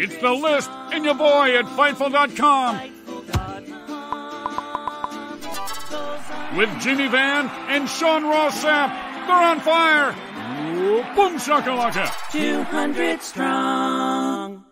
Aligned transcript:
It's 0.00 0.16
the 0.18 0.30
list 0.30 0.70
and 0.92 1.04
your 1.04 1.14
boy 1.14 1.58
at 1.58 1.64
Fightful.com. 1.64 2.96
With 6.56 6.80
Jimmy 6.80 7.08
Van 7.08 7.48
and 7.66 7.88
Sean 7.88 8.22
Ross 8.22 8.62
Sapp, 8.62 9.26
they're 9.26 9.36
on 9.36 9.58
fire. 9.58 10.12
Boom 11.16 11.36
shakalaka. 11.38 12.12
200 12.30 13.20
strong. 13.22 14.64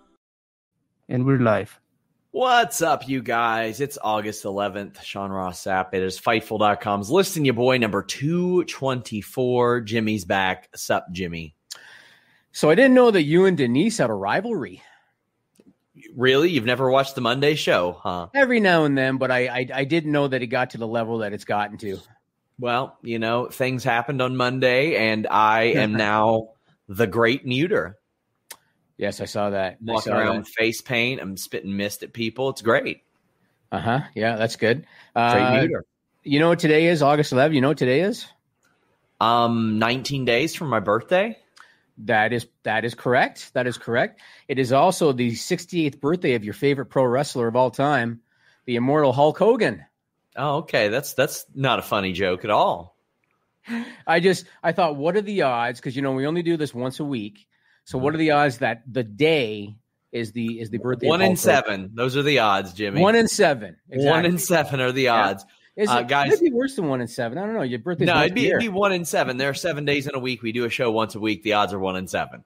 And 1.08 1.26
we're 1.26 1.40
live. 1.40 1.80
What's 2.30 2.80
up, 2.80 3.08
you 3.08 3.20
guys? 3.20 3.80
It's 3.80 3.98
August 4.00 4.44
11th. 4.44 5.02
Sean 5.02 5.32
Ross 5.32 5.64
Sapp. 5.64 5.88
It 5.92 6.04
is 6.04 6.20
Fightful.com's 6.20 7.10
listing 7.10 7.44
your 7.44 7.54
boy 7.54 7.78
number 7.78 8.04
224. 8.04 9.80
Jimmy's 9.80 10.24
back. 10.24 10.68
Sup, 10.76 11.04
Jimmy? 11.10 11.56
So 12.52 12.70
I 12.70 12.76
didn't 12.76 12.94
know 12.94 13.10
that 13.10 13.24
you 13.24 13.46
and 13.46 13.56
Denise 13.56 13.98
had 13.98 14.10
a 14.10 14.14
rivalry. 14.14 14.82
Really? 16.14 16.50
You've 16.50 16.64
never 16.64 16.90
watched 16.90 17.14
the 17.14 17.20
Monday 17.20 17.54
show, 17.54 17.92
huh? 18.02 18.28
Every 18.34 18.60
now 18.60 18.84
and 18.84 18.96
then, 18.96 19.16
but 19.16 19.30
I, 19.30 19.46
I 19.46 19.66
I 19.74 19.84
didn't 19.84 20.12
know 20.12 20.28
that 20.28 20.42
it 20.42 20.48
got 20.48 20.70
to 20.70 20.78
the 20.78 20.86
level 20.86 21.18
that 21.18 21.32
it's 21.32 21.44
gotten 21.44 21.78
to. 21.78 21.98
Well, 22.58 22.96
you 23.02 23.18
know, 23.18 23.46
things 23.46 23.84
happened 23.84 24.20
on 24.22 24.36
Monday, 24.36 24.96
and 24.96 25.26
I 25.26 25.62
am 25.76 25.92
now 25.92 26.48
the 26.88 27.06
great 27.06 27.46
muter. 27.46 27.94
Yes, 28.98 29.20
I 29.20 29.26
saw 29.26 29.50
that. 29.50 29.78
Walking 29.82 30.12
around 30.12 30.38
with 30.38 30.48
face 30.48 30.80
paint. 30.80 31.20
I'm 31.20 31.36
spitting 31.36 31.76
mist 31.76 32.02
at 32.02 32.12
people. 32.12 32.48
It's 32.50 32.62
great. 32.62 33.02
Uh 33.72 33.80
huh. 33.80 34.00
Yeah, 34.14 34.36
that's 34.36 34.56
good. 34.56 34.86
Great 35.14 35.22
Uh, 35.22 35.52
muter. 35.62 35.80
you 36.24 36.38
know 36.40 36.48
what 36.48 36.58
today 36.60 36.86
is? 36.86 37.02
August 37.02 37.32
11th. 37.32 37.54
You 37.54 37.60
know 37.60 37.68
what 37.68 37.78
today 37.78 38.00
is? 38.02 38.26
Um, 39.20 39.78
19 39.78 40.24
days 40.24 40.54
from 40.54 40.68
my 40.68 40.80
birthday. 40.80 41.36
That 41.98 42.32
is 42.32 42.46
that 42.62 42.84
is 42.84 42.94
correct. 42.94 43.52
That 43.54 43.66
is 43.66 43.78
correct. 43.78 44.20
It 44.48 44.58
is 44.58 44.72
also 44.72 45.12
the 45.12 45.32
68th 45.32 46.00
birthday 46.00 46.34
of 46.34 46.44
your 46.44 46.54
favorite 46.54 46.86
pro 46.86 47.04
wrestler 47.04 47.48
of 47.48 47.56
all 47.56 47.70
time, 47.70 48.20
the 48.66 48.76
immortal 48.76 49.12
Hulk 49.12 49.38
Hogan. 49.38 49.84
Oh, 50.36 50.56
okay. 50.58 50.88
That's 50.88 51.14
that's 51.14 51.46
not 51.54 51.78
a 51.78 51.82
funny 51.82 52.12
joke 52.12 52.44
at 52.44 52.50
all. 52.50 52.96
I 54.06 54.20
just 54.20 54.46
I 54.62 54.72
thought, 54.72 54.96
what 54.96 55.16
are 55.16 55.22
the 55.22 55.42
odds? 55.42 55.80
Because 55.80 55.96
you 55.96 56.02
know 56.02 56.12
we 56.12 56.26
only 56.26 56.42
do 56.42 56.56
this 56.56 56.74
once 56.74 57.00
a 57.00 57.04
week. 57.04 57.46
So 57.84 57.98
what 57.98 58.14
are 58.14 58.18
the 58.18 58.32
odds 58.32 58.58
that 58.58 58.82
the 58.90 59.04
day 59.04 59.76
is 60.12 60.32
the 60.32 60.60
is 60.60 60.70
the 60.70 60.78
birthday? 60.78 61.08
One 61.08 61.22
in 61.22 61.36
seven. 61.36 61.92
Those 61.94 62.16
are 62.16 62.22
the 62.22 62.40
odds, 62.40 62.72
Jimmy. 62.72 63.00
One 63.00 63.14
in 63.14 63.28
seven. 63.28 63.76
One 63.86 64.24
in 64.24 64.38
seven 64.38 64.80
are 64.80 64.92
the 64.92 65.02
Yeah. 65.02 65.34
Is 65.76 65.90
Uh, 65.90 65.98
it, 66.00 66.08
guys- 66.08 66.32
It'd 66.32 66.42
be 66.44 66.50
worse 66.52 66.74
than 66.76 66.88
one 66.88 67.00
in 67.02 67.06
seven. 67.08 67.36
I 67.38 67.44
don't 67.44 67.54
know. 67.54 67.62
Your 67.62 67.78
birthday. 67.78 68.06
No, 68.06 68.20
it'd 68.22 68.34
be, 68.34 68.46
it'd 68.46 68.60
be 68.60 68.68
one 68.68 68.92
in 68.92 69.04
seven. 69.04 69.36
There 69.36 69.50
are 69.50 69.54
seven 69.54 69.84
days 69.84 70.06
in 70.06 70.14
a 70.14 70.18
week. 70.18 70.42
We 70.42 70.52
do 70.52 70.64
a 70.64 70.70
show 70.70 70.90
once 70.90 71.14
a 71.14 71.20
week. 71.20 71.42
The 71.42 71.52
odds 71.54 71.72
are 71.74 71.78
one 71.78 71.96
in 71.96 72.06
seven. 72.08 72.44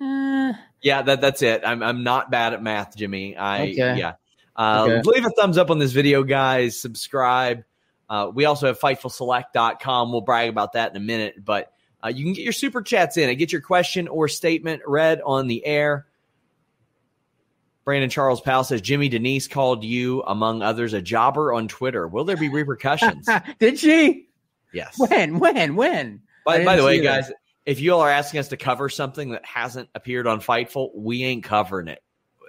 Eh, 0.00 0.52
Yeah, 0.82 1.02
that 1.02 1.20
that's 1.20 1.42
it. 1.42 1.62
I'm 1.64 1.82
I'm 1.82 2.02
not 2.04 2.30
bad 2.30 2.52
at 2.54 2.62
math, 2.62 2.96
Jimmy. 2.96 3.36
I 3.36 3.62
Okay. 3.62 3.74
yeah. 3.98 4.12
Uh, 4.56 4.86
Okay. 4.88 5.02
Leave 5.10 5.24
a 5.24 5.30
thumbs 5.30 5.56
up 5.58 5.70
on 5.70 5.78
this 5.78 5.92
video, 5.92 6.22
guys. 6.24 6.80
Subscribe. 6.80 7.62
Uh, 8.10 8.30
we 8.34 8.44
also 8.44 8.66
have 8.66 8.78
FightfulSelect.com. 8.80 10.10
We'll 10.12 10.20
brag 10.22 10.48
about 10.48 10.72
that 10.72 10.90
in 10.90 10.96
a 10.96 11.00
minute, 11.00 11.44
but 11.44 11.72
uh, 12.02 12.08
you 12.08 12.24
can 12.24 12.32
get 12.32 12.42
your 12.42 12.52
super 12.52 12.80
chats 12.82 13.16
in 13.16 13.28
and 13.28 13.38
get 13.38 13.52
your 13.52 13.60
question 13.60 14.08
or 14.08 14.28
statement 14.28 14.82
read 14.86 15.20
on 15.24 15.46
the 15.46 15.64
air. 15.66 16.06
Brandon 17.88 18.10
Charles 18.10 18.42
Powell 18.42 18.64
says 18.64 18.82
Jimmy 18.82 19.08
Denise 19.08 19.48
called 19.48 19.82
you, 19.82 20.22
among 20.26 20.60
others, 20.60 20.92
a 20.92 21.00
jobber 21.00 21.54
on 21.54 21.68
Twitter. 21.68 22.06
Will 22.06 22.24
there 22.24 22.36
be 22.36 22.48
repercussions? 22.52 23.26
Did 23.58 23.78
she? 23.78 24.28
yes. 24.74 24.98
When? 24.98 25.38
When? 25.38 25.74
When? 25.74 26.20
By, 26.44 26.66
by 26.66 26.76
the 26.76 26.84
way, 26.84 26.98
that. 26.98 27.22
guys, 27.22 27.32
if 27.64 27.80
you 27.80 27.94
all 27.94 28.02
are 28.02 28.10
asking 28.10 28.40
us 28.40 28.48
to 28.48 28.58
cover 28.58 28.90
something 28.90 29.30
that 29.30 29.42
hasn't 29.42 29.88
appeared 29.94 30.26
on 30.26 30.42
Fightful, 30.42 30.90
we 30.94 31.24
ain't 31.24 31.44
covering 31.44 31.88
it 31.88 32.02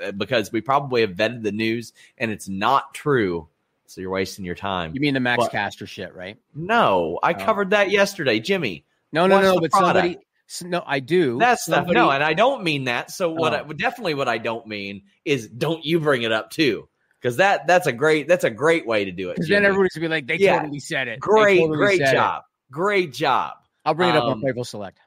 uh, 0.04 0.12
because 0.12 0.52
we 0.52 0.60
probably 0.60 1.00
have 1.00 1.12
vetted 1.12 1.42
the 1.42 1.54
news 1.54 1.94
and 2.18 2.32
it's 2.32 2.50
not 2.50 2.94
true. 2.94 3.48
So 3.86 4.02
you're 4.02 4.12
wasting 4.12 4.44
your 4.44 4.56
time. 4.56 4.92
You 4.94 5.00
mean 5.00 5.14
the 5.14 5.22
Max 5.22 5.42
But- 5.46 5.54
Caster 5.54 5.88
shit, 5.88 6.14
right? 6.14 6.38
no, 6.54 7.18
I 7.24 7.32
Oh. 7.32 7.36
covered 7.46 7.70
that 7.70 7.92
yesterday, 7.92 8.42
Jimmy. 8.42 8.84
No, 9.14 9.26
no, 9.26 9.40
no. 9.40 9.58
But 9.62 9.72
product? 9.72 9.96
somebody. 10.00 10.18
S- 10.50 10.64
No, 10.64 10.84
I 10.86 11.00
do. 11.00 11.38
That's 11.38 11.66
the, 11.66 11.76
somebody, 11.76 11.96
no, 11.96 12.10
and 12.10 12.24
I 12.24 12.34
don't 12.34 12.64
mean 12.64 12.86
that. 12.86 13.12
So 13.12 13.32
what? 13.32 13.54
Oh. 13.54 13.66
I, 13.70 13.74
definitely, 13.74 14.14
what 14.16 14.28
I 14.28 14.38
don't 14.38 14.66
mean 14.68 15.04
is 15.26 15.48
don't 15.48 15.84
you 15.86 16.00
bring 16.00 16.24
it 16.24 16.32
up 16.32 16.50
too, 16.50 16.88
because 17.22 17.38
that 17.38 17.68
that's 17.68 17.88
a 17.88 17.92
great 17.94 18.28
that's 18.28 18.44
a 18.44 18.50
great 18.50 18.86
way 18.88 19.06
to 19.06 19.12
do 19.12 19.30
it. 19.30 19.36
Because 19.36 19.50
then 19.50 19.66
everybody's 19.66 19.94
gonna 19.94 20.08
be 20.08 20.10
like, 20.10 20.28
they 20.28 20.38
Yeah. 20.38 20.60
totally 20.60 20.80
said 20.80 21.08
it. 21.08 21.20
Great, 21.20 21.60
totally 21.60 21.78
great 21.78 22.00
said 22.00 22.10
it. 22.10 22.14
job, 22.14 22.44
great 22.72 23.14
job. 23.14 23.54
I'll 23.86 23.94
bring 23.94 24.10
it 24.10 24.16
up 24.16 24.24
Um, 24.26 24.32
on 24.34 24.42
Playful 24.42 24.66
Select. 24.66 25.00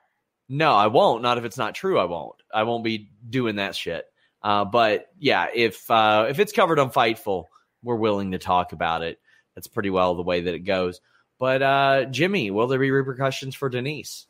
No, 0.48 0.72
I 0.75 0.88
won't. 0.88 1.22
Not 1.22 1.38
if 1.38 1.44
it's 1.44 1.58
not 1.58 1.75
true. 1.75 1.98
I 1.98 2.04
won't. 2.04 2.36
I 2.52 2.64
won't 2.64 2.84
be 2.84 3.10
doing 3.28 3.56
that 3.56 3.75
shit. 3.76 4.04
Uh, 4.42 4.64
but 4.64 5.06
yeah, 5.19 5.47
if 5.54 5.88
uh, 5.91 6.26
if 6.28 6.38
it's 6.38 6.52
covered 6.52 6.78
on 6.78 6.91
Fightful, 6.91 7.44
we're 7.82 7.97
willing 7.97 8.32
to 8.32 8.38
talk 8.38 8.72
about 8.72 9.02
it. 9.02 9.19
That's 9.54 9.69
pretty 9.69 9.91
well 9.91 10.14
the 10.14 10.22
way 10.22 10.41
that 10.42 10.54
it 10.54 10.60
goes. 10.60 11.00
But 11.38 11.62
uh, 11.62 12.04
Jimmy, 12.06 12.50
will 12.50 12.66
there 12.66 12.78
be 12.78 12.91
repercussions 12.91 13.54
for 13.54 13.69
Denise? 13.69 14.26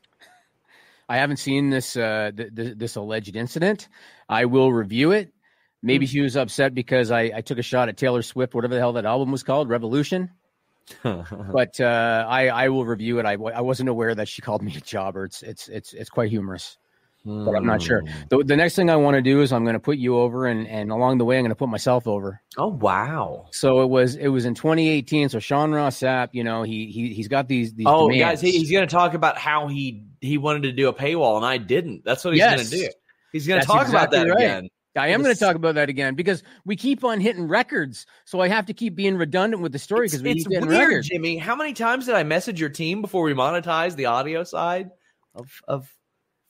I 1.13 1.17
haven't 1.19 1.39
seen 1.39 1.71
this 1.71 1.97
uh, 1.97 2.31
th- 2.37 2.55
th- 2.55 2.77
this 2.79 2.97
alleged 2.97 3.37
incident. 3.37 3.89
I 4.29 4.47
will 4.47 4.73
review 4.73 5.13
it. 5.13 5.33
Maybe 5.83 6.07
Hmm. 6.07 6.11
she 6.13 6.21
was 6.23 6.37
upset 6.37 6.75
because 6.75 7.11
I, 7.11 7.23
I 7.35 7.41
took 7.43 7.59
a 7.59 7.63
shot 7.63 7.89
at 7.89 7.97
Taylor 7.97 8.23
Swift, 8.23 8.55
whatever 8.55 8.75
the 8.75 8.81
hell 8.81 8.95
that 8.95 9.05
album 9.05 9.31
was 9.33 9.43
called, 9.43 9.69
Revolution. 9.69 10.31
But 11.05 11.81
uh, 11.81 12.27
I 12.29 12.49
I 12.49 12.69
will 12.69 12.85
review 12.85 13.19
it. 13.21 13.27
I, 13.27 13.33
I 13.35 13.61
wasn't 13.61 13.89
aware 13.89 14.15
that 14.15 14.29
she 14.29 14.43
called 14.43 14.63
me 14.63 14.75
a 14.77 14.81
jobber. 14.81 15.25
It's 15.25 15.43
it's 15.43 15.69
it's 15.69 15.93
it's 15.93 16.11
quite 16.11 16.31
humorous, 16.31 16.77
but 17.25 17.55
I'm 17.55 17.67
not 17.67 17.81
sure. 17.81 18.01
Hmm. 18.01 18.09
The, 18.31 18.45
the 18.45 18.57
next 18.57 18.75
thing 18.75 18.91
I 18.91 18.97
want 18.97 19.15
to 19.15 19.23
do 19.23 19.43
is 19.43 19.53
I'm 19.53 19.65
going 19.65 19.75
to 19.75 19.81
put 19.81 19.99
you 19.99 20.17
over, 20.19 20.47
and 20.47 20.67
and 20.67 20.91
along 20.91 21.19
the 21.19 21.25
way 21.25 21.37
I'm 21.39 21.43
going 21.43 21.51
to 21.51 21.57
put 21.57 21.69
myself 21.69 22.07
over. 22.07 22.41
Oh 22.59 22.69
wow! 22.69 23.47
So 23.53 23.83
it 23.83 23.91
was 23.91 24.17
it 24.17 24.29
was 24.29 24.45
in 24.45 24.55
2018. 24.55 25.29
So 25.29 25.39
Sean 25.39 25.73
Ross 25.73 25.99
Sapp, 25.99 26.31
you 26.33 26.45
know, 26.45 26.63
he 26.63 26.87
he 26.87 27.13
he's 27.15 27.29
got 27.29 27.49
these 27.49 27.75
these. 27.75 27.87
Oh, 27.89 28.09
demands. 28.11 28.41
guys, 28.41 28.41
he, 28.41 28.59
he's 28.59 28.71
going 28.71 28.87
to 28.87 28.93
talk 28.93 29.15
about 29.15 29.39
how 29.39 29.69
he 29.69 30.05
he 30.21 30.39
wanted 30.39 30.63
to 30.65 30.73
do 30.73 30.89
a 30.89 30.93
paywall 30.95 31.37
and 31.37 31.47
I 31.47 31.59
didn't. 31.59 32.05
That's 32.05 32.25
what 32.25 32.35
he's 32.35 32.39
Yes. 32.41 32.57
going 32.57 32.71
to 32.71 32.77
do. 32.89 32.93
He's 33.33 33.47
going 33.47 33.61
to 33.61 33.67
talk 33.67 33.89
about 33.89 34.11
that 34.11 34.29
right. 34.29 34.37
again. 34.37 34.69
I 34.95 35.09
am 35.09 35.23
going 35.23 35.35
to 35.35 35.41
talk 35.41 35.57
about 35.57 35.77
that 35.77 35.89
again 35.89 36.15
because 36.15 36.43
we 36.67 36.77
keep 36.77 37.03
on 37.03 37.19
hitting 37.19 37.49
records. 37.49 38.05
So 38.27 38.41
I 38.41 38.49
have 38.49 38.67
to 38.67 38.75
keep 38.75 38.95
being 38.95 39.17
redundant 39.17 39.63
with 39.63 39.73
the 39.73 39.79
story 39.79 40.07
because 40.07 40.23
we 40.23 40.33
it's 40.33 40.45
keep 40.45 40.53
hitting 40.53 40.69
weird, 40.69 40.89
records. 40.89 41.09
Jimmy. 41.09 41.39
How 41.39 41.57
many 41.57 41.73
times 41.73 42.07
did 42.07 42.15
I 42.15 42.25
message 42.25 42.61
your 42.61 42.69
team 42.69 43.01
before 43.01 43.23
we 43.23 43.33
monetize 43.33 43.97
the 43.97 44.07
audio 44.07 44.45
side 44.45 44.91
of 45.35 45.49
of 45.67 45.91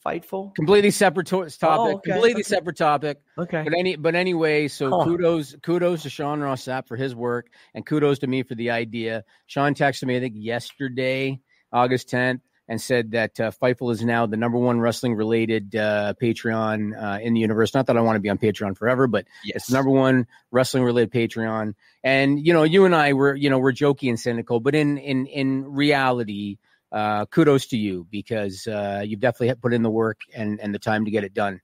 Fightful? 0.05 0.55
Completely 0.55 0.91
separate 0.91 1.27
to- 1.29 1.49
topic. 1.49 1.61
Oh, 1.61 1.95
okay, 1.97 2.11
Completely 2.13 2.43
okay. 2.43 2.43
separate 2.43 2.77
topic. 2.77 3.21
Okay. 3.39 3.63
But 3.63 3.75
any 3.79 3.97
but 3.97 4.15
anyway, 4.15 4.69
so 4.69 4.91
Huh. 4.91 5.05
kudos 5.05 5.55
kudos 5.63 6.03
to 6.03 6.11
Sean 6.11 6.41
Ross 6.41 6.65
Sapp 6.65 6.89
for 6.89 6.97
his 6.97 7.15
work 7.15 7.49
and 7.75 7.87
kudos 7.87 8.19
to 8.21 8.27
me 8.27 8.43
for 8.43 8.55
the 8.55 8.71
idea. 8.71 9.25
Sean 9.47 9.75
texted 9.75 10.05
me 10.05 10.17
I 10.17 10.21
think 10.21 10.35
yesterday, 10.37 11.41
August 11.73 12.09
10th, 12.11 12.41
and 12.69 12.81
said 12.81 13.13
that 13.13 13.39
uh, 13.41 13.51
Fightful 13.51 13.93
is 13.93 14.05
now 14.05 14.27
the 14.27 14.37
number 14.37 14.59
one 14.59 14.81
wrestling 14.81 15.15
related 15.15 15.75
uh, 15.77 16.15
Patreon 16.21 16.93
uh, 17.01 17.19
in 17.21 17.35
the 17.35 17.41
universe. 17.41 17.75
Not 17.75 17.87
that 17.87 17.97
I 17.97 18.01
want 18.01 18.17
to 18.17 18.21
be 18.21 18.29
on 18.31 18.39
Patreon 18.39 18.77
forever, 18.77 19.07
but 19.07 19.27
Yes. 19.45 19.57
it's 19.57 19.67
the 19.67 19.75
number 19.75 19.91
one 19.91 20.27
wrestling 20.51 20.83
related 20.85 21.13
Patreon. 21.13 21.75
And 22.03 22.45
you 22.45 22.53
know, 22.53 22.63
you 22.65 22.85
and 22.87 22.95
I 22.95 23.13
were 23.13 23.35
you 23.37 23.51
know 23.51 23.59
we're 23.59 23.73
jokey 23.73 24.09
and 24.09 24.19
cynical, 24.19 24.59
but 24.59 24.75
in 24.75 24.99
in 24.99 25.27
in 25.27 25.65
reality, 25.73 26.59
uh, 26.93 27.25
kudos 27.27 27.67
to 27.67 27.77
you 27.77 28.07
because 28.11 28.67
uh, 28.67 29.03
you've 29.05 29.21
definitely 29.21 29.55
put 29.55 29.73
in 29.73 29.83
the 29.83 29.91
work 29.91 30.21
and 30.35 30.61
and 30.61 30.75
the 30.75 30.79
time 30.79 31.07
to 31.07 31.11
get 31.11 31.25
it 31.25 31.33
done. 31.33 31.61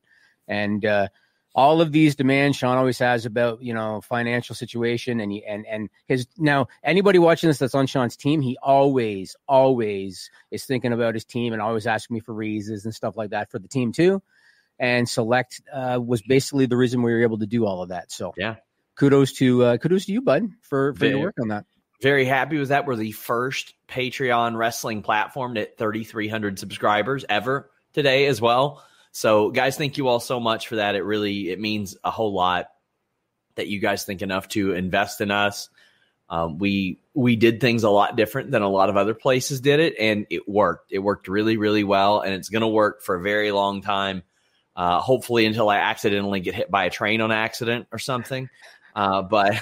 And 0.48 0.84
uh, 0.84 1.08
all 1.54 1.80
of 1.80 1.92
these 1.92 2.16
demands 2.16 2.56
Sean 2.56 2.78
always 2.78 2.98
has 2.98 3.26
about 3.26 3.62
you 3.62 3.74
know 3.74 4.00
financial 4.00 4.54
situation 4.54 5.20
and 5.20 5.30
he, 5.30 5.44
and 5.44 5.66
and 5.66 5.90
his 6.06 6.26
now 6.38 6.68
anybody 6.82 7.18
watching 7.18 7.48
this 7.48 7.58
that's 7.58 7.74
on 7.74 7.86
Sean's 7.86 8.16
team, 8.16 8.40
he 8.40 8.56
always 8.62 9.36
always 9.46 10.30
is 10.50 10.64
thinking 10.64 10.92
about 10.92 11.14
his 11.14 11.26
team 11.26 11.52
and 11.52 11.60
always 11.60 11.86
asking 11.86 12.14
me 12.14 12.20
for 12.20 12.32
raises 12.32 12.86
and 12.86 12.94
stuff 12.94 13.16
like 13.16 13.30
that 13.30 13.50
for 13.50 13.58
the 13.58 13.68
team 13.68 13.92
too. 13.92 14.22
And 14.78 15.08
select 15.08 15.60
uh, 15.72 15.98
was 16.02 16.22
basically 16.22 16.66
the 16.66 16.76
reason 16.76 17.02
we 17.02 17.12
were 17.12 17.22
able 17.22 17.38
to 17.38 17.46
do 17.46 17.66
all 17.66 17.82
of 17.82 17.88
that. 17.90 18.12
So 18.12 18.32
Yeah. 18.36 18.56
kudos 18.96 19.32
to 19.34 19.64
uh, 19.64 19.76
kudos 19.76 20.06
to 20.06 20.12
you, 20.12 20.22
bud, 20.22 20.44
for 20.62 20.94
for 20.94 21.04
your 21.04 21.18
work 21.18 21.34
on 21.40 21.48
that. 21.48 21.66
Very 22.00 22.24
happy 22.24 22.58
with 22.58 22.68
that. 22.68 22.86
We're 22.86 22.96
the 22.96 23.12
first 23.12 23.74
Patreon 23.88 24.56
wrestling 24.56 25.02
platform 25.02 25.56
at 25.56 25.76
3,300 25.78 26.58
subscribers 26.58 27.24
ever 27.28 27.70
today 27.92 28.26
as 28.26 28.40
well. 28.40 28.84
So, 29.10 29.50
guys, 29.50 29.76
thank 29.76 29.96
you 29.98 30.06
all 30.06 30.20
so 30.20 30.38
much 30.38 30.68
for 30.68 30.76
that. 30.76 30.94
It 30.94 31.02
really 31.02 31.50
it 31.50 31.58
means 31.58 31.96
a 32.04 32.10
whole 32.10 32.32
lot 32.32 32.68
that 33.56 33.66
you 33.66 33.80
guys 33.80 34.04
think 34.04 34.22
enough 34.22 34.48
to 34.48 34.74
invest 34.74 35.20
in 35.20 35.32
us. 35.32 35.68
Um, 36.30 36.58
we 36.58 37.00
we 37.14 37.34
did 37.34 37.60
things 37.60 37.82
a 37.82 37.90
lot 37.90 38.16
different 38.16 38.52
than 38.52 38.62
a 38.62 38.68
lot 38.68 38.90
of 38.90 38.96
other 38.96 39.14
places 39.14 39.60
did 39.60 39.80
it, 39.80 39.94
and 39.98 40.26
it 40.30 40.48
worked. 40.48 40.92
It 40.92 41.00
worked 41.00 41.26
really, 41.26 41.56
really 41.56 41.84
well, 41.84 42.20
and 42.20 42.34
it's 42.34 42.48
going 42.48 42.60
to 42.60 42.68
work 42.68 43.02
for 43.02 43.16
a 43.16 43.22
very 43.22 43.50
long 43.50 43.82
time. 43.82 44.22
Uh, 44.76 45.00
hopefully, 45.00 45.46
until 45.46 45.68
I 45.68 45.78
accidentally 45.78 46.38
get 46.38 46.54
hit 46.54 46.70
by 46.70 46.84
a 46.84 46.90
train 46.90 47.20
on 47.20 47.32
accident 47.32 47.88
or 47.90 47.98
something. 47.98 48.48
Uh, 48.98 49.22
but 49.22 49.54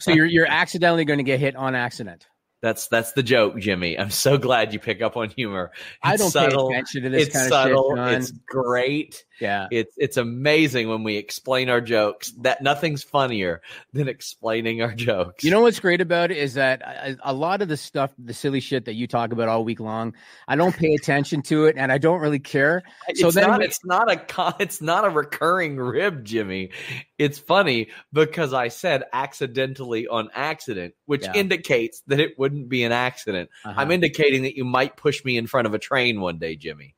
So 0.00 0.12
you're 0.12 0.24
you're 0.26 0.46
accidentally 0.50 1.04
going 1.04 1.18
to 1.18 1.24
get 1.24 1.38
hit 1.40 1.54
on 1.56 1.74
accident. 1.74 2.26
That's 2.62 2.86
that's 2.88 3.12
the 3.12 3.22
joke, 3.24 3.58
Jimmy. 3.58 3.98
I'm 3.98 4.10
so 4.10 4.38
glad 4.38 4.72
you 4.72 4.78
pick 4.78 5.02
up 5.02 5.16
on 5.16 5.30
humor. 5.30 5.72
I 6.02 6.16
don't 6.16 6.30
subtle. 6.30 6.68
pay 6.70 6.74
attention 6.76 7.02
to 7.02 7.10
this 7.10 7.26
It's 7.26 7.36
kind 7.36 7.48
subtle. 7.48 7.92
of 7.92 7.98
shit, 7.98 8.04
Sean. 8.06 8.14
it's 8.22 8.30
great. 8.48 9.24
Yeah. 9.42 9.66
It's 9.72 9.92
it's 9.98 10.16
amazing 10.16 10.88
when 10.88 11.02
we 11.02 11.16
explain 11.16 11.68
our 11.68 11.80
jokes. 11.80 12.32
That 12.42 12.62
nothing's 12.62 13.02
funnier 13.02 13.60
than 13.92 14.06
explaining 14.08 14.80
our 14.82 14.94
jokes. 14.94 15.42
You 15.42 15.50
know 15.50 15.62
what's 15.62 15.80
great 15.80 16.00
about 16.00 16.30
it 16.30 16.36
is 16.36 16.54
that 16.54 16.80
a, 16.82 17.16
a 17.24 17.32
lot 17.32 17.60
of 17.60 17.68
the 17.68 17.76
stuff, 17.76 18.12
the 18.18 18.32
silly 18.34 18.60
shit 18.60 18.84
that 18.84 18.94
you 18.94 19.08
talk 19.08 19.32
about 19.32 19.48
all 19.48 19.64
week 19.64 19.80
long, 19.80 20.14
I 20.46 20.54
don't 20.54 20.76
pay 20.76 20.94
attention 20.94 21.42
to 21.42 21.66
it, 21.66 21.76
and 21.76 21.90
I 21.90 21.98
don't 21.98 22.20
really 22.20 22.38
care. 22.38 22.84
it's 23.08 23.20
so 23.20 23.30
then 23.32 23.48
not 23.50 23.58
we- 23.58 23.64
it's 23.66 23.84
not 23.84 24.10
a 24.10 24.16
con- 24.16 24.54
it's 24.60 24.80
not 24.80 25.04
a 25.04 25.10
recurring 25.10 25.76
rib, 25.76 26.24
Jimmy. 26.24 26.70
It's 27.18 27.38
funny 27.38 27.88
because 28.12 28.52
I 28.52 28.68
said 28.68 29.02
accidentally 29.12 30.06
on 30.06 30.30
accident, 30.34 30.94
which 31.06 31.22
Yeah. 31.24 31.32
indicates 31.34 32.02
that 32.06 32.20
it 32.20 32.38
wouldn't 32.38 32.68
be 32.68 32.84
an 32.84 32.92
accident. 32.92 33.50
Uh-huh. 33.64 33.74
I'm 33.76 33.90
indicating 33.90 34.42
that 34.42 34.56
you 34.56 34.64
might 34.64 34.96
push 34.96 35.24
me 35.24 35.36
in 35.36 35.46
front 35.48 35.66
of 35.66 35.74
a 35.74 35.78
train 35.78 36.20
one 36.20 36.38
day, 36.38 36.54
Jimmy. 36.56 36.94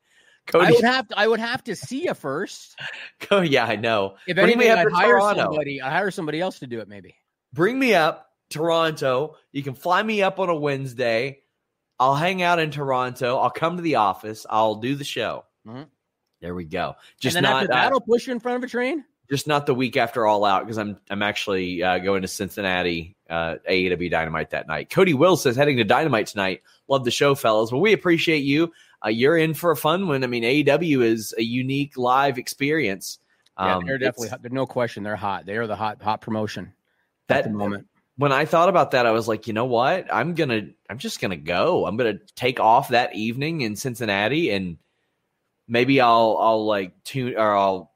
I 0.53 0.71
would 0.73 0.85
have 0.85 1.09
to. 1.09 1.19
I 1.19 1.27
would 1.27 1.41
have 1.41 1.65
to 1.65 1.77
see 1.77 2.05
you 2.05 2.15
first. 2.15 2.79
oh 3.31 3.41
yeah, 3.41 3.65
I 3.65 3.77
know. 3.77 4.17
If 4.27 4.37
Bring 4.37 4.59
me 4.59 4.67
anything, 4.69 4.93
up 4.93 4.93
I'd 4.93 5.05
hire 5.05 5.13
Toronto. 5.19 5.43
somebody. 5.43 5.81
I 5.81 5.91
hire 5.91 6.11
somebody 6.11 6.41
else 6.41 6.59
to 6.59 6.67
do 6.67 6.81
it. 6.81 6.89
Maybe. 6.89 7.15
bring 7.53 7.79
me 7.79 7.95
up 7.95 8.31
Toronto. 8.51 9.37
You 9.53 9.63
can 9.63 9.75
fly 9.75 10.03
me 10.03 10.23
up 10.23 10.39
on 10.39 10.49
a 10.51 10.55
Wednesday. 10.55 11.41
I'll 11.99 12.15
hang 12.17 12.43
out 12.43 12.59
in 12.59 12.71
Toronto. 12.71 13.39
I'll 13.39 13.51
come 13.51 13.77
to 13.77 13.83
the 13.83 13.97
office. 13.97 14.45
I'll 14.51 14.75
do 14.77 14.95
the 14.97 15.05
show. 15.05 15.45
Mhm. 15.67 15.87
There 16.41 16.55
we 16.55 16.65
go. 16.65 16.97
Just 17.21 17.37
and 17.37 17.45
then 17.45 17.51
not 17.51 17.63
after 17.63 17.69
that, 17.69 17.93
uh, 17.93 17.95
I'll 17.95 18.01
push 18.01 18.27
you 18.27 18.33
in 18.33 18.41
front 18.41 18.57
of 18.59 18.65
a 18.65 18.67
train. 18.71 19.05
just 19.31 19.47
not 19.47 19.65
the 19.65 19.75
week 19.75 19.97
after 19.97 20.27
All 20.27 20.45
Out 20.45 20.65
because 20.65 20.77
I'm 20.77 20.99
I'm 21.09 21.23
actually 21.23 21.83
uh, 21.83 21.99
going 21.99 22.23
to 22.23 22.29
Cincinnati 22.29 23.17
uh, 23.31 23.55
AEW 23.71 24.11
Dynamite 24.11 24.51
that 24.51 24.67
night. 24.67 24.91
Cody 24.91 25.15
Will 25.15 25.37
says 25.39 25.57
heading 25.57 25.79
to 25.79 25.85
Dynamite 25.85 26.27
tonight. 26.27 26.63
Love 26.89 27.05
the 27.05 27.11
show, 27.11 27.35
fellas. 27.35 27.73
Well, 27.73 27.81
we 27.81 27.95
appreciate 27.95 28.43
you. 28.45 28.73
Uh, 29.05 29.09
you're 29.11 29.37
in 29.37 29.55
for 29.55 29.71
a 29.71 29.77
fun 29.77 30.07
one. 30.09 30.25
I 30.25 30.27
mean, 30.27 30.43
AEW 30.45 31.03
is 31.03 31.35
a 31.37 31.43
unique 31.43 31.97
live 31.99 32.39
experience. 32.39 33.19
Yeah, 33.59 33.77
Um, 33.77 33.87
they're 33.87 33.99
definitely. 33.99 34.29
hot. 34.29 34.43
There's 34.43 34.53
no 34.53 34.67
question. 34.67 35.03
They're 35.03 35.17
hot. 35.17 35.47
They 35.47 35.57
are 35.57 35.67
the 35.67 35.77
hot 35.77 36.03
hot 36.03 36.21
promotion 36.23 36.73
That- 37.29 37.39
at 37.39 37.45
the 37.45 37.51
moment. 37.51 37.87
when 38.17 38.33
I 38.33 38.45
thought 38.47 38.69
about 38.69 38.93
that, 38.93 39.07
I 39.07 39.11
was 39.11 39.29
like, 39.29 39.47
you 39.47 39.53
know 39.53 39.65
what? 39.67 40.13
I'm 40.13 40.35
gonna, 40.35 40.63
I'm 40.89 40.99
just 40.99 41.21
gonna 41.21 41.37
go. 41.37 41.87
I'm 41.87 41.97
gonna 41.97 42.19
take 42.37 42.61
off 42.61 42.89
that 42.91 43.15
evening 43.15 43.61
in 43.61 43.77
Cincinnati, 43.77 44.51
and 44.51 44.79
maybe 45.69 46.01
I'll, 46.01 46.37
I'll 46.41 46.67
like 46.67 47.03
tune 47.05 47.35
or 47.37 47.57
I'll 47.57 47.93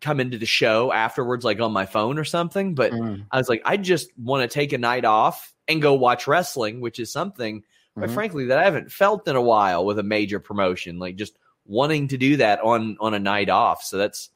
come 0.00 0.18
into 0.20 0.38
the 0.38 0.46
show 0.46 0.90
afterwards, 0.92 1.44
like 1.44 1.60
on 1.60 1.72
my 1.72 1.86
phone 1.86 2.18
or 2.18 2.24
something. 2.24 2.74
But 2.74 2.92
Mm. 2.92 3.26
I 3.30 3.36
was 3.36 3.48
like, 3.48 3.62
I 3.64 3.76
just 3.76 4.08
want 4.18 4.42
to 4.48 4.52
take 4.52 4.72
a 4.72 4.78
night 4.78 5.04
off 5.04 5.52
and 5.68 5.82
go 5.82 5.94
watch 5.94 6.26
wrestling, 6.26 6.80
which 6.80 6.98
is 6.98 7.12
something, 7.12 7.62
quite 7.96 8.08
Mhm. 8.10 8.14
frankly, 8.14 8.46
that 8.46 8.58
I 8.58 8.64
haven't 8.64 8.90
felt 8.92 9.26
in 9.28 9.36
a 9.36 9.42
while 9.42 9.84
with 9.84 9.98
a 9.98 10.02
major 10.02 10.40
promotion. 10.40 10.98
Like 10.98 11.16
just 11.16 11.36
wanting 11.66 12.08
to 12.08 12.16
do 12.18 12.36
that 12.38 12.60
on 12.60 12.96
on 13.00 13.14
a 13.14 13.18
night 13.18 13.48
off. 13.48 13.82
So 13.82 13.96
that's 13.98 14.30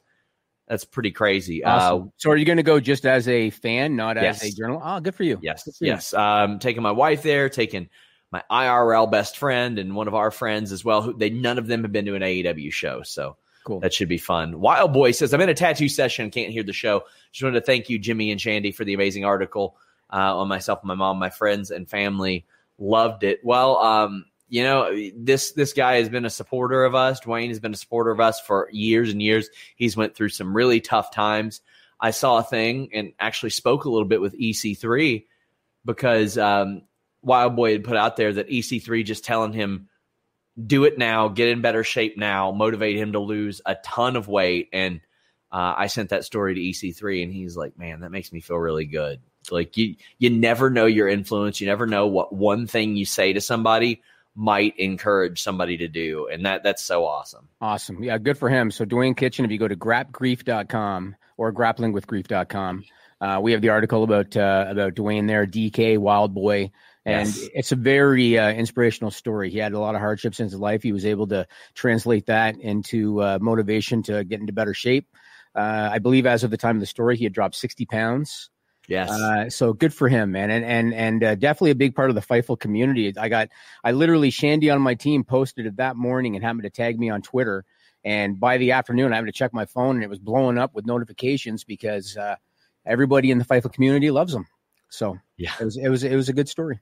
that's 0.67 0.83
pretty 0.83 1.11
crazy. 1.11 1.63
Uh, 1.63 2.01
so, 2.17 2.31
are 2.31 2.35
you 2.37 2.43
going 2.45 2.57
to 2.57 2.63
go 2.63 2.79
just 2.79 3.05
as 3.05 3.27
a 3.27 3.51
fan, 3.51 3.95
not 3.95 4.17
as 4.17 4.43
a 4.43 4.51
journal? 4.51 4.81
Oh, 4.83 4.99
good 4.99 5.13
for 5.13 5.23
you. 5.23 5.37
Yes, 5.43 5.61
for 5.63 5.69
you. 5.85 5.91
yes. 5.91 6.11
Um, 6.11 6.57
taking 6.57 6.81
my 6.81 6.91
wife 6.91 7.21
there, 7.21 7.49
taking 7.49 7.87
my 8.31 8.41
IRL 8.49 9.05
best 9.05 9.37
friend 9.37 9.77
and 9.77 9.95
one 9.95 10.07
of 10.07 10.15
our 10.15 10.31
friends 10.31 10.71
as 10.71 10.83
well. 10.83 11.03
Who 11.03 11.13
they 11.13 11.29
none 11.29 11.59
of 11.59 11.67
them 11.67 11.83
have 11.83 11.91
been 11.91 12.05
to 12.05 12.15
an 12.15 12.23
AEW 12.23 12.71
show, 12.73 13.03
so 13.03 13.37
Cool. 13.63 13.79
that 13.81 13.93
should 13.93 14.09
be 14.09 14.17
fun. 14.17 14.59
Wild 14.59 14.91
Boy 14.91 15.11
says, 15.11 15.33
"I'm 15.35 15.41
in 15.41 15.49
a 15.49 15.53
tattoo 15.53 15.87
session, 15.87 16.31
can't 16.31 16.51
hear 16.51 16.63
the 16.63 16.73
show. 16.73 17.03
Just 17.31 17.43
wanted 17.43 17.59
to 17.59 17.65
thank 17.65 17.87
you, 17.87 17.99
Jimmy 17.99 18.31
and 18.31 18.41
Shandy, 18.41 18.71
for 18.71 18.83
the 18.85 18.95
amazing 18.95 19.23
article 19.23 19.77
uh, 20.11 20.35
on 20.35 20.47
myself, 20.47 20.83
my 20.83 20.95
mom, 20.95 21.19
my 21.19 21.29
friends, 21.29 21.69
and 21.69 21.87
family. 21.87 22.43
Loved 22.77 23.23
it. 23.23 23.39
Well, 23.43 23.77
um, 23.77 24.25
you 24.47 24.63
know 24.63 24.95
this 25.17 25.51
this 25.53 25.73
guy 25.73 25.95
has 25.95 26.09
been 26.09 26.25
a 26.25 26.29
supporter 26.29 26.83
of 26.83 26.93
us. 26.95 27.19
Dwayne 27.19 27.49
has 27.49 27.59
been 27.59 27.73
a 27.73 27.77
supporter 27.77 28.11
of 28.11 28.19
us 28.19 28.39
for 28.39 28.69
years 28.71 29.11
and 29.11 29.21
years. 29.21 29.49
He's 29.75 29.97
went 29.97 30.15
through 30.15 30.29
some 30.29 30.55
really 30.55 30.81
tough 30.81 31.11
times. 31.11 31.61
I 31.99 32.11
saw 32.11 32.37
a 32.37 32.43
thing 32.43 32.89
and 32.93 33.13
actually 33.19 33.49
spoke 33.51 33.85
a 33.85 33.89
little 33.89 34.07
bit 34.07 34.21
with 34.21 34.37
EC3 34.37 35.25
because 35.85 36.37
um, 36.37 36.83
Wild 37.21 37.55
Boy 37.55 37.71
had 37.71 37.83
put 37.83 37.97
out 37.97 38.17
there 38.17 38.33
that 38.33 38.49
EC3 38.49 39.05
just 39.05 39.23
telling 39.23 39.53
him, 39.53 39.87
do 40.63 40.83
it 40.83 40.97
now, 40.97 41.27
get 41.27 41.47
in 41.47 41.61
better 41.61 41.83
shape 41.83 42.17
now, 42.17 42.51
motivate 42.51 42.97
him 42.97 43.13
to 43.13 43.19
lose 43.19 43.61
a 43.65 43.75
ton 43.75 44.15
of 44.15 44.27
weight. 44.27 44.69
And 44.73 45.01
uh, 45.51 45.73
I 45.77 45.87
sent 45.87 46.09
that 46.09 46.25
story 46.25 46.55
to 46.55 46.61
EC3, 46.61 47.23
and 47.23 47.33
he's 47.33 47.55
like, 47.55 47.77
man, 47.77 48.01
that 48.01 48.11
makes 48.11 48.31
me 48.31 48.41
feel 48.41 48.57
really 48.57 48.85
good. 48.85 49.21
Like 49.51 49.77
you, 49.77 49.95
you 50.17 50.29
never 50.29 50.69
know 50.69 50.85
your 50.85 51.07
influence. 51.07 51.59
You 51.61 51.67
never 51.67 51.85
know 51.87 52.07
what 52.07 52.33
one 52.33 52.67
thing 52.67 52.95
you 52.95 53.05
say 53.05 53.33
to 53.33 53.41
somebody 53.41 54.01
might 54.35 54.77
encourage 54.77 55.41
somebody 55.41 55.77
to 55.77 55.87
do, 55.87 56.27
and 56.27 56.45
that 56.45 56.63
that's 56.63 56.83
so 56.83 57.05
awesome. 57.05 57.47
Awesome. 57.61 58.03
Yeah, 58.03 58.17
good 58.17 58.37
for 58.37 58.49
him. 58.49 58.69
So 58.71 58.85
Dwayne 58.85 59.15
Kitchen, 59.15 59.45
if 59.45 59.51
you 59.51 59.57
go 59.57 59.67
to 59.67 59.75
grapgrief.com 59.77 61.15
or 61.37 61.53
grapplingwithgrief.com, 61.53 62.83
uh, 63.21 63.39
we 63.41 63.53
have 63.53 63.61
the 63.61 63.69
article 63.69 64.03
about 64.03 64.35
uh, 64.35 64.65
about 64.67 64.93
Dwayne 64.95 65.27
there, 65.27 65.45
DK 65.47 65.97
Wild 65.97 66.33
Boy. 66.33 66.71
And 67.07 67.27
Yes. 67.27 67.47
it's 67.53 67.71
a 67.71 67.75
very 67.75 68.37
uh, 68.39 68.51
inspirational 68.51 69.11
story. 69.11 69.51
He 69.51 69.59
had 69.59 69.73
a 69.73 69.79
lot 69.79 69.93
of 69.93 70.01
hardships 70.01 70.39
in 70.39 70.45
his 70.45 70.55
life. 70.55 70.81
He 70.81 70.91
was 70.91 71.05
able 71.05 71.27
to 71.27 71.45
translate 71.75 72.25
that 72.25 72.59
into 72.59 73.21
uh, 73.21 73.37
motivation 73.39 74.01
to 74.03 74.23
get 74.23 74.39
into 74.39 74.53
better 74.53 74.73
shape. 74.73 75.07
Uh, 75.53 75.89
I 75.93 75.99
believe 75.99 76.25
as 76.25 76.43
of 76.43 76.49
the 76.49 76.57
time 76.57 76.77
of 76.77 76.79
the 76.79 76.87
story, 76.87 77.15
he 77.15 77.23
had 77.23 77.31
dropped 77.31 77.55
60 77.55 77.85
pounds. 77.85 78.49
Yes, 78.87 79.09
Uh, 79.09 79.49
so 79.49 79.73
good 79.73 79.93
for 79.93 80.07
him, 80.07 80.31
man, 80.31 80.49
and 80.51 80.63
and 80.63 80.93
and 80.93 81.23
uh, 81.23 81.35
definitely 81.35 81.71
a 81.71 81.75
big 81.75 81.95
part 81.95 82.09
of 82.09 82.15
the 82.15 82.21
Fightful 82.21 82.59
community. 82.59 83.13
I 83.17 83.29
got, 83.29 83.49
I 83.83 83.91
literally 83.93 84.29
Shandy 84.29 84.69
on 84.69 84.81
my 84.81 84.93
team 84.95 85.23
posted 85.23 85.65
it 85.65 85.77
that 85.77 85.95
morning 85.95 86.35
and 86.35 86.43
happened 86.45 86.63
to 86.63 86.69
tag 86.69 86.99
me 86.99 87.09
on 87.09 87.21
Twitter. 87.21 87.65
And 88.03 88.39
by 88.39 88.57
the 88.57 88.73
afternoon, 88.73 89.13
I 89.13 89.15
had 89.15 89.25
to 89.25 89.31
check 89.31 89.51
my 89.53 89.65
phone, 89.65 89.95
and 89.95 90.03
it 90.03 90.09
was 90.09 90.19
blowing 90.19 90.59
up 90.59 90.75
with 90.75 90.85
notifications 90.85 91.63
because 91.63 92.15
uh, 92.15 92.35
everybody 92.85 93.31
in 93.31 93.39
the 93.39 93.45
Fightful 93.45 93.73
community 93.73 94.11
loves 94.11 94.33
him. 94.33 94.45
So 94.89 95.17
Yeah. 95.37 95.53
it 95.59 95.65
was 95.65 95.77
it 95.77 95.89
was 95.89 96.03
it 96.03 96.15
was 96.15 96.29
a 96.29 96.33
good 96.33 96.47
story. 96.47 96.79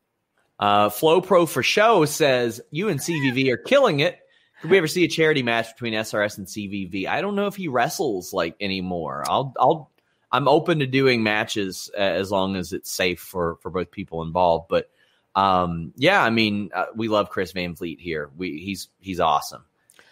Uh, 0.60 0.90
Flow 0.90 1.22
Pro 1.22 1.46
for 1.46 1.64
show 1.64 2.04
says 2.06 2.62
you 2.72 2.90
and 2.90 3.00
CVV 3.00 3.50
are 3.52 3.58
killing 3.58 4.02
it. 4.02 4.20
Could 4.62 4.70
we 4.72 4.78
ever 4.78 4.88
see 4.88 5.04
a 5.04 5.08
charity 5.08 5.44
match 5.44 5.74
between 5.74 5.94
SRS 5.94 6.38
and 6.38 6.48
CVV? 6.48 7.08
I 7.08 7.22
don't 7.22 7.36
know 7.36 7.48
if 7.48 7.56
he 7.56 7.68
wrestles 7.70 8.34
like 8.34 8.56
anymore. 8.62 9.24
I'll, 9.28 9.54
I'll, 9.60 9.92
I'm 10.34 10.48
open 10.48 10.80
to 10.80 10.88
doing 10.88 11.22
matches 11.22 11.92
uh, 11.96 12.02
as 12.02 12.32
long 12.32 12.56
as 12.56 12.74
it's 12.74 12.92
safe 12.92 13.20
for 13.20 13.58
for 13.62 13.70
both 13.70 13.92
people 13.92 14.24
involved. 14.24 14.68
But 14.68 14.90
um, 15.36 15.94
yeah, 15.96 16.22
I 16.22 16.32
mean, 16.32 16.72
uh, 16.74 16.86
we 16.96 17.08
love 17.08 17.30
Chris 17.30 17.52
Van 17.52 17.76
Vliet 17.76 18.02
here. 18.02 18.32
We 18.36 18.58
he's 18.58 18.90
he's 19.00 19.20
awesome. 19.20 19.64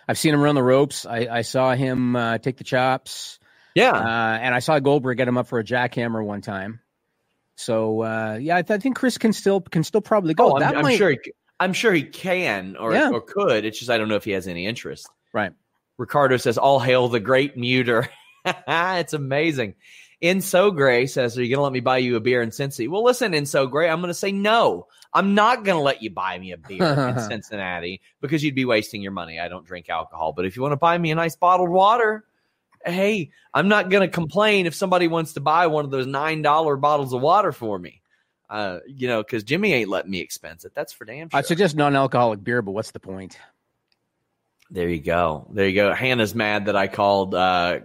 I've 0.08 0.20
seen 0.20 0.34
him 0.34 0.42
run 0.42 0.56
the 0.56 0.64
ropes. 0.64 1.06
I, 1.06 1.28
I 1.30 1.42
saw 1.42 1.74
him 1.74 2.16
uh, 2.16 2.38
take 2.38 2.58
the 2.58 2.64
chops. 2.64 3.40
Yeah, 3.74 3.92
uh, 3.92 4.38
and 4.42 4.54
I 4.54 4.60
saw 4.60 4.78
Goldberg 4.80 5.18
get 5.18 5.28
him 5.28 5.38
up 5.38 5.48
for 5.48 5.58
a 5.58 5.64
jackhammer 5.64 6.24
one 6.24 6.42
time. 6.42 6.82
So 7.56 8.04
uh, 8.04 8.38
yeah, 8.40 8.58
I, 8.58 8.62
th- 8.62 8.78
I, 8.78 8.80
think 8.80 8.98
Chris 8.98 9.18
can 9.18 9.34
still 9.34 9.62
can 9.62 9.84
still 9.84 10.02
probably 10.02 10.36
go. 10.36 10.54
Oh, 10.54 10.58
I'm, 10.58 10.78
I'm 10.78 10.82
might... 10.84 10.98
sure. 10.98 11.12
He, 11.12 11.20
I'm 11.60 11.74
sure 11.74 11.94
he 11.94 12.04
can 12.04 12.76
or 12.76 12.94
yeah. 12.94 13.10
or 13.10 13.22
could. 13.22 13.66
It's 13.66 13.80
just 13.80 13.90
I 13.90 13.98
don't 13.98 14.08
know 14.08 14.16
if 14.16 14.24
he 14.24 14.32
has 14.32 14.48
any 14.48 14.68
interest. 14.68 15.10
Right. 15.34 15.54
Ricardo 15.98 16.38
says, 16.38 16.58
"All 16.60 16.80
hail 16.80 17.08
the 17.08 17.20
great 17.20 17.58
muter." 17.58 18.08
it's 18.46 19.14
amazing. 19.14 19.76
In 20.22 20.42
so 20.42 20.70
gray 20.70 21.08
says, 21.08 21.38
"Are 21.38 21.44
you 21.44 21.50
going 21.50 21.58
to 21.58 21.64
let 21.64 21.74
me 21.74 21.80
buy 21.80 21.98
you 21.98 22.16
a 22.16 22.20
beer 22.20 22.42
in 22.42 22.52
Cincy?" 22.52 22.88
Well, 22.88 23.04
listen, 23.04 23.34
in 23.34 23.46
so 23.46 23.68
gray, 23.68 23.90
I'm 23.90 24.02
going 24.02 24.10
to 24.10 24.14
say 24.14 24.32
no. 24.32 24.88
I'm 25.14 25.34
not 25.34 25.66
going 25.66 25.78
to 25.78 25.84
let 25.84 26.02
you 26.02 26.10
buy 26.10 26.38
me 26.38 26.52
a 26.52 26.58
beer 26.58 26.86
in 26.86 27.20
Cincinnati 27.30 28.02
because 28.22 28.44
you'd 28.44 28.56
be 28.56 28.66
wasting 28.66 29.02
your 29.02 29.12
money. 29.12 29.40
I 29.40 29.48
don't 29.48 29.66
drink 29.66 29.90
alcohol, 29.90 30.32
but 30.32 30.46
if 30.46 30.56
you 30.56 30.62
want 30.62 30.74
to 30.74 30.78
buy 30.78 30.98
me 30.98 31.12
a 31.12 31.16
nice 31.16 31.36
bottled 31.36 31.70
water, 31.70 32.24
hey, 32.86 33.32
I'm 33.54 33.68
not 33.68 33.90
going 33.90 34.02
to 34.02 34.08
complain 34.08 34.68
if 34.68 34.76
somebody 34.76 35.08
wants 35.08 35.34
to 35.34 35.42
buy 35.42 35.68
one 35.68 35.86
of 35.86 35.92
those 35.92 36.08
nine 36.08 36.42
dollar 36.42 36.78
bottles 36.78 37.14
of 37.14 37.22
water 37.22 37.52
for 37.52 37.78
me. 37.78 38.02
Uh, 38.50 38.80
you 38.86 39.08
know, 39.08 39.24
because 39.24 39.44
Jimmy 39.44 39.74
ain't 39.74 39.90
letting 39.90 40.12
me 40.12 40.20
expense 40.20 40.66
it. 40.66 40.74
That's 40.76 40.92
for 40.92 41.06
damn 41.06 41.30
sure. 41.30 41.38
I 41.38 41.42
suggest 41.42 41.76
non-alcoholic 41.76 42.44
beer, 42.44 42.62
but 42.62 42.74
what's 42.74 42.92
the 42.92 43.00
point? 43.00 43.38
There 44.70 44.90
you 44.90 45.02
go. 45.02 45.48
There 45.52 45.68
you 45.68 45.76
go. 45.76 45.94
Hannah's 45.94 46.36
mad 46.36 46.66
that 46.66 46.76
I 46.76 46.88
called 46.88 47.34
uh, 47.34 47.80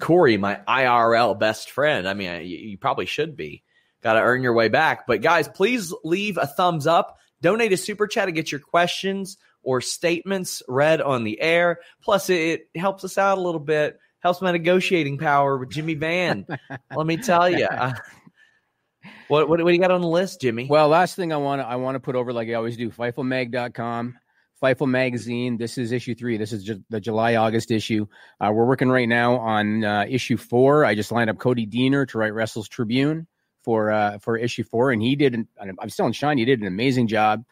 Corey 0.00 0.36
my 0.36 0.60
IRL 0.66 1.38
best 1.38 1.70
friend. 1.70 2.08
I 2.08 2.14
mean, 2.14 2.42
you, 2.42 2.56
you 2.56 2.78
probably 2.78 3.06
should 3.06 3.36
be. 3.36 3.62
Got 4.02 4.14
to 4.14 4.20
earn 4.20 4.42
your 4.42 4.52
way 4.52 4.68
back. 4.68 5.06
But 5.06 5.22
guys, 5.22 5.48
please 5.48 5.92
leave 6.04 6.36
a 6.36 6.46
thumbs 6.46 6.86
up. 6.86 7.18
Donate 7.40 7.72
a 7.72 7.76
super 7.76 8.06
chat 8.06 8.26
to 8.26 8.32
get 8.32 8.52
your 8.52 8.60
questions 8.60 9.38
or 9.62 9.80
statements 9.80 10.62
read 10.68 11.00
on 11.00 11.24
the 11.24 11.40
air. 11.40 11.80
Plus, 12.02 12.28
it, 12.28 12.68
it 12.74 12.78
helps 12.78 13.04
us 13.04 13.18
out 13.18 13.38
a 13.38 13.40
little 13.40 13.60
bit. 13.60 13.98
Helps 14.20 14.40
my 14.40 14.52
negotiating 14.52 15.18
power 15.18 15.56
with 15.56 15.70
Jimmy 15.70 15.94
Van. 15.94 16.46
Let 16.94 17.06
me 17.06 17.16
tell 17.16 17.48
you. 17.48 17.68
What, 19.28 19.48
what, 19.48 19.62
what 19.62 19.68
do 19.68 19.74
you 19.74 19.80
got 19.80 19.90
on 19.90 20.00
the 20.00 20.08
list, 20.08 20.40
Jimmy? 20.40 20.66
Well, 20.66 20.88
last 20.88 21.14
thing 21.14 21.32
I 21.32 21.36
want 21.36 21.60
to 21.60 21.66
I 21.66 21.76
want 21.76 21.94
to 21.94 22.00
put 22.00 22.16
over 22.16 22.32
like 22.32 22.48
I 22.48 22.54
always 22.54 22.76
do, 22.76 22.90
FightfulMag.com. 22.90 24.16
Fightful 24.64 24.88
Magazine. 24.88 25.58
This 25.58 25.76
is 25.76 25.92
issue 25.92 26.14
three. 26.14 26.38
This 26.38 26.50
is 26.50 26.64
ju- 26.64 26.82
the 26.88 26.98
July 26.98 27.36
August 27.36 27.70
issue. 27.70 28.06
Uh, 28.40 28.50
we're 28.50 28.64
working 28.64 28.88
right 28.88 29.06
now 29.06 29.36
on 29.36 29.84
uh, 29.84 30.06
issue 30.08 30.38
four. 30.38 30.86
I 30.86 30.94
just 30.94 31.12
lined 31.12 31.28
up 31.28 31.36
Cody 31.36 31.66
Deaner 31.66 32.08
to 32.08 32.16
write 32.16 32.32
Wrestlers 32.32 32.66
Tribune 32.66 33.26
for 33.62 33.90
uh, 33.90 34.18
for 34.20 34.38
issue 34.38 34.64
four, 34.64 34.90
and 34.90 35.02
he 35.02 35.16
did. 35.16 35.34
An, 35.34 35.48
I'm 35.60 35.90
still 35.90 36.06
in 36.06 36.14
shine. 36.14 36.38
He 36.38 36.46
did 36.46 36.62
an 36.62 36.66
amazing 36.66 37.08
job, 37.08 37.44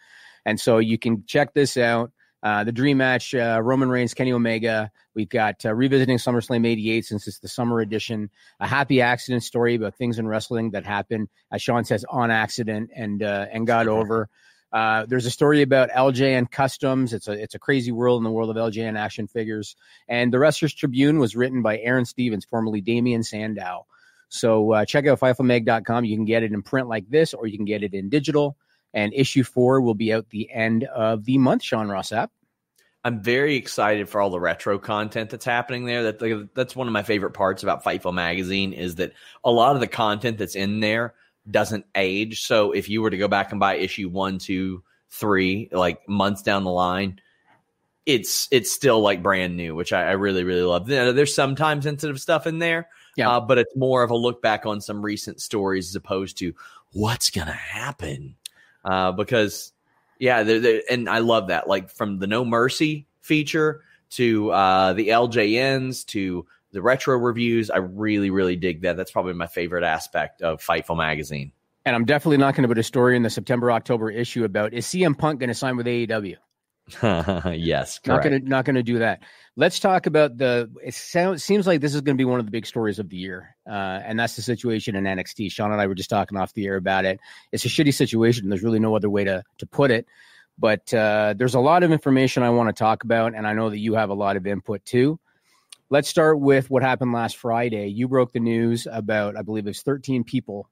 and 0.47 0.59
so 0.59 0.79
you 0.79 0.99
can 0.99 1.25
check 1.27 1.53
this 1.53 1.77
out. 1.77 2.13
Uh, 2.43 2.65
the 2.65 2.73
dream 2.73 2.97
match, 2.97 3.35
uh, 3.35 3.61
Roman 3.63 3.91
Reigns, 3.91 4.15
Kenny 4.15 4.33
Omega. 4.33 4.91
We've 5.15 5.29
got 5.29 5.67
uh, 5.67 5.75
revisiting 5.75 6.17
SummerSlam 6.17 6.67
88 6.67 7.05
since 7.05 7.29
it's 7.29 7.41
the 7.41 7.49
summer 7.49 7.81
edition. 7.81 8.31
A 8.59 8.67
happy 8.67 9.03
accident 9.03 9.45
story 9.45 9.75
about 9.75 9.97
things 9.97 10.19
in 10.19 10.27
wrestling 10.27 10.71
that 10.71 10.87
happened, 10.87 11.29
as 11.53 11.61
Sean 11.61 11.85
says, 11.85 12.07
on 12.09 12.31
accident 12.31 12.89
and 12.97 13.23
uh, 13.23 13.49
and 13.53 13.67
got 13.67 13.87
over. 13.87 14.31
Uh, 14.73 15.05
there's 15.07 15.27
a 15.27 15.31
story 15.31 15.61
about 15.63 15.91
LJN 15.91 16.51
Customs. 16.51 17.13
It's 17.13 17.29
a 17.29 17.33
it's 17.33 17.55
a 17.55 17.59
crazy 17.59 17.93
world 17.93 18.19
in 18.19 18.25
the 18.25 18.31
world 18.31 18.51
of 18.51 18.57
LJN 18.57 18.99
action 18.99 19.27
figures. 19.27 19.77
And 20.09 20.33
the 20.33 20.39
Wrestlers 20.39 20.73
Tribune 20.73 21.19
was 21.19 21.37
written 21.37 21.63
by 21.63 21.79
Aaron 21.79 22.07
Stevens, 22.07 22.45
formerly 22.45 22.81
Damien 22.81 23.23
Sandow. 23.23 23.87
So 24.29 24.73
uh, 24.73 24.85
check 24.87 25.07
out 25.07 25.21
FightfulMag.com. 25.21 26.07
You 26.07 26.17
can 26.17 26.25
get 26.25 26.43
it 26.43 26.53
in 26.53 26.63
print 26.63 26.89
like 26.89 27.09
this, 27.11 27.35
or 27.35 27.47
you 27.47 27.59
can 27.59 27.67
get 27.67 27.83
it 27.83 27.93
in 27.93 28.09
digital. 28.09 28.57
And 28.95 29.13
issue 29.13 29.45
four 29.45 29.83
will 29.83 29.95
be 29.95 30.13
out 30.13 30.31
the 30.31 30.51
end 30.51 30.85
of 30.85 31.25
the 31.25 31.37
month. 31.37 31.63
Sean 31.63 31.89
Ross 31.89 32.11
Sapp. 32.11 32.29
I'm 33.05 33.21
very 33.21 33.57
excited 33.57 34.09
for 34.09 34.21
all 34.21 34.31
the 34.31 34.41
retro 34.41 34.79
content 34.79 35.31
that's 35.31 35.45
happening 35.45 35.85
there. 35.85 36.13
That 36.13 36.51
that's 36.55 36.77
one 36.77 36.87
of 36.87 36.93
my 36.93 37.03
favorite 37.03 37.33
parts 37.33 37.63
about 37.63 37.85
Fightful 37.85 38.15
Magazine 38.15 38.73
is 38.73 38.95
that 38.97 39.13
a 39.45 39.51
lot 39.51 39.75
of 39.75 39.81
the 39.81 39.89
content 39.89 40.39
that's 40.39 40.55
in 40.55 40.81
there 40.81 41.15
doesn't 41.51 41.87
age. 41.95 42.43
So 42.43 42.73
if 42.73 42.89
you 42.89 43.03
were 43.03 43.11
to 43.11 43.19
go 43.19 43.29
back 43.29 43.51
and 43.51 43.61
buy 43.61 43.77
issue 43.77 44.09
one, 44.09 44.39
two, 44.39 44.83
three, 45.11 45.69
like 45.73 46.09
months 46.09 46.43
down 46.43 46.65
the 46.65 46.71
line, 46.71 47.21
it's 48.07 48.49
it's 48.51 48.73
still 48.73 49.01
like 49.01 49.23
brand 49.23 49.57
new, 49.57 49.75
which 49.75 49.93
I, 49.93 50.09
I 50.09 50.13
really 50.13 50.45
really 50.45 50.63
love. 50.63 50.87
There's 50.87 51.35
some 51.35 51.55
time 51.55 51.83
sensitive 51.83 52.21
stuff 52.21 52.47
in 52.47 52.59
there, 52.59 52.89
yeah. 53.17 53.31
Uh, 53.31 53.41
but 53.41 53.59
it's 53.59 53.77
more 53.77 54.03
of 54.03 54.11
a 54.11 54.17
look 54.17 54.43
back 54.43 54.67
on 54.67 54.81
some 54.81 55.03
recent 55.03 55.41
stories 55.41 55.89
as 55.89 55.97
opposed 55.97 56.39
to 56.39 56.53
what's 56.93 57.31
gonna 57.31 57.53
happen. 57.53 58.37
Uh, 58.85 59.13
because 59.13 59.73
yeah, 60.19 60.43
they're, 60.43 60.61
they're, 60.61 60.83
and 60.91 61.09
I 61.09 61.19
love 61.19 61.49
that. 61.49 61.69
Like 61.69 61.91
from 61.91 62.19
the 62.19 62.27
No 62.27 62.45
Mercy 62.45 63.07
feature 63.21 63.83
to 64.11 64.51
uh, 64.51 64.93
the 64.93 65.09
LJNs 65.09 66.07
to 66.07 66.47
the 66.73 66.83
retro 66.83 67.17
reviews. 67.17 67.71
I 67.71 67.79
really, 67.79 68.31
really 68.31 68.57
dig 68.57 68.83
that. 68.83 68.97
That's 68.97 69.11
probably 69.11 69.35
my 69.35 69.47
favorite 69.47 69.85
aspect 69.85 70.43
of 70.43 70.63
Fightful 70.63 70.97
Magazine. 70.97 71.53
And 71.85 71.97
I'm 71.97 72.05
definitely 72.05 72.39
not 72.39 72.55
going 72.55 72.63
to 72.63 72.69
put 72.69 72.79
a 72.79 72.83
story 72.83 73.17
in 73.17 73.23
the 73.23 73.31
September 73.31 73.71
October 73.73 74.11
issue 74.11 74.45
about 74.45 74.73
is 74.73 74.87
CM 74.87 75.17
Punk 75.17 75.41
going 75.41 75.49
to 75.49 75.55
sign 75.55 75.77
with 75.77 75.87
AEW? 75.87 76.37
yes, 77.03 77.99
correct. 78.01 78.07
not 78.07 78.23
going 78.23 78.43
to 78.43 78.49
not 78.49 78.65
going 78.65 78.75
to 78.75 78.83
do 78.83 78.99
that. 78.99 79.23
Let's 79.57 79.79
talk 79.79 80.07
about 80.07 80.37
the. 80.37 80.71
It 80.85 80.95
sounds 80.95 81.45
seems 81.45 81.67
like 81.67 81.81
this 81.81 81.95
is 81.95 82.01
going 82.01 82.17
to 82.17 82.21
be 82.21 82.25
one 82.25 82.41
of 82.41 82.47
the 82.47 82.51
big 82.51 82.67
stories 82.67 82.99
of 82.99 83.09
the 83.09 83.17
year, 83.17 83.55
uh, 83.69 84.01
and 84.05 84.19
that's 84.19 84.35
the 84.35 84.43
situation 84.43 84.97
in 84.97 85.05
NXT. 85.05 85.53
Sean 85.53 85.71
and 85.71 85.81
I 85.81 85.87
were 85.87 85.95
just 85.95 86.11
talking 86.11 86.37
off 86.37 86.53
the 86.55 86.67
air 86.67 86.77
about 86.77 87.05
it. 87.05 87.21
It's 87.53 87.65
a 87.65 87.69
shitty 87.69 87.95
situation. 87.95 88.49
There's 88.49 88.65
really 88.65 88.81
no 88.81 88.97
other 88.97 89.09
way 89.09 89.25
to 89.25 89.45
to 89.59 89.67
put 89.67 89.91
it. 89.91 90.07
But 90.59 90.93
uh, 90.93 91.35
there's 91.37 91.55
a 91.55 91.61
lot 91.61 91.83
of 91.83 91.93
information 91.93 92.43
I 92.43 92.51
want 92.51 92.69
to 92.69 92.79
talk 92.79 93.05
about, 93.05 93.35
and 93.35 93.47
I 93.47 93.53
know 93.53 93.71
that 93.71 93.79
you 93.79 93.95
have 93.95 94.11
a 94.11 94.15
lot 94.15 94.37
of 94.37 94.47
input 94.47 94.85
too. 94.85 95.19
Let's 95.93 96.09
start 96.09 96.41
with 96.41 96.71
what 96.71 96.83
happened 96.83 97.13
last 97.13 97.37
Friday. 97.37 97.89
You 97.89 98.09
broke 98.09 98.33
the 98.33 98.41
news 98.41 98.89
about, 98.91 99.37
I 99.37 99.43
believe 99.43 99.67
it 99.67 99.69
was 99.69 99.83
13 99.83 100.25
people 100.25 100.71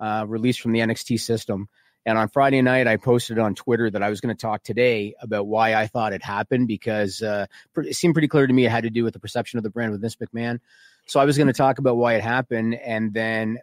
uh, 0.00 0.24
released 0.26 0.60
from 0.60 0.72
the 0.72 0.80
NXT 0.80 1.20
system. 1.20 1.68
And 2.04 2.18
on 2.18 2.28
Friday 2.28 2.60
night, 2.62 2.88
I 2.88 2.96
posted 2.96 3.38
on 3.38 3.54
Twitter 3.54 3.88
that 3.88 4.02
I 4.02 4.10
was 4.10 4.20
going 4.20 4.34
to 4.34 4.40
talk 4.40 4.64
today 4.64 5.14
about 5.20 5.46
why 5.46 5.76
I 5.76 5.86
thought 5.86 6.12
it 6.12 6.24
happened 6.24 6.66
because 6.66 7.22
uh, 7.22 7.46
it 7.76 7.94
seemed 7.94 8.16
pretty 8.16 8.26
clear 8.26 8.44
to 8.44 8.52
me 8.52 8.66
it 8.66 8.72
had 8.72 8.82
to 8.82 8.90
do 8.90 9.04
with 9.04 9.12
the 9.12 9.20
perception 9.20 9.58
of 9.58 9.62
the 9.62 9.70
brand 9.70 9.92
with 9.92 10.00
Vince 10.00 10.16
McMahon. 10.16 10.58
So 11.06 11.20
I 11.20 11.26
was 11.26 11.36
going 11.36 11.46
to 11.46 11.52
talk 11.52 11.78
about 11.78 11.96
why 11.96 12.14
it 12.14 12.24
happened. 12.24 12.74
And 12.74 13.14
then 13.14 13.58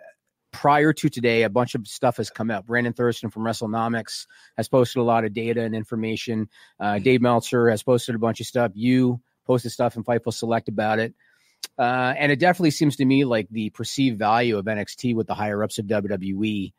prior 0.53 0.93
to 0.93 1.09
today, 1.09 1.43
a 1.43 1.49
bunch 1.49 1.75
of 1.75 1.85
stuff 1.85 2.15
has 2.15 2.29
come 2.29 2.49
out. 2.49 2.65
Brandon 2.65 2.93
Thurston 2.93 3.29
from 3.29 3.43
WrestleNomics 3.43 4.25
has 4.55 4.69
posted 4.69 5.01
a 5.01 5.03
lot 5.03 5.25
of 5.25 5.33
data 5.33 5.63
and 5.63 5.75
information. 5.75 6.47
Uh, 6.79 6.99
Dave 6.99 7.19
Meltzer 7.19 7.69
has 7.69 7.83
posted 7.83 8.15
a 8.15 8.19
bunch 8.19 8.39
of 8.39 8.47
stuff. 8.47 8.71
You 8.73 9.19
posted 9.45 9.71
stuff 9.71 9.95
in 9.95 10.03
Fightful 10.03 10.33
Select 10.33 10.69
about 10.69 10.99
it. 10.99 11.13
Uh, 11.77 12.13
and 12.17 12.31
it 12.31 12.39
definitely 12.39 12.71
seems 12.71 12.97
to 12.97 13.05
me 13.05 13.25
like 13.25 13.47
the 13.49 13.69
perceived 13.71 14.19
value 14.19 14.57
of 14.57 14.65
NXT 14.65 15.15
with 15.15 15.27
the 15.27 15.33
higher 15.33 15.63
ups 15.63 15.79
of 15.79 15.85
WWE 15.85 16.73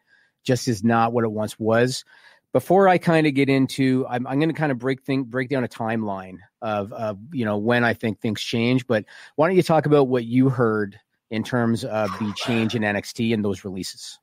just 0.44 0.68
is 0.68 0.84
not 0.84 1.12
what 1.12 1.24
it 1.24 1.32
once 1.32 1.58
was. 1.58 2.04
Before 2.52 2.86
I 2.86 2.98
kind 2.98 3.26
of 3.26 3.34
get 3.34 3.48
into, 3.48 4.06
I'm, 4.08 4.26
I'm 4.26 4.38
going 4.38 4.50
to 4.50 4.54
kind 4.54 4.70
of 4.70 4.78
break 4.78 5.02
thing, 5.02 5.24
break 5.24 5.48
down 5.48 5.64
a 5.64 5.68
timeline 5.68 6.38
of, 6.62 6.92
of 6.92 7.18
you 7.32 7.44
know 7.44 7.58
when 7.58 7.82
I 7.82 7.94
think 7.94 8.20
things 8.20 8.40
change. 8.40 8.86
But 8.86 9.06
why 9.34 9.48
don't 9.48 9.56
you 9.56 9.64
talk 9.64 9.86
about 9.86 10.06
what 10.06 10.24
you 10.24 10.50
heard 10.50 11.00
in 11.30 11.42
terms 11.42 11.84
of 11.84 12.10
the 12.20 12.32
change 12.36 12.76
in 12.76 12.82
NXT 12.82 13.34
and 13.34 13.44
those 13.44 13.64
releases? 13.64 14.20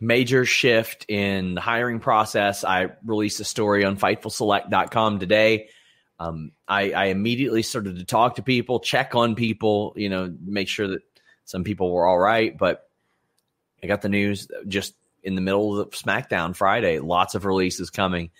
Major 0.00 0.44
shift 0.44 1.06
in 1.08 1.54
the 1.56 1.60
hiring 1.60 1.98
process. 1.98 2.62
I 2.62 2.90
released 3.04 3.40
a 3.40 3.44
story 3.44 3.84
on 3.84 3.96
FightfulSelect.com 3.96 5.18
today 5.18 5.68
um, 6.22 6.52
I, 6.68 6.92
I 6.92 7.04
immediately 7.06 7.62
started 7.62 7.96
to 7.96 8.04
talk 8.04 8.36
to 8.36 8.42
people, 8.42 8.80
check 8.80 9.14
on 9.14 9.34
people, 9.34 9.92
you 9.96 10.08
know, 10.08 10.32
make 10.44 10.68
sure 10.68 10.88
that 10.88 11.02
some 11.44 11.64
people 11.64 11.90
were 11.90 12.06
all 12.06 12.18
right. 12.18 12.56
But 12.56 12.88
I 13.82 13.86
got 13.86 14.02
the 14.02 14.08
news 14.08 14.48
just 14.68 14.94
in 15.22 15.34
the 15.34 15.40
middle 15.40 15.80
of 15.80 15.90
SmackDown 15.90 16.54
Friday, 16.54 17.00
lots 17.00 17.34
of 17.34 17.44
releases 17.44 17.90
coming. 17.90 18.30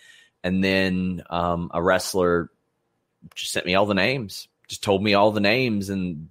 And 0.45 0.63
then 0.63 1.23
um, 1.29 1.71
a 1.75 1.83
wrestler 1.83 2.51
just 3.35 3.53
sent 3.53 3.67
me 3.67 3.75
all 3.75 3.87
the 3.87 3.95
names, 3.95 4.49
just 4.69 4.85
told 4.85 5.03
me 5.03 5.15
all 5.15 5.33
the 5.33 5.41
names. 5.41 5.91
And 5.91 6.29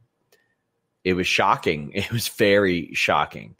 it 1.03 1.13
was 1.13 1.27
shocking. 1.27 1.91
It 1.95 2.11
was 2.11 2.29
very 2.29 2.93
shocking, 2.93 3.55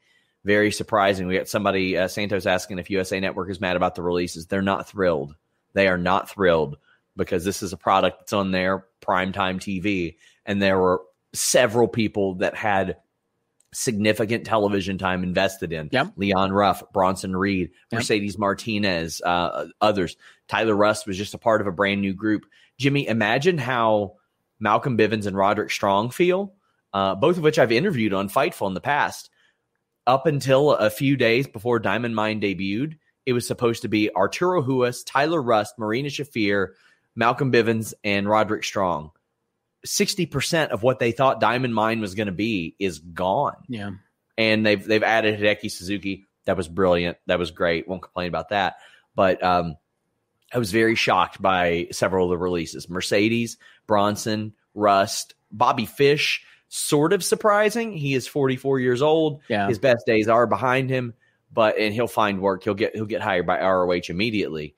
very 0.45 0.71
surprising. 0.71 1.27
We 1.27 1.37
got 1.37 1.49
somebody, 1.49 1.97
uh, 1.97 2.07
Santos, 2.07 2.45
asking 2.45 2.79
if 2.79 2.89
USA 2.89 3.19
Network 3.19 3.49
is 3.49 3.59
mad 3.59 3.75
about 3.75 3.95
the 3.95 4.01
releases. 4.01 4.47
They're 4.47 4.61
not 4.61 4.87
thrilled. 4.87 5.35
They 5.73 5.87
are 5.87 5.97
not 5.97 6.29
thrilled 6.29 6.77
because 7.15 7.43
this 7.43 7.61
is 7.63 7.73
a 7.73 7.77
product 7.77 8.19
that's 8.19 8.33
on 8.33 8.51
their 8.51 8.85
primetime 9.01 9.57
TV. 9.57 10.15
And 10.45 10.61
there 10.61 10.79
were 10.79 11.01
several 11.33 11.87
people 11.87 12.35
that 12.35 12.55
had 12.55 12.97
significant 13.73 14.45
television 14.45 14.97
time 14.97 15.23
invested 15.23 15.71
in. 15.71 15.89
Yep. 15.91 16.13
Leon 16.17 16.51
Ruff, 16.51 16.83
Bronson 16.91 17.35
Reed, 17.35 17.71
yep. 17.91 17.99
Mercedes 17.99 18.37
Martinez, 18.37 19.21
uh, 19.21 19.67
others. 19.79 20.17
Tyler 20.47 20.75
Rust 20.75 21.07
was 21.07 21.17
just 21.17 21.33
a 21.33 21.37
part 21.37 21.61
of 21.61 21.67
a 21.67 21.71
brand 21.71 22.01
new 22.01 22.13
group. 22.13 22.45
Jimmy, 22.77 23.07
imagine 23.07 23.57
how 23.57 24.15
Malcolm 24.59 24.97
Bivens 24.97 25.25
and 25.25 25.37
Roderick 25.37 25.71
Strong 25.71 26.11
feel, 26.11 26.53
uh, 26.93 27.15
both 27.15 27.37
of 27.37 27.43
which 27.43 27.59
I've 27.59 27.71
interviewed 27.71 28.13
on 28.13 28.29
Fightful 28.29 28.67
in 28.67 28.73
the 28.73 28.81
past. 28.81 29.29
Up 30.07 30.25
until 30.25 30.71
a 30.73 30.89
few 30.89 31.15
days 31.15 31.47
before 31.47 31.79
Diamond 31.79 32.15
Mine 32.15 32.41
debuted, 32.41 32.97
it 33.25 33.33
was 33.33 33.47
supposed 33.47 33.83
to 33.83 33.87
be 33.87 34.13
Arturo 34.15 34.61
Ruas, 34.61 35.03
Tyler 35.05 35.41
Rust, 35.41 35.75
Marina 35.77 36.09
Shafir, 36.09 36.69
Malcolm 37.15 37.51
Bivens 37.51 37.93
and 38.03 38.27
Roderick 38.27 38.63
Strong, 38.63 39.11
60% 39.85 40.69
of 40.69 40.83
what 40.83 40.99
they 40.99 41.11
thought 41.11 41.39
Diamond 41.39 41.73
Mine 41.73 42.01
was 42.01 42.15
going 42.15 42.27
to 42.27 42.31
be 42.31 42.75
is 42.79 42.99
gone. 42.99 43.55
Yeah. 43.67 43.91
And 44.37 44.65
they've 44.65 44.83
they've 44.83 45.03
added 45.03 45.39
Hideki 45.39 45.69
Suzuki. 45.69 46.25
That 46.45 46.57
was 46.57 46.67
brilliant. 46.67 47.17
That 47.27 47.39
was 47.39 47.51
great. 47.51 47.87
Won't 47.87 48.01
complain 48.01 48.27
about 48.27 48.49
that. 48.49 48.75
But 49.13 49.43
um, 49.43 49.75
I 50.53 50.57
was 50.57 50.71
very 50.71 50.95
shocked 50.95 51.41
by 51.41 51.87
several 51.91 52.25
of 52.25 52.31
the 52.31 52.37
releases. 52.37 52.89
Mercedes, 52.89 53.57
Bronson, 53.87 54.53
Rust, 54.73 55.35
Bobby 55.51 55.85
Fish, 55.85 56.43
sort 56.69 57.13
of 57.13 57.23
surprising. 57.23 57.91
He 57.91 58.13
is 58.13 58.27
44 58.27 58.79
years 58.79 59.01
old. 59.01 59.41
Yeah. 59.49 59.67
His 59.67 59.79
best 59.79 60.05
days 60.05 60.27
are 60.27 60.47
behind 60.47 60.89
him, 60.89 61.13
but 61.51 61.77
and 61.77 61.93
he'll 61.93 62.07
find 62.07 62.41
work. 62.41 62.63
He'll 62.63 62.73
get 62.73 62.95
he'll 62.95 63.05
get 63.05 63.21
hired 63.21 63.45
by 63.45 63.61
ROH 63.61 64.09
immediately. 64.09 64.75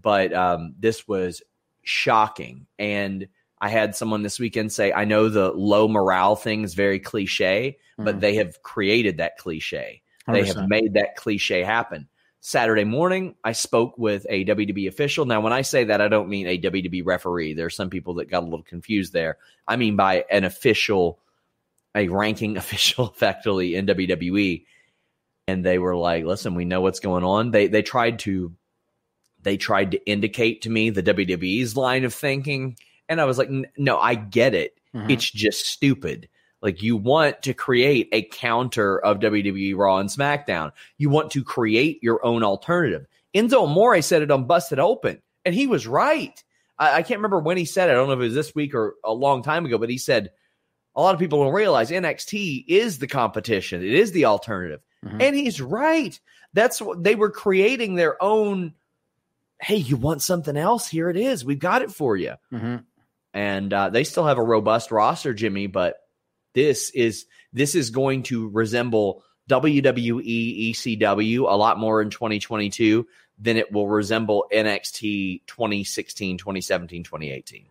But 0.00 0.32
um, 0.32 0.74
this 0.78 1.06
was 1.06 1.42
shocking. 1.84 2.66
And 2.78 3.28
I 3.60 3.68
had 3.68 3.94
someone 3.94 4.22
this 4.22 4.38
weekend 4.38 4.72
say, 4.72 4.92
I 4.92 5.04
know 5.04 5.28
the 5.28 5.52
low 5.52 5.88
morale 5.88 6.36
thing 6.36 6.64
is 6.64 6.74
very 6.74 6.98
cliche, 6.98 7.78
but 7.96 8.16
Mhm. 8.16 8.20
they 8.20 8.34
have 8.34 8.62
created 8.62 9.18
that 9.18 9.38
cliche. 9.38 10.02
They 10.26 10.44
have 10.44 10.68
made 10.68 10.94
that 10.94 11.16
cliche 11.16 11.62
happen. 11.62 12.08
Saturday 12.40 12.84
morning, 12.84 13.34
I 13.44 13.52
spoke 13.52 13.96
with 13.96 14.26
a 14.28 14.44
WWE 14.44 14.86
official. 14.86 15.24
Now, 15.24 15.40
when 15.40 15.52
I 15.52 15.62
say 15.62 15.84
that, 15.84 16.00
I 16.02 16.08
don't 16.08 16.28
mean 16.28 16.46
a 16.46 16.58
WWE 16.58 17.02
referee. 17.02 17.54
There 17.54 17.66
are 17.66 17.70
some 17.70 17.88
people 17.88 18.14
that 18.14 18.28
got 18.30 18.42
a 18.42 18.44
little 18.46 18.62
confused 18.62 19.12
there. 19.14 19.38
I 19.66 19.76
mean 19.76 19.96
by 19.96 20.24
an 20.30 20.44
official, 20.44 21.20
a 21.94 22.08
ranking 22.08 22.56
official, 22.58 23.06
effectively 23.08 23.74
in 23.76 23.86
WWE. 23.86 24.66
And 25.46 25.64
they 25.64 25.78
were 25.78 25.96
like, 25.96 26.24
"Listen, 26.24 26.54
we 26.54 26.64
know 26.64 26.80
what's 26.80 27.00
going 27.00 27.24
on." 27.24 27.50
They 27.50 27.66
they 27.66 27.82
tried 27.82 28.18
to 28.20 28.52
they 29.44 29.56
tried 29.56 29.92
to 29.92 30.04
indicate 30.06 30.62
to 30.62 30.70
me 30.70 30.90
the 30.90 31.02
WWE's 31.02 31.76
line 31.76 32.04
of 32.04 32.12
thinking, 32.12 32.76
and 33.08 33.20
I 33.20 33.24
was 33.24 33.38
like, 33.38 33.50
"No, 33.76 33.98
I 33.98 34.14
get 34.14 34.54
it. 34.54 34.78
Mhm. 34.94 35.10
It's 35.10 35.30
just 35.30 35.66
stupid." 35.66 36.28
Like 36.62 36.82
you 36.82 36.96
want 36.96 37.42
to 37.42 37.52
create 37.54 38.08
a 38.12 38.22
counter 38.22 38.98
of 38.98 39.20
WWE 39.20 39.74
Raw 39.76 39.98
and 39.98 40.08
SmackDown. 40.08 40.72
You 40.96 41.10
want 41.10 41.30
to 41.32 41.44
create 41.44 42.02
your 42.02 42.24
own 42.24 42.42
alternative. 42.42 43.06
Enzo 43.34 43.64
Amore 43.64 44.00
said 44.00 44.22
it 44.22 44.30
on 44.30 44.46
Busted 44.46 44.78
Open, 44.78 45.20
and 45.44 45.54
he 45.54 45.66
was 45.66 45.86
right. 45.86 46.42
I, 46.78 46.96
I 46.96 47.02
can't 47.02 47.18
remember 47.18 47.38
when 47.40 47.56
he 47.58 47.66
said 47.66 47.88
it. 47.88 47.92
I 47.92 47.94
don't 47.96 48.06
know 48.06 48.14
if 48.14 48.20
it 48.20 48.22
was 48.22 48.34
this 48.34 48.54
week 48.54 48.74
or 48.74 48.94
a 49.04 49.12
long 49.12 49.42
time 49.42 49.66
ago, 49.66 49.76
but 49.76 49.90
he 49.90 49.98
said 49.98 50.30
a 50.96 51.02
lot 51.02 51.12
of 51.14 51.20
people 51.20 51.42
don't 51.44 51.52
realize 51.52 51.90
NXT 51.90 52.64
is 52.68 52.98
the 52.98 53.06
competition. 53.08 53.82
It 53.82 53.92
is 53.94 54.12
the 54.12 54.24
alternative. 54.24 54.80
Mhm. 55.04 55.20
And 55.20 55.36
he's 55.36 55.60
right. 55.60 56.18
That's 56.54 56.80
what 56.80 57.02
they 57.04 57.14
were 57.16 57.30
creating 57.30 57.96
their 57.96 58.22
own. 58.22 58.72
Hey, 59.64 59.76
you 59.76 59.96
want 59.96 60.22
something 60.22 60.56
else? 60.56 60.88
Here 60.88 61.08
it 61.08 61.16
is. 61.16 61.44
We've 61.44 61.58
got 61.58 61.82
it 61.82 61.90
for 61.90 62.16
you 62.16 62.34
Mhm. 62.52 62.84
and 63.32 63.72
uh, 63.72 63.88
they 63.90 64.04
still 64.04 64.26
have 64.26 64.38
a 64.38 64.42
robust 64.42 64.90
roster, 64.90 65.32
Jimmy. 65.34 65.66
But 65.66 65.96
this 66.54 66.90
is 66.90 67.26
this 67.52 67.74
is 67.74 67.90
going 67.90 68.24
to 68.24 68.48
resemble 68.50 69.22
WWE 69.48 70.70
ECW 70.72 71.40
a 71.50 71.56
lot 71.56 71.78
more 71.78 72.00
in 72.02 72.10
2022 72.10 73.06
than 73.38 73.56
it 73.56 73.72
will 73.72 73.88
resemble 73.88 74.46
NXT 74.52 75.42
2016, 75.46 76.38
2017, 76.38 77.02
2018. 77.04 77.66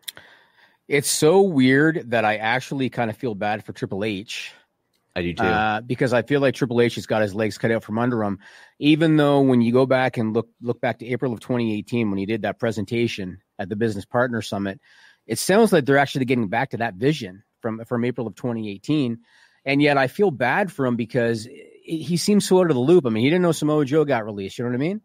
It's 0.88 1.10
so 1.10 1.42
weird 1.42 2.12
that 2.12 2.26
I 2.26 2.36
actually 2.38 2.90
kind 2.90 3.10
of 3.10 3.18
feel 3.18 3.36
bad 3.36 3.64
for 3.66 3.72
Triple 3.74 4.04
H 4.04 4.52
I 5.15 5.22
do 5.22 5.34
too. 5.34 5.43
uh, 5.43 5.82
because 5.82 6.12
I 6.12 6.24
feel 6.24 6.41
like 6.41 6.55
Triple 6.55 6.82
H 6.82 6.96
has 6.96 7.05
got 7.05 7.22
his 7.22 7.36
legs 7.36 7.58
cut 7.58 7.72
out 7.72 7.84
from 7.84 8.00
under 8.00 8.24
him. 8.24 8.39
Even 8.79 9.15
though 9.15 9.41
when 9.41 9.62
you 9.62 9.72
go 9.72 9.86
back 9.86 10.17
and 10.17 10.34
look 10.34 10.50
look 10.62 10.82
back 10.82 11.00
to 11.00 11.08
April 11.08 11.34
of 11.34 11.39
2018 11.39 12.10
when 12.10 12.17
he 12.17 12.25
did 12.25 12.41
that 12.41 12.60
presentation 12.60 13.39
at 13.60 13.70
the 13.70 13.75
Business 13.75 14.05
Partner 14.05 14.41
Summit, 14.41 14.79
it 15.27 15.38
sounds 15.38 15.72
like 15.72 15.86
they're 15.86 16.00
actually 16.00 16.25
getting 16.25 16.48
back 16.48 16.72
to 16.72 16.77
that 16.77 16.96
vision 16.96 17.43
from 17.62 17.86
from 17.86 18.05
April 18.05 18.25
of 18.25 18.36
2018. 18.36 19.20
And 19.65 19.82
yet 19.82 19.98
I 19.98 20.08
feel 20.08 20.32
bad 20.32 20.72
for 20.72 20.86
him 20.86 20.96
because 20.96 21.48
he 21.83 22.18
seems 22.18 22.48
so 22.48 22.59
out 22.59 22.70
of 22.70 22.75
the 22.75 22.81
loop. 22.81 23.05
I 23.05 23.09
mean, 23.09 23.24
he 23.24 23.29
didn't 23.29 23.44
know 23.44 23.51
Samoa 23.51 23.85
Joe 23.85 24.05
got 24.05 24.25
released. 24.25 24.57
You 24.57 24.66
know 24.66 24.72
what 24.72 24.77
I 24.77 24.79
mean? 24.79 25.01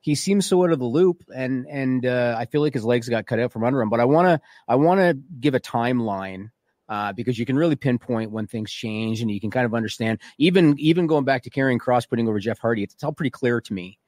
He 0.00 0.14
seems 0.14 0.46
so 0.46 0.64
out 0.64 0.72
of 0.72 0.78
the 0.78 0.86
loop, 0.86 1.24
and 1.34 1.66
and 1.68 2.06
uh, 2.06 2.34
I 2.38 2.46
feel 2.46 2.62
like 2.62 2.72
his 2.72 2.84
legs 2.84 3.08
got 3.08 3.26
cut 3.26 3.38
out 3.38 3.52
from 3.52 3.64
under 3.64 3.82
him. 3.82 3.90
But 3.90 4.00
I 4.00 4.06
want 4.06 4.26
to 4.26 4.40
I 4.66 4.76
want 4.76 5.00
to 5.00 5.18
give 5.38 5.54
a 5.54 5.60
timeline 5.60 6.50
uh, 6.90 7.12
because 7.12 7.38
you 7.38 7.46
can 7.46 7.56
really 7.56 7.76
pinpoint 7.76 8.32
when 8.32 8.46
things 8.46 8.70
change, 8.70 9.22
and 9.22 9.30
you 9.30 9.40
can 9.40 9.50
kind 9.50 9.64
of 9.64 9.74
understand. 9.74 10.18
Even 10.36 10.78
even 10.78 11.06
going 11.06 11.24
back 11.24 11.44
to 11.44 11.50
Karrion 11.50 11.78
Kross 11.78 12.06
putting 12.06 12.28
over 12.28 12.40
Jeff 12.40 12.58
Hardy, 12.58 12.82
it's, 12.82 12.94
it's 12.94 13.04
all 13.04 13.12
pretty 13.12 13.30
clear 13.30 13.60
to 13.60 13.72
me 13.72 13.98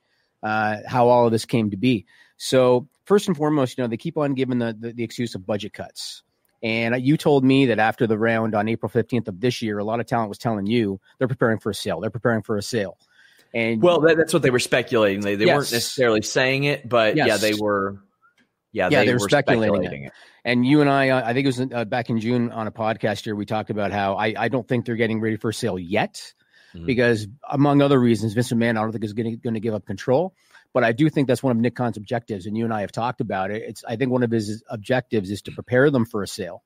uh, 0.43 0.79
how 0.87 1.09
all 1.09 1.27
of 1.27 1.33
this 1.33 1.45
came 1.45 1.71
to 1.71 1.77
be. 1.77 2.05
So 2.37 2.89
first 3.05 3.29
and 3.29 3.37
foremost, 3.37 3.79
you 3.79 3.85
know, 3.85 3.89
they 3.89 3.97
keep 3.97 4.19
on 4.19 4.35
giving 4.35 4.59
the 4.59 4.77
the, 4.79 4.93
the 4.93 5.05
excuse 5.05 5.35
of 5.35 5.47
budget 5.47 5.73
cuts. 5.73 6.23
And 6.65 7.05
you 7.05 7.17
told 7.17 7.45
me 7.45 7.67
that 7.67 7.81
after 7.81 8.07
the 8.07 8.17
round 8.17 8.55
on 8.55 8.69
April 8.69 8.89
15th 8.89 9.27
of 9.27 9.41
this 9.41 9.63
year, 9.63 9.79
a 9.79 9.85
lot 9.85 9.99
of 9.99 10.07
talent 10.07 10.29
was 10.29 10.39
telling 10.39 10.67
you 10.67 11.01
they're 11.19 11.27
preparing 11.27 11.59
for 11.59 11.71
a 11.71 11.75
sale. 11.75 12.01
They're 12.01 12.11
preparing 12.11 12.43
for 12.43 12.57
a 12.57 12.63
sale. 12.63 12.99
And 13.53 13.83
well, 13.83 14.01
that, 14.01 14.17
that's 14.17 14.33
what 14.33 14.43
they 14.43 14.51
were 14.51 14.61
speculating. 14.61 15.21
They, 15.21 15.35
they 15.35 15.47
weren't 15.47 15.73
necessarily 15.73 16.23
saying 16.23 16.65
it, 16.65 16.89
but 16.89 17.17
yeah, 17.17 17.37
they 17.37 17.55
were. 17.55 18.01
Yeah, 18.73 18.89
Yeah, 18.91 19.01
they, 19.01 19.07
they 19.07 19.13
were 19.13 19.21
were 19.21 19.29
speculating 19.29 19.75
speculating, 19.75 20.05
it. 20.05 20.07
it. 20.09 20.13
And 20.45 20.67
you 20.67 20.81
and 20.81 20.91
I, 20.91 21.11
uh, 21.11 21.23
I 21.25 21.35
think 21.35 21.45
it 21.45 21.49
was 21.49 21.61
uh, 21.61 21.85
back 21.85 22.11
in 22.11 22.19
June 22.21 22.51
on 22.51 22.67
a 22.67 22.73
podcast 22.73 23.25
here, 23.25 23.37
we 23.37 23.47
talked 23.47 23.71
about 23.71 23.93
how 23.93 24.15
I, 24.17 24.35
I 24.37 24.49
don't 24.49 24.67
think 24.67 24.87
they're 24.87 24.97
getting 24.97 25.21
ready 25.21 25.37
for 25.37 25.53
sale 25.53 25.79
yet 25.79 26.33
Mhm. 26.75 26.87
because, 26.87 27.27
among 27.51 27.83
other 27.83 28.01
reasons, 28.01 28.33
Vince 28.33 28.51
McMahon, 28.51 28.79
I 28.79 28.83
don't 28.83 28.93
think 28.93 29.05
is 29.05 29.13
going 29.13 29.39
to 29.41 29.61
give 29.61 29.75
up 29.75 29.85
control. 29.85 30.35
But 30.73 30.85
I 30.85 30.93
do 30.93 31.11
think 31.11 31.29
that's 31.29 31.43
one 31.43 31.51
of 31.51 31.59
Nick 31.59 31.75
Khan's 31.77 31.99
objectives, 31.99 32.47
and 32.47 32.57
you 32.57 32.65
and 32.65 32.73
I 32.73 32.81
have 32.81 32.93
talked 32.93 33.21
about 33.21 33.51
it. 33.51 33.63
It's 33.67 33.85
I 33.85 33.97
think 33.97 34.11
one 34.11 34.23
of 34.23 34.31
his 34.31 34.63
objectives 34.71 35.31
is 35.31 35.43
to 35.43 35.53
prepare 35.53 35.91
them 35.91 36.07
for 36.07 36.23
a 36.23 36.27
sale. 36.27 36.63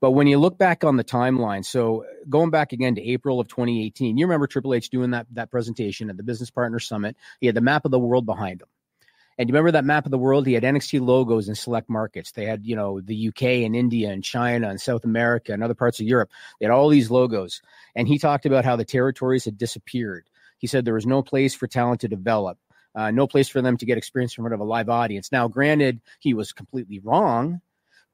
But 0.00 0.12
when 0.12 0.26
you 0.26 0.38
look 0.38 0.56
back 0.56 0.84
on 0.84 0.96
the 0.96 1.04
timeline, 1.04 1.64
so 1.66 2.04
going 2.28 2.48
back 2.50 2.72
again 2.72 2.94
to 2.94 3.02
April 3.02 3.38
of 3.40 3.48
2018, 3.48 4.16
you 4.16 4.24
remember 4.24 4.46
Triple 4.46 4.72
H 4.72 4.88
doing 4.88 5.10
that 5.10 5.26
that 5.32 5.50
presentation 5.50 6.08
at 6.08 6.16
the 6.16 6.22
Business 6.22 6.50
Partner 6.50 6.78
Summit. 6.78 7.14
He 7.40 7.46
had 7.46 7.54
the 7.54 7.60
map 7.60 7.84
of 7.84 7.90
the 7.90 7.98
world 7.98 8.24
behind 8.24 8.62
him. 8.62 8.68
And 9.42 9.48
you 9.48 9.54
remember 9.54 9.72
that 9.72 9.84
map 9.84 10.04
of 10.04 10.12
the 10.12 10.18
world? 10.18 10.46
He 10.46 10.52
had 10.52 10.62
NXT 10.62 11.00
logos 11.00 11.48
in 11.48 11.56
select 11.56 11.90
markets. 11.90 12.30
They 12.30 12.44
had, 12.44 12.64
you 12.64 12.76
know, 12.76 13.00
the 13.00 13.26
UK 13.26 13.42
and 13.42 13.74
India 13.74 14.08
and 14.08 14.22
China 14.22 14.68
and 14.68 14.80
South 14.80 15.02
America 15.02 15.52
and 15.52 15.64
other 15.64 15.74
parts 15.74 15.98
of 15.98 16.06
Europe. 16.06 16.30
They 16.60 16.66
had 16.66 16.72
all 16.72 16.88
these 16.88 17.10
logos. 17.10 17.60
And 17.96 18.06
he 18.06 18.20
talked 18.20 18.46
about 18.46 18.64
how 18.64 18.76
the 18.76 18.84
territories 18.84 19.44
had 19.44 19.58
disappeared. 19.58 20.30
He 20.58 20.68
said 20.68 20.84
there 20.84 20.94
was 20.94 21.06
no 21.06 21.24
place 21.24 21.56
for 21.56 21.66
talent 21.66 22.02
to 22.02 22.08
develop, 22.08 22.56
uh, 22.94 23.10
no 23.10 23.26
place 23.26 23.48
for 23.48 23.60
them 23.60 23.76
to 23.78 23.84
get 23.84 23.98
experience 23.98 24.38
in 24.38 24.42
front 24.42 24.54
of 24.54 24.60
a 24.60 24.64
live 24.64 24.88
audience. 24.88 25.32
Now, 25.32 25.48
granted, 25.48 26.00
he 26.20 26.34
was 26.34 26.52
completely 26.52 27.00
wrong 27.00 27.60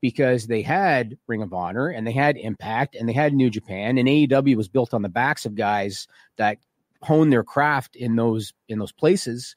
because 0.01 0.47
they 0.47 0.63
had 0.63 1.19
Ring 1.27 1.43
of 1.43 1.53
Honor 1.53 1.89
and 1.89 2.07
they 2.07 2.13
had 2.13 2.39
Impact 2.39 2.95
and 2.95 3.07
they 3.07 3.13
had 3.13 3.35
New 3.35 3.51
Japan 3.51 3.99
and 3.99 4.09
AEW 4.09 4.57
was 4.57 4.69
built 4.69 4.95
on 4.95 5.03
the 5.03 5.11
backs 5.11 5.45
of 5.45 5.57
guys 5.57 6.09
that 6.39 6.57
hone 7.03 7.29
their 7.31 7.45
craft 7.45 7.97
in 7.97 8.17
those 8.17 8.55
in 8.67 8.79
those 8.79 8.93
places. 8.93 9.55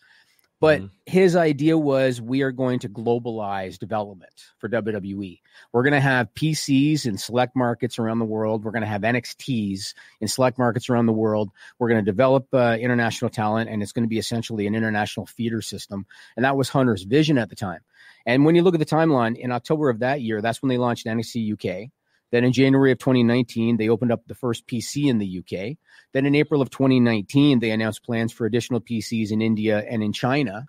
But 0.62 0.82
Mhm. 0.82 0.90
his 1.08 1.36
idea 1.36 1.76
was 1.78 2.22
we 2.22 2.44
are 2.44 2.52
going 2.52 2.80
to 2.80 2.88
globalize 2.88 3.80
development 3.80 4.32
for 4.60 4.70
WWE. 4.70 5.42
We're 5.74 5.82
going 5.82 5.94
to 5.94 6.00
have 6.00 6.34
PCs 6.36 7.08
in 7.08 7.18
select 7.18 7.56
markets 7.56 7.98
around 7.98 8.20
the 8.20 8.26
world. 8.26 8.64
We're 8.64 8.72
going 8.72 8.84
to 8.84 8.88
have 8.88 9.02
NXTs 9.02 9.96
in 10.22 10.28
select 10.28 10.60
markets 10.60 10.88
around 10.88 11.08
the 11.08 11.14
world. 11.14 11.50
We're 11.80 11.90
going 11.90 12.06
to 12.06 12.10
develop 12.10 12.48
uh, 12.54 12.78
international 12.80 13.32
talent, 13.32 13.72
and 13.72 13.82
it's 13.82 13.92
going 13.92 14.04
to 14.04 14.10
be 14.10 14.20
essentially 14.20 14.68
an 14.68 14.76
international 14.76 15.26
feeder 15.26 15.64
system. 15.64 16.06
And 16.38 16.46
that 16.46 16.56
was 16.56 16.70
Hunter's 16.70 17.04
vision 17.04 17.40
at 17.40 17.50
the 17.50 17.56
time. 17.56 17.82
And 18.28 18.46
when 18.46 18.54
you 18.54 18.62
look 18.62 18.76
at 18.76 18.80
the 18.80 18.86
timeline, 18.86 19.36
in 19.36 19.52
October 19.52 19.90
of 19.90 20.00
that 20.00 20.22
year, 20.22 20.42
that's 20.42 20.62
when 20.62 20.70
they 20.70 20.78
launched 20.78 21.08
NXT 21.08 21.54
UK. 21.54 21.90
Then 22.32 22.44
in 22.44 22.54
January 22.54 22.92
of 22.92 22.98
2019, 22.98 23.78
they 23.78 23.90
opened 23.90 24.12
up 24.12 24.26
the 24.26 24.36
first 24.36 24.66
PC 24.66 25.08
in 25.08 25.18
the 25.18 25.40
UK. 25.40 25.78
Then 26.14 26.26
in 26.26 26.36
April 26.36 26.62
of 26.62 26.70
2019, 26.70 27.60
they 27.60 27.72
announced 27.72 28.04
plans 28.04 28.32
for 28.32 28.46
additional 28.46 28.82
PCs 28.82 29.32
in 29.32 29.42
India 29.42 29.84
and 29.88 30.02
in 30.02 30.14
China. 30.14 30.66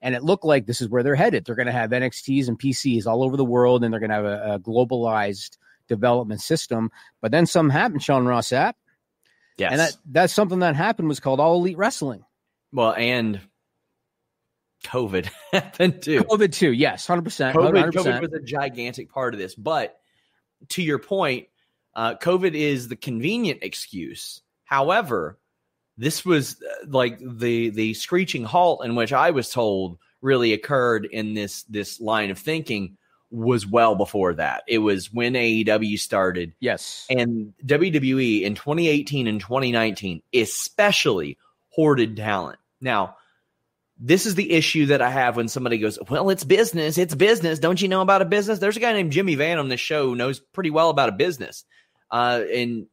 And 0.00 0.14
it 0.14 0.22
looked 0.22 0.44
like 0.44 0.66
this 0.66 0.80
is 0.80 0.88
where 0.88 1.02
they're 1.02 1.14
headed. 1.14 1.44
They're 1.44 1.54
going 1.54 1.66
to 1.66 1.72
have 1.72 1.90
NXTs 1.90 2.48
and 2.48 2.58
PCs 2.58 3.06
all 3.06 3.22
over 3.22 3.36
the 3.36 3.44
world, 3.44 3.82
and 3.82 3.92
they're 3.92 4.00
going 4.00 4.10
to 4.10 4.16
have 4.16 4.24
a, 4.24 4.54
a 4.54 4.58
globalized 4.60 5.58
development 5.88 6.40
system. 6.40 6.90
But 7.20 7.32
then 7.32 7.46
something 7.46 7.72
happened, 7.72 8.02
Sean 8.02 8.26
Ross 8.26 8.48
Sapp. 8.48 8.74
Yes. 9.56 9.72
And 9.72 9.80
that, 9.80 9.96
that's 10.06 10.32
something 10.32 10.60
that 10.60 10.76
happened 10.76 11.08
was 11.08 11.20
called 11.20 11.40
All 11.40 11.56
Elite 11.56 11.78
Wrestling. 11.78 12.24
well, 12.72 12.92
and 12.92 13.40
COVID 14.84 15.28
happened 15.52 16.02
too. 16.02 16.22
COVID 16.24 16.52
too. 16.52 16.72
Yes, 16.72 17.06
100%. 17.06 17.52
COVID, 17.52 17.92
100%. 17.92 17.92
COVID 17.92 18.20
was 18.20 18.32
a 18.32 18.40
gigantic 18.40 19.10
part 19.10 19.34
of 19.34 19.40
this. 19.40 19.54
But 19.54 19.96
to 20.70 20.82
your 20.82 20.98
point, 20.98 21.48
uh, 21.94 22.14
COVID 22.16 22.54
is 22.54 22.88
the 22.88 22.96
convenient 22.96 23.60
excuse. 23.62 24.40
However, 24.64 25.38
this 25.96 26.24
was 26.24 26.56
uh, 26.62 26.86
like 26.88 27.18
the 27.20 27.70
the 27.70 27.94
screeching 27.94 28.44
halt 28.44 28.84
in 28.84 28.94
which 28.94 29.12
I 29.12 29.30
was 29.30 29.50
told 29.50 29.98
really 30.20 30.52
occurred 30.52 31.06
in 31.06 31.34
this 31.34 31.62
this 31.64 32.00
line 32.00 32.30
of 32.30 32.38
thinking 32.38 32.96
was 33.30 33.66
well 33.66 33.94
before 33.94 34.34
that. 34.34 34.62
It 34.68 34.78
was 34.78 35.12
when 35.12 35.34
AEW 35.34 35.98
started 35.98 36.54
yes. 36.60 37.06
and 37.10 37.52
WWE 37.66 38.42
in 38.42 38.54
2018 38.54 39.26
and 39.26 39.40
2019 39.40 40.22
especially 40.32 41.36
hoarded 41.70 42.16
talent. 42.16 42.58
Now, 42.80 43.16
this 43.98 44.26
is 44.26 44.34
the 44.34 44.50
issue 44.52 44.86
that 44.86 45.00
I 45.00 45.10
have 45.10 45.36
when 45.36 45.48
somebody 45.48 45.78
goes, 45.78 45.98
Well, 46.08 46.30
it's 46.30 46.44
business. 46.44 46.98
It's 46.98 47.14
business. 47.14 47.58
Don't 47.58 47.80
you 47.80 47.88
know 47.88 48.00
about 48.00 48.22
a 48.22 48.26
business? 48.26 48.58
There's 48.58 48.76
a 48.76 48.80
guy 48.80 48.92
named 48.92 49.12
Jimmy 49.12 49.34
Van 49.34 49.58
on 49.58 49.68
this 49.68 49.80
show 49.80 50.08
who 50.08 50.16
knows 50.16 50.40
pretty 50.40 50.70
well 50.70 50.90
about 50.90 51.08
a 51.08 51.12
business. 51.12 51.64
Uh, 52.10 52.42
and 52.52 52.86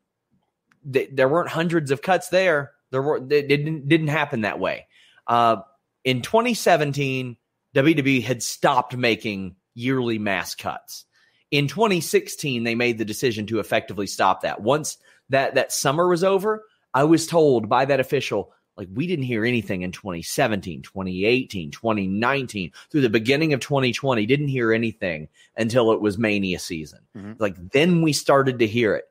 th- 0.92 1.10
there 1.14 1.30
weren't 1.30 1.50
hundreds 1.50 1.92
of 1.92 2.02
cuts 2.02 2.30
there. 2.30 2.72
There 2.92 3.02
were, 3.02 3.18
it 3.18 3.48
didn't, 3.48 3.88
didn't 3.88 4.08
happen 4.08 4.42
that 4.42 4.60
way. 4.60 4.88
Uh, 5.26 5.58
in 6.04 6.22
2017, 6.22 7.38
WWE 7.76 8.24
had 8.24 8.44
stopped 8.44 8.96
making 8.96 9.56
yearly 9.74 10.20
mass 10.20 10.56
cuts. 10.56 11.06
In 11.52 11.68
2016, 11.68 12.64
they 12.64 12.76
made 12.76 12.98
the 12.98 13.06
decision 13.06 13.48
to 13.48 13.60
effectively 13.60 14.08
stop 14.08 14.42
that. 14.42 14.62
Once 14.62 14.98
that, 15.30 15.56
that 15.56 15.72
summer 15.72 16.08
was 16.08 16.24
over, 16.24 16.64
I 16.94 17.06
was 17.06 17.28
told 17.28 17.70
by 17.70 17.86
that 17.86 18.00
official, 18.00 18.54
like 18.78 18.88
we 18.94 19.08
didn't 19.08 19.26
hear 19.26 19.46
anything 19.46 19.82
in 19.82 19.92
2017, 19.92 20.82
2018, 20.82 21.72
2019, 21.72 22.72
through 22.90 23.02
the 23.02 23.10
beginning 23.10 23.54
of 23.54 23.60
2020, 23.60 24.26
didn't 24.26 24.48
hear 24.48 24.72
anything 24.72 25.28
until 25.58 25.92
it 25.92 26.02
was 26.02 26.18
Mania 26.18 26.60
season. 26.60 27.00
Mm-hmm. 27.16 27.34
Like 27.40 27.56
then 27.72 28.02
we 28.02 28.14
started 28.14 28.60
to 28.60 28.68
hear 28.68 28.96
it. 28.96 29.06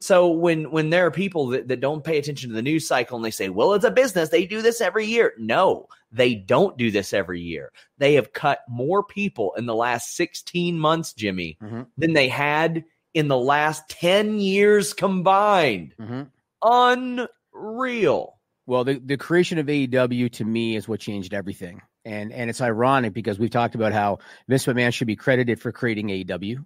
So 0.00 0.28
when 0.28 0.72
when 0.72 0.90
there 0.90 1.06
are 1.06 1.12
people 1.12 1.46
that, 1.48 1.68
that 1.68 1.80
don't 1.80 2.02
pay 2.02 2.18
attention 2.18 2.50
to 2.50 2.56
the 2.56 2.62
news 2.62 2.88
cycle 2.88 3.16
and 3.16 3.24
they 3.24 3.30
say, 3.30 3.50
well, 3.50 3.74
it's 3.74 3.84
a 3.84 3.90
business, 3.90 4.30
they 4.30 4.46
do 4.46 4.60
this 4.60 4.80
every 4.80 5.06
year. 5.06 5.32
No, 5.38 5.88
they 6.10 6.34
don't 6.34 6.76
do 6.76 6.90
this 6.90 7.12
every 7.12 7.40
year. 7.40 7.70
They 7.98 8.14
have 8.14 8.32
cut 8.32 8.60
more 8.68 9.04
people 9.04 9.54
in 9.56 9.66
the 9.66 9.76
last 9.76 10.16
16 10.16 10.76
months, 10.76 11.12
Jimmy, 11.12 11.56
mm-hmm. 11.62 11.82
than 11.96 12.14
they 12.14 12.28
had 12.28 12.84
in 13.14 13.28
the 13.28 13.38
last 13.38 13.88
10 13.90 14.40
years 14.40 14.92
combined. 14.92 15.94
Mm-hmm. 16.00 16.22
Unreal. 17.54 18.38
Well, 18.66 18.84
the, 18.84 18.98
the 18.98 19.16
creation 19.16 19.58
of 19.58 19.66
AEW 19.66 20.30
to 20.32 20.44
me 20.44 20.76
is 20.76 20.86
what 20.86 21.00
changed 21.00 21.34
everything. 21.34 21.82
And 22.04 22.32
and 22.32 22.50
it's 22.50 22.60
ironic 22.60 23.12
because 23.12 23.38
we've 23.38 23.50
talked 23.50 23.74
about 23.74 23.92
how 23.92 24.18
Vince 24.48 24.66
McMahon 24.66 24.92
should 24.92 25.06
be 25.06 25.16
credited 25.16 25.60
for 25.60 25.70
creating 25.70 26.08
AEW. 26.08 26.64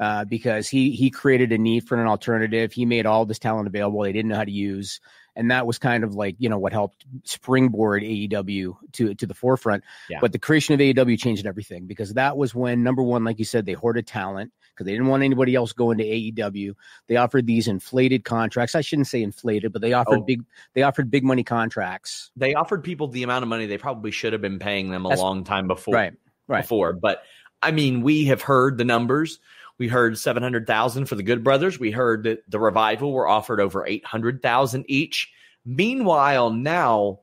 Uh, 0.00 0.24
because 0.24 0.68
he 0.68 0.92
he 0.92 1.10
created 1.10 1.50
a 1.50 1.58
need 1.58 1.80
for 1.88 2.00
an 2.00 2.06
alternative. 2.06 2.72
He 2.72 2.86
made 2.86 3.04
all 3.04 3.26
this 3.26 3.40
talent 3.40 3.66
available 3.66 4.02
they 4.02 4.12
didn't 4.12 4.28
know 4.28 4.36
how 4.36 4.44
to 4.44 4.50
use, 4.52 5.00
and 5.34 5.50
that 5.50 5.66
was 5.66 5.76
kind 5.76 6.04
of 6.04 6.14
like 6.14 6.36
you 6.38 6.48
know 6.48 6.58
what 6.58 6.72
helped 6.72 7.04
springboard 7.24 8.04
AEW 8.04 8.76
to 8.92 9.14
to 9.14 9.26
the 9.26 9.34
forefront. 9.34 9.82
Yeah. 10.08 10.18
But 10.20 10.30
the 10.30 10.38
creation 10.38 10.74
of 10.74 10.78
AEW 10.78 11.18
changed 11.18 11.46
everything 11.46 11.88
because 11.88 12.14
that 12.14 12.36
was 12.36 12.54
when 12.54 12.84
number 12.84 13.02
one, 13.02 13.24
like 13.24 13.40
you 13.40 13.44
said, 13.44 13.66
they 13.66 13.72
hoarded 13.72 14.06
talent 14.06 14.52
because 14.78 14.86
they 14.86 14.92
didn't 14.92 15.08
want 15.08 15.24
anybody 15.24 15.56
else 15.56 15.72
going 15.72 15.98
to 15.98 16.04
AEW. 16.04 16.74
They 17.08 17.16
offered 17.16 17.46
these 17.46 17.66
inflated 17.66 18.24
contracts. 18.24 18.76
I 18.76 18.80
shouldn't 18.80 19.08
say 19.08 19.22
inflated, 19.22 19.72
but 19.72 19.82
they 19.82 19.92
offered 19.92 20.20
oh. 20.20 20.22
big 20.22 20.44
they 20.74 20.82
offered 20.82 21.10
big 21.10 21.24
money 21.24 21.42
contracts. 21.42 22.30
They 22.36 22.54
offered 22.54 22.84
people 22.84 23.08
the 23.08 23.24
amount 23.24 23.42
of 23.42 23.48
money 23.48 23.66
they 23.66 23.78
probably 23.78 24.12
should 24.12 24.32
have 24.32 24.42
been 24.42 24.60
paying 24.60 24.90
them 24.90 25.04
a 25.04 25.08
That's, 25.08 25.20
long 25.20 25.42
time 25.42 25.66
before. 25.66 25.94
Right. 25.94 26.12
Right. 26.46 26.62
Before, 26.62 26.94
but 26.94 27.24
I 27.60 27.72
mean, 27.72 28.02
we 28.02 28.26
have 28.26 28.40
heard 28.40 28.78
the 28.78 28.84
numbers. 28.84 29.40
We 29.76 29.86
heard 29.86 30.18
700,000 30.18 31.06
for 31.06 31.14
the 31.14 31.22
Good 31.22 31.44
Brothers. 31.44 31.78
We 31.78 31.90
heard 31.90 32.22
that 32.24 32.48
the 32.48 32.58
Revival 32.58 33.12
were 33.12 33.28
offered 33.28 33.60
over 33.60 33.86
800,000 33.86 34.84
each. 34.88 35.30
Meanwhile, 35.66 36.50
now 36.50 37.20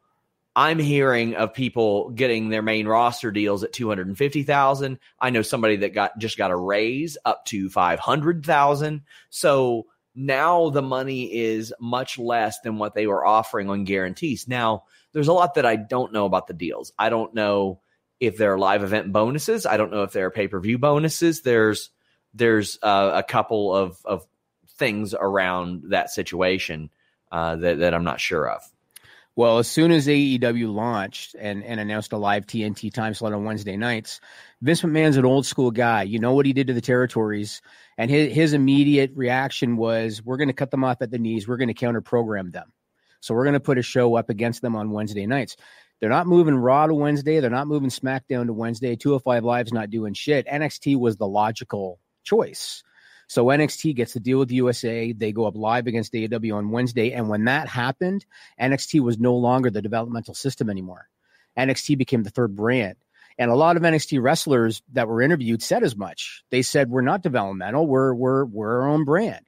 I'm 0.55 0.79
hearing 0.79 1.35
of 1.35 1.53
people 1.53 2.11
getting 2.11 2.49
their 2.49 2.61
main 2.61 2.87
roster 2.87 3.29
deals 3.29 3.63
at 3.63 3.73
250,000. 3.73 4.99
I 5.19 5.29
know 5.29 5.41
somebody 5.41 5.75
that 5.77 5.93
got 5.93 6.17
just 6.17 6.37
got 6.37 6.51
a 6.51 6.55
raise 6.55 7.17
up 7.25 7.45
to 7.45 7.69
500,000. 7.69 9.01
So 9.29 9.87
now 10.15 10.69
the 10.69 10.81
money 10.81 11.33
is 11.33 11.73
much 11.79 12.17
less 12.17 12.61
than 12.61 12.77
what 12.77 12.95
they 12.95 13.05
were 13.05 13.25
offering 13.25 13.69
on 13.69 13.83
guarantees. 13.83 14.47
Now, 14.47 14.85
there's 15.11 15.27
a 15.27 15.33
lot 15.33 15.55
that 15.55 15.65
I 15.65 15.75
don't 15.75 16.13
know 16.13 16.25
about 16.25 16.47
the 16.47 16.53
deals. 16.53 16.93
I 16.97 17.09
don't 17.09 17.33
know 17.33 17.81
if 18.19 18.37
there 18.37 18.53
are 18.53 18.57
live 18.57 18.83
event 18.83 19.11
bonuses. 19.11 19.65
I 19.65 19.75
don't 19.75 19.91
know 19.91 20.03
if 20.03 20.13
there 20.13 20.25
are 20.27 20.31
pay-per-view 20.31 20.77
bonuses. 20.77 21.41
There's 21.41 21.89
there's 22.33 22.79
uh, 22.81 23.11
a 23.13 23.23
couple 23.23 23.75
of 23.75 23.97
of 24.05 24.25
things 24.77 25.13
around 25.13 25.83
that 25.89 26.09
situation 26.09 26.89
uh, 27.31 27.57
that 27.57 27.79
that 27.79 27.93
I'm 27.93 28.03
not 28.03 28.21
sure 28.21 28.49
of. 28.49 28.63
Well, 29.37 29.57
as 29.57 29.67
soon 29.67 29.91
as 29.91 30.07
AEW 30.07 30.73
launched 30.73 31.35
and, 31.37 31.61
and 31.63 31.77
announced 31.79 32.13
a 32.13 32.17
live 32.17 32.45
TNT 32.45 32.93
time 32.93 33.13
slot 33.13 33.33
on 33.33 33.43
Wednesday 33.43 33.75
nights, 33.75 34.21
Vince 34.61 34.81
McMahon's 34.81 35.17
an 35.17 35.25
old 35.25 35.45
school 35.45 35.71
guy. 35.71 36.03
You 36.03 36.19
know 36.19 36.33
what 36.33 36.45
he 36.45 36.53
did 36.53 36.67
to 36.67 36.73
the 36.73 36.79
territories, 36.79 37.61
and 37.97 38.09
his 38.09 38.33
his 38.33 38.53
immediate 38.53 39.11
reaction 39.13 39.75
was, 39.75 40.23
"We're 40.23 40.37
going 40.37 40.47
to 40.47 40.53
cut 40.53 40.71
them 40.71 40.85
off 40.85 41.01
at 41.01 41.11
the 41.11 41.19
knees. 41.19 41.47
We're 41.47 41.57
going 41.57 41.67
to 41.67 41.73
counter 41.73 41.99
program 41.99 42.51
them. 42.51 42.71
So 43.19 43.33
we're 43.33 43.43
going 43.43 43.53
to 43.53 43.59
put 43.59 43.77
a 43.77 43.81
show 43.81 44.15
up 44.15 44.29
against 44.29 44.61
them 44.61 44.75
on 44.75 44.91
Wednesday 44.91 45.25
nights." 45.25 45.57
They're 45.99 46.09
not 46.09 46.27
moving 46.27 46.55
Raw 46.55 46.87
to 46.87 46.93
Wednesday. 46.93 47.39
They're 47.39 47.49
not 47.49 47.67
moving 47.67 47.89
SmackDown 47.89 48.47
to 48.47 48.53
Wednesday. 48.53 48.95
205 48.95 49.43
Live's 49.43 49.73
not 49.73 49.89
doing 49.89 50.13
shit. 50.13 50.45
NXT 50.45 50.99
was 50.99 51.15
the 51.17 51.27
logical 51.27 51.99
choice. 52.23 52.83
So 53.27 53.45
NXT 53.45 53.95
gets 53.95 54.13
to 54.13 54.19
deal 54.19 54.39
with 54.39 54.51
USA. 54.51 55.11
They 55.11 55.31
go 55.31 55.45
up 55.45 55.55
live 55.55 55.87
against 55.87 56.13
AEW 56.13 56.55
on 56.55 56.69
Wednesday. 56.69 57.11
And 57.11 57.29
when 57.29 57.45
that 57.45 57.67
happened, 57.67 58.25
NXT 58.59 59.01
was 59.01 59.19
no 59.19 59.35
longer 59.35 59.69
the 59.69 59.81
developmental 59.81 60.33
system 60.33 60.69
anymore. 60.69 61.09
NXT 61.57 61.97
became 61.97 62.23
the 62.23 62.29
third 62.29 62.55
brand. 62.55 62.95
And 63.37 63.51
a 63.51 63.55
lot 63.55 63.75
of 63.75 63.83
NXT 63.83 64.21
wrestlers 64.21 64.81
that 64.93 65.07
were 65.07 65.21
interviewed 65.21 65.61
said 65.61 65.83
as 65.83 65.95
much. 65.95 66.43
They 66.51 66.61
said, 66.61 66.89
We're 66.89 67.01
not 67.01 67.21
developmental, 67.21 67.85
we're 67.85 68.13
we're 68.13 68.45
we're 68.45 68.81
our 68.81 68.89
own 68.89 69.03
brand. 69.03 69.45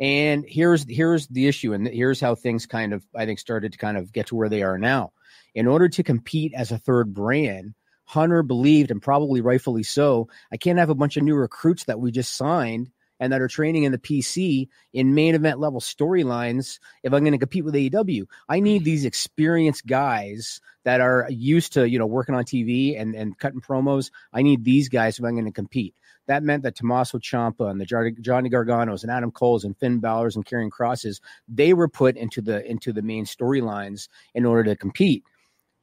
And 0.00 0.44
here's 0.48 0.86
here's 0.88 1.28
the 1.28 1.46
issue, 1.46 1.74
and 1.74 1.86
here's 1.86 2.20
how 2.20 2.34
things 2.34 2.66
kind 2.66 2.94
of 2.94 3.04
I 3.14 3.26
think 3.26 3.38
started 3.38 3.72
to 3.72 3.78
kind 3.78 3.98
of 3.98 4.12
get 4.12 4.28
to 4.28 4.34
where 4.34 4.48
they 4.48 4.62
are 4.62 4.78
now. 4.78 5.12
In 5.54 5.66
order 5.66 5.88
to 5.90 6.02
compete 6.02 6.54
as 6.54 6.72
a 6.72 6.78
third 6.78 7.12
brand, 7.12 7.74
Hunter 8.04 8.42
believed, 8.42 8.90
and 8.90 9.00
probably 9.00 9.40
rightfully 9.40 9.82
so, 9.82 10.28
I 10.52 10.56
can't 10.56 10.78
have 10.78 10.90
a 10.90 10.94
bunch 10.94 11.16
of 11.16 11.22
new 11.22 11.34
recruits 11.34 11.84
that 11.84 12.00
we 12.00 12.10
just 12.10 12.36
signed 12.36 12.90
and 13.22 13.32
that 13.32 13.40
are 13.40 13.46
training 13.46 13.84
in 13.84 13.92
the 13.92 13.98
PC 13.98 14.68
in 14.92 15.14
main 15.14 15.36
event 15.36 15.60
level 15.60 15.80
storylines 15.80 16.80
if 17.04 17.12
I'm 17.12 17.22
going 17.22 17.32
to 17.32 17.38
compete 17.38 17.64
with 17.64 17.74
AEW. 17.74 18.24
I 18.48 18.58
need 18.58 18.82
mm. 18.82 18.84
these 18.84 19.04
experienced 19.04 19.86
guys 19.86 20.60
that 20.82 21.00
are 21.00 21.28
used 21.30 21.74
to, 21.74 21.88
you 21.88 22.00
know, 22.00 22.06
working 22.06 22.34
on 22.34 22.42
TV 22.42 23.00
and, 23.00 23.14
and 23.14 23.38
cutting 23.38 23.60
promos. 23.60 24.10
I 24.32 24.42
need 24.42 24.64
these 24.64 24.88
guys 24.88 25.20
if 25.20 25.24
I'm 25.24 25.34
going 25.34 25.44
to 25.44 25.52
compete. 25.52 25.94
That 26.26 26.42
meant 26.42 26.64
that 26.64 26.74
Tommaso 26.74 27.18
Ciampa 27.18 27.70
and 27.70 27.80
the 27.80 27.86
Johnny 27.86 28.50
Garganos 28.50 29.02
and 29.02 29.10
Adam 29.12 29.30
Cole's 29.30 29.62
and 29.62 29.76
Finn 29.76 30.00
Balor's 30.00 30.34
and 30.34 30.44
Karrion 30.44 30.70
Krosses, 30.70 31.20
they 31.46 31.74
were 31.74 31.88
put 31.88 32.16
into 32.16 32.40
the 32.40 32.68
into 32.68 32.92
the 32.92 33.02
main 33.02 33.24
storylines 33.24 34.08
in 34.34 34.44
order 34.44 34.64
to 34.64 34.76
compete. 34.76 35.22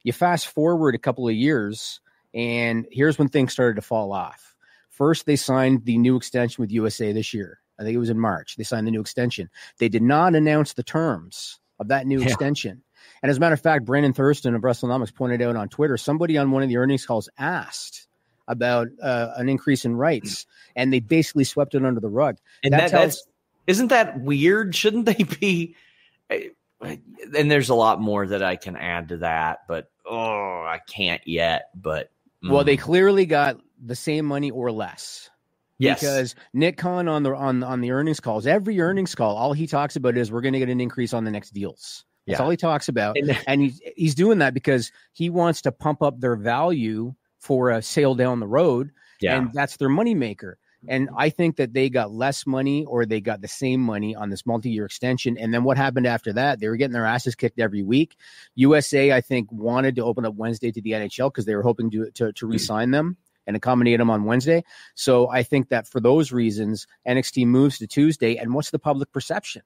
You 0.02 0.12
fast 0.12 0.46
forward 0.48 0.94
a 0.94 0.98
couple 0.98 1.26
of 1.26 1.34
years, 1.34 2.00
and 2.34 2.86
here's 2.90 3.18
when 3.18 3.28
things 3.28 3.52
started 3.52 3.76
to 3.76 3.82
fall 3.82 4.12
off. 4.12 4.54
First, 4.90 5.26
they 5.26 5.36
signed 5.36 5.84
the 5.84 5.98
new 5.98 6.16
extension 6.16 6.62
with 6.62 6.70
USA 6.70 7.12
this 7.12 7.32
year. 7.32 7.60
I 7.78 7.82
think 7.82 7.94
it 7.94 7.98
was 7.98 8.10
in 8.10 8.20
March. 8.20 8.56
They 8.56 8.64
signed 8.64 8.86
the 8.86 8.90
new 8.90 9.00
extension. 9.00 9.48
They 9.78 9.88
did 9.88 10.02
not 10.02 10.34
announce 10.34 10.74
the 10.74 10.82
terms 10.82 11.58
of 11.78 11.88
that 11.88 12.06
new 12.06 12.20
yeah. 12.20 12.26
extension. 12.26 12.82
And 13.22 13.30
as 13.30 13.38
a 13.38 13.40
matter 13.40 13.54
of 13.54 13.60
fact, 13.60 13.86
Brandon 13.86 14.12
Thurston 14.12 14.54
of 14.54 14.62
WrestleNomics 14.62 15.14
pointed 15.14 15.40
out 15.40 15.56
on 15.56 15.68
Twitter, 15.68 15.96
somebody 15.96 16.36
on 16.36 16.50
one 16.50 16.62
of 16.62 16.68
the 16.68 16.76
earnings 16.76 17.06
calls 17.06 17.28
asked 17.38 18.06
about 18.46 18.88
uh, 19.02 19.28
an 19.36 19.48
increase 19.48 19.84
in 19.84 19.96
rights, 19.96 20.44
and 20.76 20.92
they 20.92 21.00
basically 21.00 21.44
swept 21.44 21.74
it 21.74 21.84
under 21.84 22.00
the 22.00 22.08
rug. 22.08 22.36
And 22.62 22.74
that's, 22.74 22.92
that, 22.92 22.98
that's 22.98 23.26
isn't 23.66 23.88
that 23.88 24.20
weird? 24.20 24.74
Shouldn't 24.74 25.06
they 25.06 25.24
be? 25.40 25.76
Eh, 26.28 26.48
and 26.82 27.50
there's 27.50 27.68
a 27.68 27.74
lot 27.74 28.00
more 28.00 28.26
that 28.26 28.42
I 28.42 28.56
can 28.56 28.76
add 28.76 29.08
to 29.10 29.18
that, 29.18 29.60
but 29.68 29.90
oh, 30.04 30.64
I 30.64 30.80
can't 30.86 31.22
yet. 31.26 31.70
But 31.74 32.10
Mm. 32.44 32.50
Well, 32.50 32.64
they 32.64 32.76
mm. 32.76 32.80
clearly 32.80 33.26
got 33.26 33.58
the 33.82 33.96
same 33.96 34.26
money 34.26 34.50
or 34.50 34.70
less. 34.70 35.30
Yes. 35.78 36.00
Because 36.00 36.34
Nick 36.52 36.76
Khan 36.76 37.08
on 37.08 37.22
the 37.22 37.34
on 37.34 37.62
on 37.62 37.80
the 37.80 37.92
earnings 37.92 38.20
calls, 38.20 38.46
every 38.46 38.80
earnings 38.80 39.14
call, 39.14 39.36
all 39.36 39.54
he 39.54 39.66
talks 39.66 39.96
about 39.96 40.16
is 40.16 40.30
we're 40.30 40.42
going 40.42 40.52
to 40.52 40.58
get 40.58 40.68
an 40.68 40.80
increase 40.80 41.14
on 41.14 41.24
the 41.24 41.30
next 41.30 41.54
deals. 41.54 42.04
That's 42.26 42.38
yeah. 42.38 42.44
all 42.44 42.50
he 42.50 42.58
talks 42.58 42.88
about, 42.88 43.16
and, 43.16 43.36
and 43.46 43.62
he's 43.62 43.80
he's 43.96 44.14
doing 44.14 44.38
that 44.38 44.52
because 44.52 44.92
he 45.12 45.30
wants 45.30 45.62
to 45.62 45.72
pump 45.72 46.02
up 46.02 46.20
their 46.20 46.36
value 46.36 47.14
for 47.38 47.70
a 47.70 47.80
sale 47.80 48.14
down 48.14 48.40
the 48.40 48.46
road, 48.46 48.90
yeah. 49.22 49.38
and 49.38 49.52
that's 49.54 49.78
their 49.78 49.88
moneymaker. 49.88 50.54
And 50.88 51.10
I 51.16 51.28
think 51.30 51.56
that 51.56 51.72
they 51.74 51.90
got 51.90 52.10
less 52.10 52.46
money 52.46 52.84
or 52.84 53.04
they 53.04 53.20
got 53.20 53.42
the 53.42 53.48
same 53.48 53.80
money 53.80 54.14
on 54.14 54.30
this 54.30 54.46
multi 54.46 54.70
year 54.70 54.86
extension. 54.86 55.36
And 55.36 55.52
then 55.52 55.64
what 55.64 55.76
happened 55.76 56.06
after 56.06 56.32
that? 56.34 56.60
They 56.60 56.68
were 56.68 56.76
getting 56.76 56.94
their 56.94 57.06
asses 57.06 57.34
kicked 57.34 57.60
every 57.60 57.82
week. 57.82 58.16
USA, 58.54 59.12
I 59.12 59.20
think, 59.20 59.50
wanted 59.52 59.96
to 59.96 60.04
open 60.04 60.24
up 60.24 60.34
Wednesday 60.34 60.72
to 60.72 60.80
the 60.80 60.92
NHL 60.92 61.28
because 61.28 61.44
they 61.44 61.54
were 61.54 61.62
hoping 61.62 61.90
to, 61.90 62.10
to, 62.12 62.32
to 62.32 62.46
hmm. 62.46 62.52
re 62.52 62.58
sign 62.58 62.90
them 62.90 63.16
and 63.46 63.56
accommodate 63.56 63.98
them 63.98 64.10
on 64.10 64.24
Wednesday. 64.24 64.64
So 64.94 65.28
I 65.28 65.42
think 65.42 65.68
that 65.68 65.86
for 65.86 66.00
those 66.00 66.32
reasons, 66.32 66.86
NXT 67.06 67.46
moves 67.46 67.78
to 67.78 67.86
Tuesday. 67.86 68.36
And 68.36 68.54
what's 68.54 68.70
the 68.70 68.78
public 68.78 69.12
perception? 69.12 69.62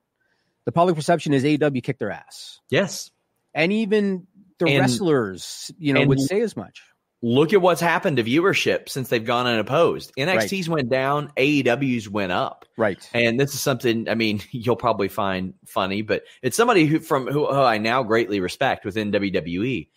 The 0.64 0.72
public 0.72 0.96
perception 0.96 1.32
is 1.32 1.44
AEW 1.44 1.82
kicked 1.82 1.98
their 1.98 2.10
ass. 2.10 2.60
Yes. 2.70 3.10
And 3.52 3.72
even 3.72 4.26
the 4.58 4.66
and, 4.66 4.80
wrestlers, 4.80 5.70
you 5.78 5.92
know, 5.92 6.04
would 6.06 6.20
say 6.20 6.40
as 6.40 6.56
much 6.56 6.82
look 7.24 7.54
at 7.54 7.62
what's 7.62 7.80
happened 7.80 8.18
to 8.18 8.22
viewership 8.22 8.90
since 8.90 9.08
they've 9.08 9.24
gone 9.24 9.46
unopposed. 9.46 10.12
NXT's 10.18 10.68
right. 10.68 10.74
went 10.74 10.90
down, 10.90 11.32
AEW's 11.38 12.06
went 12.06 12.32
up. 12.32 12.66
Right. 12.76 13.08
And 13.14 13.40
this 13.40 13.54
is 13.54 13.62
something 13.62 14.10
I 14.10 14.14
mean, 14.14 14.42
you'll 14.50 14.76
probably 14.76 15.08
find 15.08 15.54
funny, 15.64 16.02
but 16.02 16.24
it's 16.42 16.56
somebody 16.56 16.84
who 16.84 17.00
from 17.00 17.26
who, 17.26 17.46
who 17.46 17.56
I 17.56 17.78
now 17.78 18.02
greatly 18.02 18.40
respect 18.40 18.84
within 18.84 19.10
WWE. 19.10 19.88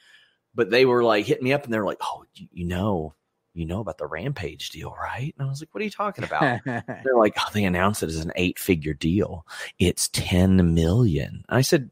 but 0.56 0.70
they 0.70 0.86
were 0.86 1.04
like 1.04 1.26
hitting 1.26 1.44
me 1.44 1.54
up 1.54 1.66
and 1.66 1.74
they're 1.74 1.86
like, 1.86 2.00
"Oh, 2.02 2.24
you, 2.34 2.66
know, 2.66 3.14
you 3.54 3.66
know 3.66 3.82
about 3.82 3.98
the 3.98 4.08
Rampage 4.08 4.70
deal, 4.70 4.92
right?" 4.92 5.36
And 5.38 5.46
I 5.46 5.50
was 5.50 5.62
like, 5.62 5.70
"What 5.74 5.82
are 5.82 5.86
you 5.86 5.92
talking 5.92 6.24
about?" 6.24 6.62
they're 6.66 7.16
like, 7.16 7.36
"Oh, 7.38 7.50
they 7.54 7.66
announced 7.66 8.04
it 8.04 8.10
as 8.10 8.18
an 8.18 8.32
eight-figure 8.36 8.96
deal. 8.96 9.46
It's 9.80 10.10
ten 10.10 10.74
million. 10.74 11.44
I 11.50 11.62
said, 11.62 11.92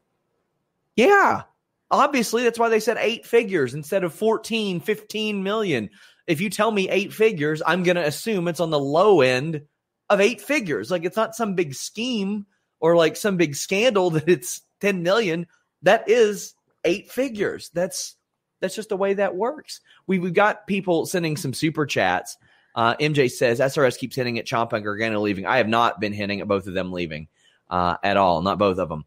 "Yeah, 0.96 1.42
obviously 1.90 2.42
that's 2.42 2.58
why 2.58 2.68
they 2.68 2.80
said 2.80 2.96
eight 3.00 3.26
figures 3.26 3.74
instead 3.74 4.04
of 4.04 4.14
14, 4.14 4.80
15 4.80 5.42
million. 5.42 5.90
If 6.26 6.40
you 6.40 6.50
tell 6.50 6.70
me 6.70 6.88
eight 6.88 7.12
figures, 7.12 7.62
I'm 7.64 7.82
going 7.82 7.96
to 7.96 8.06
assume 8.06 8.48
it's 8.48 8.60
on 8.60 8.70
the 8.70 8.78
low 8.78 9.20
end 9.20 9.62
of 10.08 10.20
eight 10.20 10.40
figures. 10.40 10.90
Like 10.90 11.04
it's 11.04 11.16
not 11.16 11.34
some 11.34 11.54
big 11.54 11.74
scheme 11.74 12.46
or 12.80 12.96
like 12.96 13.16
some 13.16 13.36
big 13.36 13.54
scandal 13.54 14.10
that 14.12 14.28
it's 14.28 14.62
10 14.80 15.02
million. 15.02 15.46
That 15.82 16.08
is 16.08 16.54
eight 16.84 17.10
figures. 17.10 17.70
That's 17.74 18.16
that's 18.60 18.74
just 18.74 18.88
the 18.88 18.96
way 18.96 19.14
that 19.14 19.36
works. 19.36 19.80
We, 20.06 20.18
we've 20.18 20.32
got 20.32 20.66
people 20.66 21.04
sending 21.04 21.36
some 21.36 21.52
super 21.52 21.84
chats. 21.84 22.38
Uh, 22.74 22.96
MJ 22.96 23.30
says 23.30 23.60
SRS 23.60 23.98
keeps 23.98 24.16
hitting 24.16 24.38
at 24.38 24.46
Ciampa 24.46 24.74
and 24.74 24.84
Gargano 24.84 25.20
leaving. 25.20 25.46
I 25.46 25.58
have 25.58 25.68
not 25.68 26.00
been 26.00 26.14
hitting 26.14 26.40
at 26.40 26.48
both 26.48 26.66
of 26.66 26.74
them 26.74 26.90
leaving 26.90 27.28
uh, 27.68 27.96
at 28.02 28.16
all, 28.16 28.40
not 28.40 28.58
both 28.58 28.78
of 28.78 28.88
them. 28.88 29.04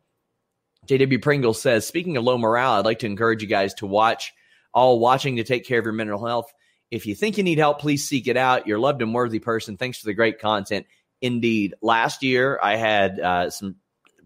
JW 0.90 1.22
Pringle 1.22 1.54
says, 1.54 1.86
speaking 1.86 2.18
of 2.18 2.24
low 2.24 2.40
morale, 2.40 2.74
I'd 2.74 2.86
like 2.86 3.00
to 3.00 3.06
encourage 3.06 3.44
you 3.44 3.48
guys 3.48 3.76
to 3.76 3.86
watch 3.86 4.34
all 4.74 5.00
watching 5.00 5.36
to 5.36 5.44
take 5.44 5.66
care 5.66 5.78
of 5.78 5.86
your 5.86 5.94
mental 5.94 6.26
health. 6.26 6.52
If 6.90 7.06
you 7.06 7.14
think 7.14 7.38
you 7.38 7.44
need 7.44 7.60
help, 7.60 7.80
please 7.80 8.08
seek 8.08 8.28
it 8.28 8.38
out. 8.38 8.66
You're 8.66 8.78
a 8.78 8.82
loved 8.82 9.04
and 9.04 9.14
worthy 9.14 9.38
person. 9.38 9.78
Thanks 9.78 10.00
for 10.00 10.08
the 10.08 10.16
great 10.16 10.40
content. 10.40 10.88
Indeed. 11.22 11.76
Last 11.84 12.24
year, 12.24 12.60
I 12.62 12.76
had 12.76 13.20
uh, 13.20 13.50
some 13.52 13.76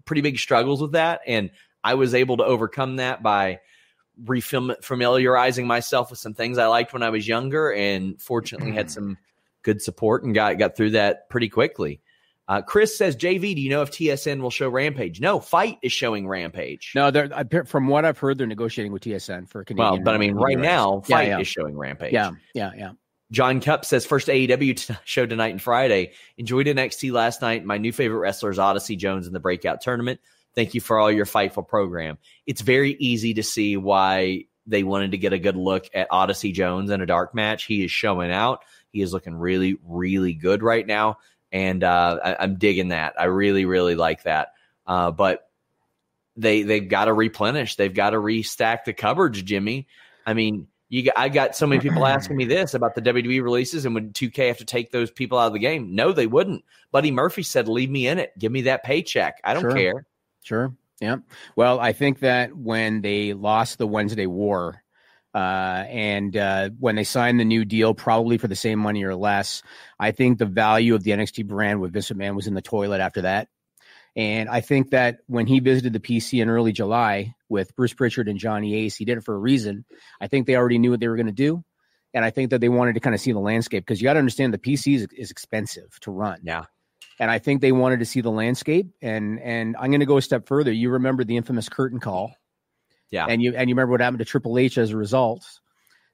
pretty 0.06 0.22
big 0.22 0.40
struggles 0.40 0.82
with 0.82 0.94
that, 0.94 1.20
and 1.28 1.52
I 1.84 1.96
was 1.96 2.14
able 2.14 2.38
to 2.38 2.46
overcome 2.46 2.96
that 2.96 3.22
by 3.22 3.60
refamiliarizing 4.24 5.66
myself 5.66 6.12
with 6.12 6.20
some 6.20 6.34
things 6.34 6.58
I 6.58 6.68
liked 6.68 6.94
when 6.94 7.04
I 7.04 7.10
was 7.10 7.28
younger, 7.28 7.74
and 7.74 8.22
fortunately 8.22 8.72
had 8.72 8.90
some 8.90 9.18
good 9.64 9.82
support 9.82 10.24
and 10.24 10.34
got 10.34 10.58
got 10.58 10.78
through 10.78 10.92
that 10.92 11.30
pretty 11.30 11.50
quickly. 11.50 12.00
Uh, 12.48 12.62
Chris 12.62 12.98
says, 12.98 13.16
JV, 13.16 13.56
do 13.56 13.62
you 13.62 13.70
know 13.70 13.82
if 13.82 13.92
TSN 13.92 14.42
will 14.42 14.50
show 14.50 14.68
Rampage? 14.68 15.22
No, 15.22 15.40
Fight 15.40 15.78
is 15.82 15.94
showing 15.94 16.28
Rampage. 16.28 16.92
No, 16.94 17.10
they're 17.10 17.66
from 17.66 17.88
what 17.88 18.04
I've 18.04 18.18
heard, 18.18 18.38
they're 18.38 18.48
negotiating 18.48 18.92
with 18.92 19.04
TSN 19.04 19.48
for 19.48 19.64
Canadian. 19.64 19.94
Well, 19.94 20.02
but 20.04 20.14
I 20.14 20.18
mean, 20.18 20.36
right 20.36 20.60
now, 20.60 21.02
Fight 21.02 21.28
yeah, 21.28 21.36
yeah. 21.36 21.40
is 21.40 21.48
showing 21.48 21.78
Rampage. 21.78 22.12
Yeah, 22.12 22.32
yeah, 22.54 22.72
yeah. 22.76 22.92
John 23.32 23.62
Cup 23.62 23.86
says, 23.86 24.06
first 24.06 24.28
AEW 24.28 24.76
t- 24.76 24.94
show 25.06 25.26
tonight 25.26 25.50
and 25.50 25.62
Friday. 25.62 26.12
Enjoyed 26.38 26.68
NXT 26.68 27.14
last 27.14 27.42
night. 27.42 27.66
My 27.66 27.78
new 27.78 27.94
favorite 27.94 28.20
wrestler 28.20 28.52
is 28.52 28.60
Odyssey 28.60 28.96
Jones 28.96 29.26
in 29.26 29.34
the 29.34 29.40
breakout 29.40 29.82
tournament. 29.82 30.20
Thank 30.54 30.74
you 30.76 30.82
for 30.82 31.00
all 31.00 31.12
your 31.12 31.26
Fightful 31.26 31.68
program. 31.68 32.18
It's 32.46 32.62
very 32.62 32.92
easy 33.00 33.34
to 33.36 33.44
see 33.44 33.76
why 33.78 34.46
they 34.68 34.84
wanted 34.84 35.12
to 35.12 35.18
get 35.18 35.34
a 35.34 35.40
good 35.40 35.56
look 35.56 35.90
at 35.94 36.08
Odyssey 36.12 36.52
Jones 36.52 36.92
in 36.92 37.02
a 37.02 37.06
dark 37.06 37.34
match. 37.34 37.64
He 37.64 37.84
is 37.84 37.92
showing 37.92 38.32
out. 38.32 38.64
He 38.92 39.02
is 39.02 39.14
looking 39.14 39.34
really, 39.34 39.78
really 39.84 40.34
good 40.34 40.62
right 40.62 40.86
now 40.86 41.18
and 41.54 41.84
uh, 41.84 42.20
I, 42.22 42.44
am 42.44 42.56
digging 42.58 42.90
that. 42.90 43.14
I 43.18 43.26
really, 43.26 43.64
really 43.64 43.96
like 43.96 44.24
that. 44.24 44.54
Uh, 44.86 45.12
but 45.12 45.50
they 46.36 46.64
they've 46.64 46.90
got 46.90 47.06
to 47.06 47.14
replenish. 47.14 47.76
They've 47.76 47.94
got 47.94 48.10
to 48.10 48.18
restack 48.18 48.84
the 48.86 48.94
cupboards, 48.94 49.42
Jimmy. 49.44 49.88
I 50.26 50.34
mean, 50.34 50.68
you 50.90 51.04
got, 51.04 51.14
I 51.18 51.30
got 51.30 51.56
so 51.56 51.68
many 51.68 51.80
people 51.80 52.06
asking 52.08 52.36
me 52.36 52.46
this 52.46 52.74
about 52.74 52.96
the 52.96 53.02
WWE 53.02 53.44
releases, 53.44 53.86
and 53.86 53.94
would 53.94 54.16
2K 54.16 54.48
have 54.48 54.58
to 54.58 54.66
take 54.66 54.92
those 54.92 55.12
people 55.12 55.38
out 55.38 55.48
of 55.48 55.54
the 55.54 55.60
game? 55.60 55.96
No, 55.96 56.12
they 56.12 56.28
wouldn't. 56.28 56.66
Buddy 56.92 57.12
Murphy 57.12 57.44
said, 57.44 57.68
"Leave 57.68 57.92
me 57.92 58.08
in 58.08 58.18
it. 58.18 58.38
Give 58.38 58.52
me 58.52 58.64
that 58.64 58.84
paycheck. 58.84 59.40
I 59.44 59.54
don't 59.54 59.62
sure. 59.62 59.76
care." 59.76 60.06
Sure. 60.42 60.74
Yeah. 61.00 61.18
Well, 61.56 61.80
I 61.80 61.94
think 61.94 62.20
that 62.20 62.56
when 62.56 63.02
they 63.02 63.34
lost 63.34 63.78
the 63.78 63.88
Wednesday 63.88 64.26
War, 64.26 64.83
uh, 65.34 65.86
and 65.88 66.38
uh, 66.38 66.70
when 66.80 66.96
they 66.96 67.04
signed 67.04 67.40
the 67.40 67.46
new 67.46 67.66
deal, 67.66 67.94
probably 67.94 68.38
for 68.38 68.48
the 68.48 68.56
same 68.56 68.80
money 68.80 69.04
or 69.04 69.16
less, 69.16 69.64
I 70.00 70.12
think 70.12 70.38
the 70.38 70.46
value 70.46 70.94
of 70.94 71.04
the 71.04 71.12
NXT 71.12 71.48
brand 71.48 71.82
with 71.82 71.94
Vince 71.94 72.10
McMahon 72.12 72.36
was 72.36 72.48
in 72.48 72.54
the 72.54 72.62
toilet 72.62 73.02
after 73.02 73.22
that. 73.22 73.48
And 74.16 74.48
I 74.48 74.62
think 74.62 74.92
that 74.92 75.20
when 75.26 75.48
he 75.48 75.60
visited 75.60 75.92
the 75.94 76.00
PC 76.00 76.42
in 76.42 76.50
early 76.50 76.72
July 76.72 77.34
with 77.50 77.76
Bruce 77.76 77.94
Pritchard 77.94 78.28
and 78.28 78.38
Johnny 78.38 78.76
Ace, 78.76 78.96
he 78.96 79.06
did 79.06 79.18
it 79.18 79.24
for 79.24 79.34
a 79.34 79.40
reason. 79.40 79.86
I 80.22 80.28
think 80.28 80.46
they 80.46 80.56
already 80.56 80.78
knew 80.78 80.92
what 80.92 81.00
they 81.00 81.08
were 81.08 81.16
going 81.16 81.26
to 81.26 81.32
do. 81.32 81.64
And 82.14 82.24
I 82.24 82.30
think 82.30 82.52
that 82.52 82.62
they 82.62 82.70
wanted 82.70 82.94
to 82.94 83.00
kind 83.00 83.16
of 83.16 83.22
see 83.22 83.32
the 83.32 83.40
landscape 83.40 83.84
because 83.84 84.00
you 84.00 84.06
got 84.06 84.14
to 84.14 84.20
understand 84.20 84.54
the 84.54 84.60
PC 84.60 84.96
is, 84.96 85.08
is 85.18 85.32
expensive 85.32 86.00
to 86.02 86.12
run. 86.12 86.42
Yeah. 86.44 86.66
And 87.20 87.32
I 87.32 87.40
think 87.40 87.62
they 87.62 87.72
wanted 87.72 88.00
to 88.00 88.06
see 88.06 88.22
the 88.22 88.30
landscape. 88.30 88.88
And 89.02 89.40
and 89.40 89.76
I'm 89.80 89.90
going 89.90 90.02
to 90.02 90.06
go 90.06 90.18
a 90.18 90.22
step 90.22 90.48
further. 90.48 90.72
You 90.72 90.92
remember 90.92 91.24
the 91.24 91.38
infamous 91.38 91.70
curtain 91.70 92.00
call 92.00 92.36
yeah. 93.14 93.28
And 93.30 93.44
you 93.44 93.54
and 93.56 93.70
you 93.70 93.76
remember 93.76 93.92
what 93.92 94.02
happened 94.02 94.20
to 94.20 94.26
Triple 94.26 94.58
H 94.58 94.80
as 94.80 94.90
a 94.90 94.98
result. 94.98 95.46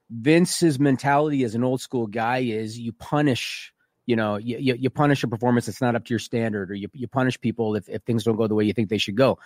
Vince's 0.09 0.79
mentality 0.79 1.45
as 1.45 1.55
an 1.55 1.63
old 1.63 1.79
school 1.79 2.07
guy 2.07 2.39
is 2.39 2.77
you 2.77 2.91
punish, 2.91 3.73
you 4.05 4.17
know, 4.17 4.35
you, 4.35 4.75
you, 4.75 4.89
punish 4.89 5.23
a 5.23 5.27
performance 5.27 5.67
that's 5.67 5.81
not 5.81 5.95
up 5.95 6.03
to 6.03 6.09
your 6.09 6.19
standard, 6.19 6.71
or 6.71 6.73
you, 6.73 6.89
you 6.93 7.07
punish 7.07 7.39
people 7.39 7.75
if, 7.75 7.87
if 7.87 8.01
things 8.01 8.23
don't 8.23 8.35
go 8.35 8.47
the 8.47 8.55
way 8.55 8.65
you 8.65 8.73
think 8.73 8.89
they 8.89 8.97
should 8.97 9.15
go. 9.15 9.37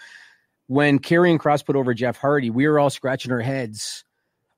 When 0.68 1.00
Karrion 1.00 1.38
Kross 1.38 1.63
put 1.66 1.76
over 1.76 1.94
Jeff 1.94 2.18
Hardy, 2.18 2.50
we 2.50 2.66
were 2.66 2.80
all 2.80 2.89
scratching 2.89 3.32
our 3.34 3.42
heads 3.42 4.06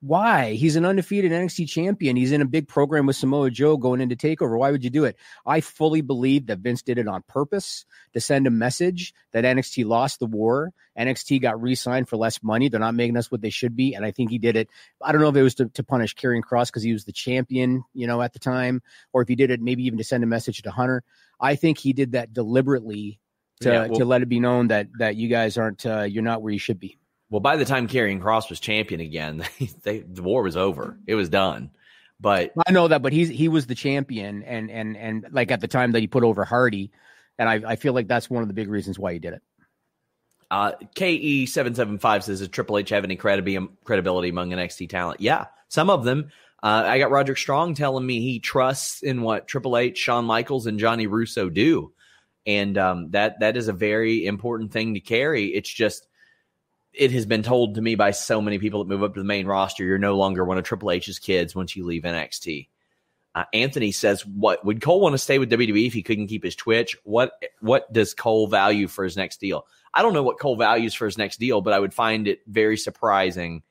why? 0.05 0.53
He's 0.53 0.75
an 0.75 0.85
undefeated 0.85 1.31
NXT 1.31 1.67
champion. 1.67 2.15
He's 2.15 2.31
in 2.31 2.41
a 2.41 2.45
big 2.45 2.67
program 2.67 3.07
with 3.07 3.15
Samoa 3.15 3.49
Joe 3.49 3.75
going 3.75 4.01
into 4.01 4.15
Takeover. 4.15 4.55
Why 4.55 4.69
would 4.69 4.83
you 4.83 4.91
do 4.91 5.03
it? 5.05 5.17
I 5.47 5.61
fully 5.61 6.01
believe 6.01 6.45
that 6.45 6.59
Vince 6.59 6.83
did 6.83 6.99
it 6.99 7.07
on 7.07 7.23
purpose 7.27 7.85
to 8.13 8.21
send 8.21 8.45
a 8.45 8.51
message 8.51 9.15
that 9.31 9.45
NXT 9.45 9.85
lost 9.85 10.19
the 10.19 10.27
war. 10.27 10.73
NXT 10.95 11.41
got 11.41 11.59
re-signed 11.59 12.07
for 12.07 12.17
less 12.17 12.43
money. 12.43 12.69
They're 12.69 12.79
not 12.79 12.93
making 12.93 13.17
us 13.17 13.31
what 13.31 13.41
they 13.41 13.49
should 13.49 13.75
be, 13.75 13.95
and 13.95 14.05
I 14.05 14.11
think 14.11 14.29
he 14.29 14.37
did 14.37 14.55
it. 14.55 14.69
I 15.01 15.11
don't 15.11 15.21
know 15.21 15.29
if 15.29 15.35
it 15.35 15.41
was 15.41 15.55
to, 15.55 15.69
to 15.69 15.83
punish 15.83 16.15
Karrion 16.15 16.43
Kross 16.43 16.67
because 16.67 16.83
he 16.83 16.93
was 16.93 17.05
the 17.05 17.11
champion, 17.11 17.83
you 17.95 18.05
know, 18.05 18.21
at 18.21 18.33
the 18.33 18.39
time, 18.39 18.83
or 19.11 19.23
if 19.23 19.27
he 19.27 19.35
did 19.35 19.49
it 19.49 19.59
maybe 19.59 19.85
even 19.85 19.97
to 19.97 20.03
send 20.03 20.23
a 20.23 20.27
message 20.27 20.61
to 20.61 20.71
Hunter. 20.71 21.03
I 21.39 21.55
think 21.55 21.79
he 21.79 21.93
did 21.93 22.11
that 22.11 22.31
deliberately 22.31 23.19
to 23.61 23.69
yeah, 23.69 23.87
well, 23.87 23.97
to 23.97 24.05
let 24.05 24.21
it 24.21 24.29
be 24.29 24.39
known 24.39 24.67
that 24.67 24.87
that 24.99 25.15
you 25.15 25.29
guys 25.29 25.57
aren't 25.57 25.83
uh, 25.83 26.03
you're 26.03 26.23
not 26.23 26.43
where 26.43 26.53
you 26.53 26.59
should 26.59 26.79
be. 26.79 26.99
Well, 27.35 27.41
by 27.41 27.57
the 27.57 27.65
time 27.65 27.89
Karrion 27.89 28.21
Kross 28.21 28.49
was 28.49 28.61
champion 28.61 29.01
again, 29.01 29.43
they, 29.59 29.65
they, 29.83 29.99
the 29.99 30.23
war 30.23 30.41
was 30.41 30.55
over. 30.55 30.97
It 31.05 31.15
was 31.15 31.27
done. 31.27 31.69
But 32.17 32.53
I 32.65 32.71
know 32.71 32.87
that, 32.87 33.01
but 33.01 33.11
he's 33.11 33.27
he 33.27 33.49
was 33.49 33.67
the 33.67 33.75
champion, 33.75 34.41
and 34.43 34.71
and 34.71 34.95
and 34.95 35.25
like 35.31 35.51
at 35.51 35.59
the 35.59 35.67
time 35.67 35.91
that 35.91 35.99
he 35.99 36.07
put 36.07 36.23
over 36.23 36.45
Hardy, 36.45 36.91
and 37.37 37.49
I 37.49 37.55
I 37.71 37.75
feel 37.75 37.91
like 37.91 38.07
that's 38.07 38.29
one 38.29 38.41
of 38.41 38.47
the 38.47 38.53
big 38.53 38.69
reasons 38.69 38.97
why 38.97 39.11
he 39.11 39.19
did 39.19 39.33
it. 39.33 39.41
Uh, 40.49 40.71
KE 40.95 41.45
seven 41.47 41.75
seven 41.75 41.99
five 41.99 42.23
says, 42.23 42.39
"Does 42.39 42.47
Triple 42.47 42.77
H 42.77 42.87
have 42.91 43.03
any 43.03 43.17
credibility 43.17 43.67
credibility 43.83 44.29
among 44.29 44.51
NXT 44.51 44.87
talent?" 44.87 45.19
Yeah, 45.19 45.47
some 45.67 45.89
of 45.89 46.05
them. 46.05 46.31
Uh, 46.63 46.83
I 46.85 46.99
got 46.99 47.11
Roderick 47.11 47.37
Strong 47.37 47.73
telling 47.73 48.05
me 48.05 48.21
he 48.21 48.39
trusts 48.39 49.03
in 49.03 49.23
what 49.23 49.49
Triple 49.49 49.75
H, 49.75 49.97
Shawn 49.97 50.23
Michaels, 50.23 50.67
and 50.67 50.79
Johnny 50.79 51.05
Russo 51.05 51.49
do, 51.49 51.91
and 52.45 52.77
um, 52.77 53.11
that 53.11 53.41
that 53.41 53.57
is 53.57 53.67
a 53.67 53.73
very 53.73 54.25
important 54.25 54.71
thing 54.71 54.93
to 54.93 55.01
carry. 55.01 55.47
It's 55.47 55.69
just 55.69 56.07
it 56.97 57.11
has 57.11 57.25
been 57.25 57.43
told 57.43 57.75
to 57.75 57.81
me 57.81 57.95
by 57.95 58.11
so 58.11 58.41
many 58.41 58.59
people 58.59 58.83
that 58.83 58.89
move 58.89 59.03
up 59.03 59.13
to 59.13 59.19
the 59.19 59.25
main 59.25 59.45
roster, 59.45 59.83
you're 59.83 59.97
no 59.97 60.15
longer 60.15 60.43
one 60.43 60.57
of 60.57 60.63
Triple 60.63 60.91
H's 60.91 61.19
kids 61.19 61.55
once 61.55 61.75
you 61.75 61.85
leave 61.85 62.03
NXT. 62.03 62.67
Uh, 63.33 63.43
Anthony 63.53 63.91
says, 63.91 64.25
"What 64.25 64.63
would 64.63 64.81
Cole 64.81 65.01
want 65.01 65.13
to 65.13 65.17
stay 65.17 65.39
with 65.39 65.49
WWE 65.49 65.87
if 65.87 65.93
he 65.93 66.03
couldn't 66.03 66.27
keep 66.27 66.43
his 66.43 66.55
Twitch? 66.55 66.95
What 67.03 67.33
what 67.59 67.91
does 67.91 68.13
Cole 68.13 68.47
value 68.47 68.87
for 68.87 69.03
his 69.03 69.17
next 69.17 69.41
deal? 69.41 69.67
I 69.93 70.01
don't 70.01 70.13
know 70.13 70.23
what 70.23 70.39
Cole 70.39 70.55
values 70.55 70.93
for 70.93 71.05
his 71.05 71.17
next 71.17 71.37
deal, 71.37 71.61
but 71.61 71.73
I 71.73 71.79
would 71.79 71.93
find 71.93 72.27
it 72.27 72.41
very 72.47 72.77
surprising 72.77 73.63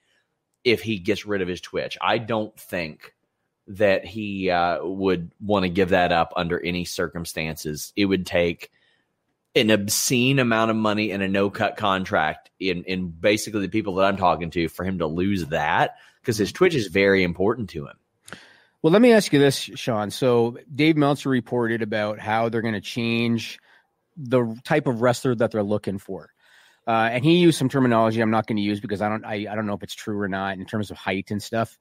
if 0.64 0.82
he 0.82 0.98
gets 0.98 1.24
rid 1.24 1.40
of 1.40 1.48
his 1.48 1.62
Twitch. 1.62 1.96
I 2.00 2.18
don't 2.18 2.58
think 2.58 3.14
that 3.68 4.04
he 4.04 4.50
uh, 4.50 4.84
would 4.84 5.32
want 5.40 5.62
to 5.62 5.70
give 5.70 5.90
that 5.90 6.12
up 6.12 6.34
under 6.36 6.60
any 6.60 6.84
circumstances. 6.84 7.92
It 7.96 8.04
would 8.04 8.26
take." 8.26 8.70
An 9.54 9.70
obscene 9.70 10.38
amount 10.38 10.70
of 10.70 10.76
money 10.76 11.10
and 11.12 11.22
a 11.22 11.28
no 11.28 11.50
cut 11.50 11.76
contract 11.76 12.50
in 12.58 12.84
in 12.84 13.08
basically 13.08 13.60
the 13.60 13.68
people 13.68 13.96
that 13.96 14.06
I'm 14.06 14.16
talking 14.16 14.50
to 14.50 14.68
for 14.68 14.84
him 14.84 14.98
to 14.98 15.06
lose 15.06 15.46
that 15.46 15.96
because 16.20 16.36
his 16.36 16.52
Twitch 16.52 16.74
is 16.74 16.88
very 16.88 17.22
important 17.22 17.70
to 17.70 17.86
him. 17.86 17.96
Well, 18.82 18.92
let 18.92 19.00
me 19.00 19.12
ask 19.12 19.32
you 19.32 19.38
this, 19.38 19.56
Sean. 19.56 20.10
So 20.10 20.58
Dave 20.74 20.96
Meltzer 20.96 21.30
reported 21.30 21.80
about 21.80 22.18
how 22.18 22.48
they're 22.48 22.60
going 22.60 22.74
to 22.74 22.80
change 22.80 23.58
the 24.16 24.60
type 24.64 24.86
of 24.86 25.00
wrestler 25.00 25.34
that 25.34 25.52
they're 25.52 25.62
looking 25.62 25.98
for. 25.98 26.30
Uh, 26.86 27.08
and 27.12 27.24
he 27.24 27.36
used 27.36 27.58
some 27.58 27.70
terminology 27.70 28.20
I'm 28.20 28.30
not 28.30 28.46
going 28.46 28.58
to 28.58 28.62
use 28.62 28.80
because 28.80 29.00
I 29.00 29.08
don't 29.08 29.24
I, 29.24 29.46
I 29.50 29.54
don't 29.54 29.66
know 29.66 29.74
if 29.74 29.82
it's 29.82 29.94
true 29.94 30.20
or 30.20 30.28
not 30.28 30.58
in 30.58 30.66
terms 30.66 30.90
of 30.90 30.98
height 30.98 31.30
and 31.30 31.42
stuff. 31.42 31.78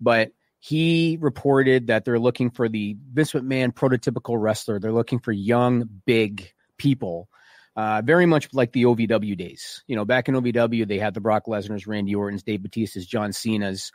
But 0.00 0.32
he 0.58 1.18
reported 1.20 1.88
that 1.88 2.04
they're 2.04 2.18
looking 2.18 2.50
for 2.50 2.68
the 2.68 2.96
Vince 3.12 3.32
McMahon 3.32 3.72
prototypical 3.72 4.40
wrestler. 4.40 4.78
They're 4.78 4.92
looking 4.92 5.18
for 5.18 5.32
young, 5.32 5.88
big, 6.06 6.50
people. 6.76 7.28
Uh, 7.76 8.00
very 8.02 8.24
much 8.24 8.48
like 8.54 8.72
the 8.72 8.84
OVW 8.84 9.36
days. 9.36 9.84
You 9.86 9.96
know, 9.96 10.06
back 10.06 10.28
in 10.28 10.34
OVW, 10.34 10.88
they 10.88 10.98
had 10.98 11.12
the 11.12 11.20
Brock 11.20 11.44
Lesnar's, 11.46 11.86
Randy 11.86 12.14
Orton's, 12.14 12.42
Dave 12.42 12.62
Batista's, 12.62 13.06
John 13.06 13.32
Cena's. 13.32 13.92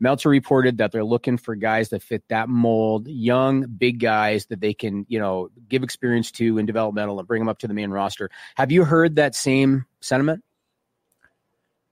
Meltzer 0.00 0.28
reported 0.28 0.78
that 0.78 0.92
they're 0.92 1.04
looking 1.04 1.38
for 1.38 1.54
guys 1.54 1.90
that 1.90 2.02
fit 2.02 2.24
that 2.28 2.48
mold, 2.48 3.06
young, 3.06 3.62
big 3.62 4.00
guys 4.00 4.46
that 4.46 4.60
they 4.60 4.74
can, 4.74 5.06
you 5.08 5.18
know, 5.18 5.48
give 5.68 5.82
experience 5.82 6.32
to 6.32 6.58
in 6.58 6.66
developmental 6.66 7.18
and 7.18 7.28
bring 7.28 7.40
them 7.40 7.48
up 7.48 7.60
to 7.60 7.68
the 7.68 7.74
main 7.74 7.90
roster. 7.90 8.28
Have 8.56 8.72
you 8.72 8.84
heard 8.84 9.16
that 9.16 9.34
same 9.34 9.86
sentiment? 10.00 10.44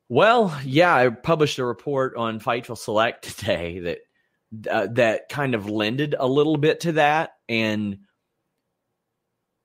Well, 0.09 0.59
yeah, 0.64 0.92
I 0.92 1.09
published 1.11 1.61
a 1.61 1.64
report 1.64 2.16
on 2.16 2.40
Fightful 2.40 2.76
Select 2.76 3.22
today 3.38 3.79
that 3.79 3.98
uh, 4.68 4.88
that 4.94 5.29
kind 5.29 5.55
of 5.55 5.70
lended 5.70 6.16
a 6.18 6.26
little 6.26 6.57
bit 6.57 6.81
to 6.81 6.92
that. 6.92 7.35
And 7.48 7.98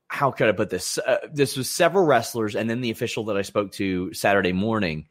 how 0.07 0.31
could 0.31 0.49
I 0.49 0.51
put 0.51 0.69
this? 0.69 0.97
Uh, 0.97 1.17
this 1.31 1.57
was 1.57 1.69
several 1.69 2.05
wrestlers, 2.05 2.55
and 2.55 2.69
then 2.69 2.81
the 2.81 2.91
official 2.91 3.25
that 3.25 3.37
I 3.37 3.41
spoke 3.41 3.71
to 3.73 4.13
Saturday 4.13 4.53
morning. 4.53 5.07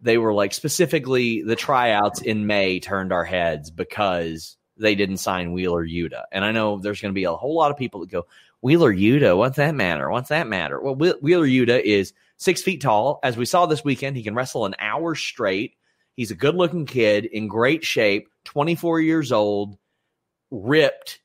They 0.00 0.18
were 0.18 0.34
like 0.34 0.52
specifically 0.52 1.42
the 1.42 1.56
tryouts 1.56 2.20
in 2.20 2.46
May 2.46 2.80
turned 2.80 3.12
our 3.12 3.24
heads 3.24 3.70
because 3.70 4.56
they 4.76 4.94
didn't 4.94 5.16
sign 5.18 5.52
Wheeler 5.52 5.86
Yuta. 5.86 6.24
And 6.30 6.44
I 6.44 6.52
know 6.52 6.78
there's 6.78 7.00
going 7.00 7.12
to 7.12 7.18
be 7.18 7.24
a 7.24 7.32
whole 7.32 7.54
lot 7.54 7.70
of 7.70 7.78
people 7.78 8.00
that 8.00 8.10
go, 8.10 8.26
Wheeler 8.60 8.92
Yuta, 8.92 9.36
what's 9.36 9.56
that 9.56 9.74
matter? 9.74 10.10
What's 10.10 10.28
that 10.28 10.48
matter? 10.48 10.80
Well, 10.80 10.94
Wheeler 10.94 11.46
Yuta 11.46 11.80
is 11.80 12.12
six 12.36 12.62
feet 12.62 12.80
tall. 12.82 13.20
As 13.22 13.36
we 13.36 13.46
saw 13.46 13.66
this 13.66 13.84
weekend, 13.84 14.16
he 14.16 14.22
can 14.22 14.34
wrestle 14.34 14.66
an 14.66 14.74
hour 14.78 15.14
straight. 15.14 15.76
He's 16.14 16.30
a 16.30 16.36
good 16.36 16.54
looking 16.54 16.86
kid 16.86 17.26
in 17.26 17.48
great 17.48 17.84
shape, 17.84 18.28
24 18.44 19.00
years 19.00 19.32
old, 19.32 19.76
ripped, 20.50 21.20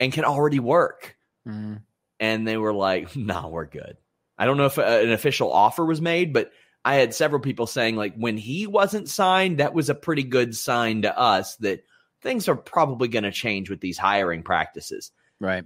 and 0.00 0.12
can 0.12 0.24
already 0.24 0.58
work. 0.58 1.16
Mm-hmm. 1.46 1.76
And 2.22 2.46
they 2.46 2.56
were 2.56 2.72
like, 2.72 3.16
nah, 3.16 3.48
we're 3.48 3.66
good. 3.66 3.96
I 4.38 4.46
don't 4.46 4.56
know 4.56 4.66
if 4.66 4.78
uh, 4.78 4.82
an 4.82 5.10
official 5.10 5.52
offer 5.52 5.84
was 5.84 6.00
made, 6.00 6.32
but 6.32 6.52
I 6.84 6.94
had 6.94 7.14
several 7.14 7.40
people 7.40 7.66
saying, 7.66 7.96
like, 7.96 8.14
when 8.14 8.36
he 8.36 8.66
wasn't 8.66 9.08
signed, 9.08 9.58
that 9.58 9.74
was 9.74 9.90
a 9.90 9.94
pretty 9.94 10.22
good 10.22 10.56
sign 10.56 11.02
to 11.02 11.16
us 11.16 11.56
that 11.56 11.84
things 12.22 12.48
are 12.48 12.56
probably 12.56 13.08
going 13.08 13.24
to 13.24 13.32
change 13.32 13.68
with 13.68 13.80
these 13.80 13.98
hiring 13.98 14.42
practices. 14.42 15.10
Right. 15.40 15.64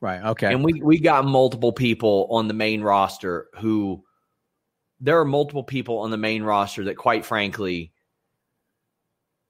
Right. 0.00 0.22
Okay. 0.22 0.52
And 0.52 0.62
we 0.62 0.82
we 0.82 0.98
got 1.00 1.24
multiple 1.24 1.72
people 1.72 2.28
on 2.30 2.48
the 2.48 2.54
main 2.54 2.82
roster 2.82 3.48
who 3.58 4.04
there 5.00 5.18
are 5.18 5.24
multiple 5.24 5.64
people 5.64 6.00
on 6.00 6.10
the 6.10 6.18
main 6.18 6.42
roster 6.42 6.84
that 6.84 6.96
quite 6.96 7.24
frankly 7.24 7.92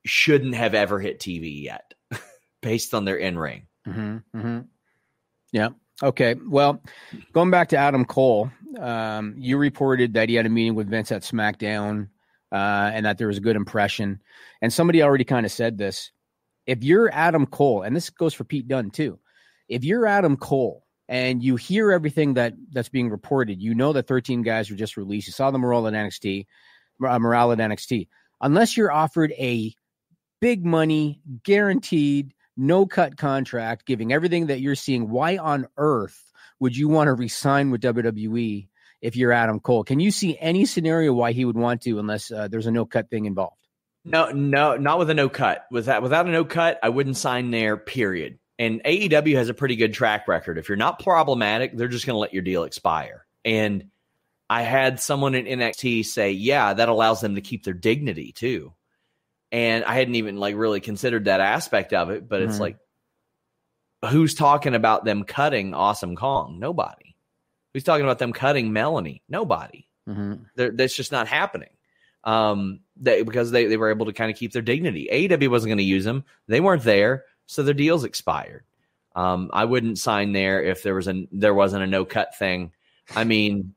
shouldn't 0.04 0.54
have 0.54 0.74
ever 0.74 1.00
hit 1.00 1.18
TV 1.18 1.64
yet 1.64 1.94
based 2.62 2.94
on 2.94 3.04
their 3.04 3.16
in 3.16 3.36
ring. 3.36 3.66
Mm-hmm, 3.88 4.38
mm-hmm. 4.38 4.60
Yeah. 5.50 5.70
Okay. 6.02 6.34
Well, 6.46 6.82
going 7.32 7.50
back 7.50 7.68
to 7.70 7.76
Adam 7.76 8.04
Cole, 8.04 8.50
um, 8.78 9.34
you 9.38 9.56
reported 9.56 10.12
that 10.14 10.28
he 10.28 10.34
had 10.34 10.46
a 10.46 10.50
meeting 10.50 10.74
with 10.74 10.90
Vince 10.90 11.10
at 11.10 11.22
SmackDown 11.22 12.08
uh, 12.52 12.90
and 12.92 13.06
that 13.06 13.18
there 13.18 13.28
was 13.28 13.38
a 13.38 13.42
good 13.42 13.56
impression. 13.56 14.20
And 14.60 14.72
somebody 14.72 15.02
already 15.02 15.24
kind 15.24 15.46
of 15.46 15.52
said 15.52 15.78
this. 15.78 16.12
If 16.66 16.82
you're 16.82 17.12
Adam 17.12 17.46
Cole, 17.46 17.82
and 17.82 17.94
this 17.94 18.10
goes 18.10 18.34
for 18.34 18.44
Pete 18.44 18.68
Dunne 18.68 18.90
too, 18.90 19.18
if 19.68 19.84
you're 19.84 20.06
Adam 20.06 20.36
Cole 20.36 20.84
and 21.08 21.42
you 21.42 21.56
hear 21.56 21.92
everything 21.92 22.34
that 22.34 22.54
that's 22.72 22.88
being 22.88 23.08
reported, 23.08 23.62
you 23.62 23.74
know 23.74 23.92
that 23.92 24.08
13 24.08 24.42
guys 24.42 24.70
were 24.70 24.76
just 24.76 24.96
released. 24.96 25.28
You 25.28 25.32
saw 25.32 25.50
the 25.50 25.58
morale 25.58 25.86
at 25.86 25.94
NXT, 25.94 26.46
uh, 27.06 27.18
morale 27.18 27.52
at 27.52 27.58
NXT. 27.58 28.08
Unless 28.42 28.76
you're 28.76 28.92
offered 28.92 29.32
a 29.38 29.72
big 30.40 30.64
money, 30.64 31.20
guaranteed, 31.44 32.34
no 32.56 32.86
cut 32.86 33.16
contract, 33.16 33.86
giving 33.86 34.12
everything 34.12 34.46
that 34.46 34.60
you're 34.60 34.74
seeing, 34.74 35.10
why 35.10 35.36
on 35.36 35.66
earth 35.76 36.32
would 36.58 36.76
you 36.76 36.88
want 36.88 37.08
to 37.08 37.14
resign 37.14 37.70
with 37.70 37.82
WWE 37.82 38.68
if 39.00 39.16
you're 39.16 39.32
Adam 39.32 39.60
Cole? 39.60 39.84
Can 39.84 40.00
you 40.00 40.10
see 40.10 40.38
any 40.40 40.64
scenario 40.64 41.12
why 41.12 41.32
he 41.32 41.44
would 41.44 41.56
want 41.56 41.82
to, 41.82 41.98
unless 41.98 42.30
uh, 42.30 42.48
there's 42.48 42.66
a 42.66 42.70
no 42.70 42.86
cut 42.86 43.10
thing 43.10 43.26
involved? 43.26 43.56
No, 44.04 44.30
no, 44.30 44.76
not 44.76 44.98
with 44.98 45.10
a 45.10 45.14
no 45.14 45.28
cut. 45.28 45.66
With 45.70 45.86
that, 45.86 46.02
without 46.02 46.26
a 46.26 46.30
no 46.30 46.44
cut, 46.44 46.78
I 46.82 46.88
wouldn't 46.88 47.16
sign 47.16 47.50
there. 47.50 47.76
Period. 47.76 48.38
And 48.58 48.82
AEW 48.84 49.34
has 49.34 49.48
a 49.48 49.54
pretty 49.54 49.76
good 49.76 49.92
track 49.92 50.28
record. 50.28 50.58
If 50.58 50.68
you're 50.68 50.76
not 50.76 51.02
problematic, 51.02 51.76
they're 51.76 51.88
just 51.88 52.06
going 52.06 52.14
to 52.14 52.20
let 52.20 52.32
your 52.32 52.42
deal 52.42 52.64
expire. 52.64 53.26
And 53.44 53.90
I 54.48 54.62
had 54.62 55.00
someone 55.00 55.34
in 55.34 55.58
NXT 55.58 56.06
say, 56.06 56.30
yeah, 56.30 56.72
that 56.72 56.88
allows 56.88 57.20
them 57.20 57.34
to 57.34 57.40
keep 57.40 57.64
their 57.64 57.74
dignity 57.74 58.32
too. 58.32 58.72
And 59.52 59.84
I 59.84 59.94
hadn't 59.94 60.16
even 60.16 60.36
like 60.36 60.56
really 60.56 60.80
considered 60.80 61.26
that 61.26 61.40
aspect 61.40 61.92
of 61.92 62.10
it, 62.10 62.28
but 62.28 62.40
mm-hmm. 62.40 62.50
it's 62.50 62.60
like, 62.60 62.78
who's 64.10 64.34
talking 64.34 64.74
about 64.74 65.04
them 65.04 65.24
cutting 65.24 65.74
Awesome 65.74 66.16
Kong? 66.16 66.58
Nobody. 66.58 67.16
Who's 67.72 67.84
talking 67.84 68.04
about 68.04 68.18
them 68.18 68.32
cutting 68.32 68.72
Melanie? 68.72 69.22
Nobody. 69.28 69.86
Mm-hmm. 70.08 70.76
That's 70.76 70.96
just 70.96 71.12
not 71.12 71.28
happening. 71.28 71.70
Um, 72.24 72.80
they, 72.96 73.22
because 73.22 73.50
they, 73.50 73.66
they 73.66 73.76
were 73.76 73.90
able 73.90 74.06
to 74.06 74.12
kind 74.12 74.30
of 74.30 74.36
keep 74.36 74.52
their 74.52 74.62
dignity. 74.62 75.08
AEW 75.12 75.48
wasn't 75.48 75.68
going 75.68 75.78
to 75.78 75.84
use 75.84 76.04
them. 76.04 76.24
They 76.48 76.60
weren't 76.60 76.82
there 76.82 77.24
so 77.46 77.62
their 77.62 77.74
deal's 77.74 78.04
expired. 78.04 78.64
Um, 79.14 79.50
I 79.52 79.64
wouldn't 79.64 79.98
sign 79.98 80.32
there 80.32 80.62
if 80.62 80.82
there 80.82 80.94
was 80.94 81.08
a 81.08 81.26
there 81.32 81.54
wasn't 81.54 81.84
a 81.84 81.86
no 81.86 82.04
cut 82.04 82.36
thing. 82.36 82.72
I 83.14 83.24
mean, 83.24 83.74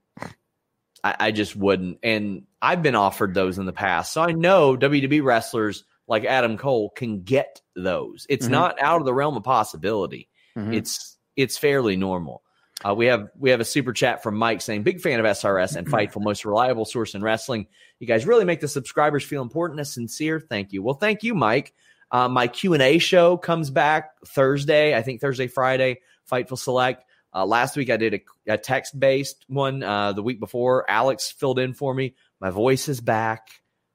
I, 1.04 1.16
I, 1.20 1.32
just 1.32 1.56
wouldn't. 1.56 2.00
And 2.04 2.44
I've 2.62 2.82
been 2.82 2.96
offered 2.96 3.34
those 3.34 3.58
in 3.58 3.66
the 3.66 3.74
past, 3.74 4.14
so 4.14 4.22
I 4.22 4.32
know 4.32 4.76
WWE 4.76 5.24
wrestlers 5.24 5.86
like 6.08 6.26
Adam 6.26 6.58
Cole 6.58 6.90
can 6.90 7.24
get 7.24 7.62
those. 7.76 8.26
It's 8.30 8.46
mm-hmm. 8.46 8.54
not 8.54 8.82
out 8.82 9.00
of 9.00 9.06
the 9.06 9.14
realm 9.14 9.38
of 9.38 9.44
possibility. 9.44 10.28
Mm-hmm. 10.58 10.74
It's 10.74 11.18
it's 11.36 11.58
fairly 11.58 11.96
normal. 11.96 12.44
Uh, 12.86 12.96
we 12.96 13.08
have 13.08 13.30
we 13.38 13.50
have 13.52 13.60
a 13.60 13.66
super 13.66 13.94
chat 13.94 14.24
from 14.24 14.36
Mike 14.36 14.62
saying, 14.62 14.84
"Big 14.84 15.02
fan 15.02 15.20
of 15.20 15.26
SRS 15.26 15.76
and 15.76 15.88
Fightful, 15.92 16.22
most 16.22 16.46
reliable 16.46 16.86
source 16.86 17.16
in 17.16 17.22
wrestling. 17.22 17.68
You 18.00 18.08
guys 18.08 18.26
really 18.26 18.46
make 18.46 18.62
the 18.62 18.68
subscribers 18.68 19.24
feel 19.24 19.42
important 19.42 19.80
and 19.80 19.88
sincere. 19.88 20.40
Thank 20.40 20.74
you. 20.74 20.82
Well, 20.82 20.96
thank 20.96 21.24
you, 21.24 21.36
Mike. 21.36 21.74
Uh, 22.12 22.28
my 22.28 22.48
Q 22.48 22.74
and 22.74 22.82
A 22.82 22.98
show 22.98 23.38
comes 23.38 23.70
back 23.70 24.12
Thursday. 24.26 24.96
I 24.96 25.02
think 25.02 25.22
Thursday, 25.22 25.48
Friday. 25.48 26.00
Fightful 26.30 26.58
Select. 26.58 27.06
Uh, 27.34 27.46
last 27.46 27.78
week 27.78 27.92
I 27.92 27.98
did 27.98 28.14
a, 28.16 28.54
a 28.54 28.58
text 28.58 29.00
based 29.00 29.46
one. 29.48 29.84
Uh, 29.84 30.14
the 30.14 30.24
week 30.24 30.40
before, 30.40 30.90
Alex 30.90 31.32
filled 31.32 31.60
in 31.60 31.74
for 31.74 31.94
me. 31.94 32.16
My 32.40 32.50
voice 32.50 32.88
is 32.88 33.02
back. 33.02 33.50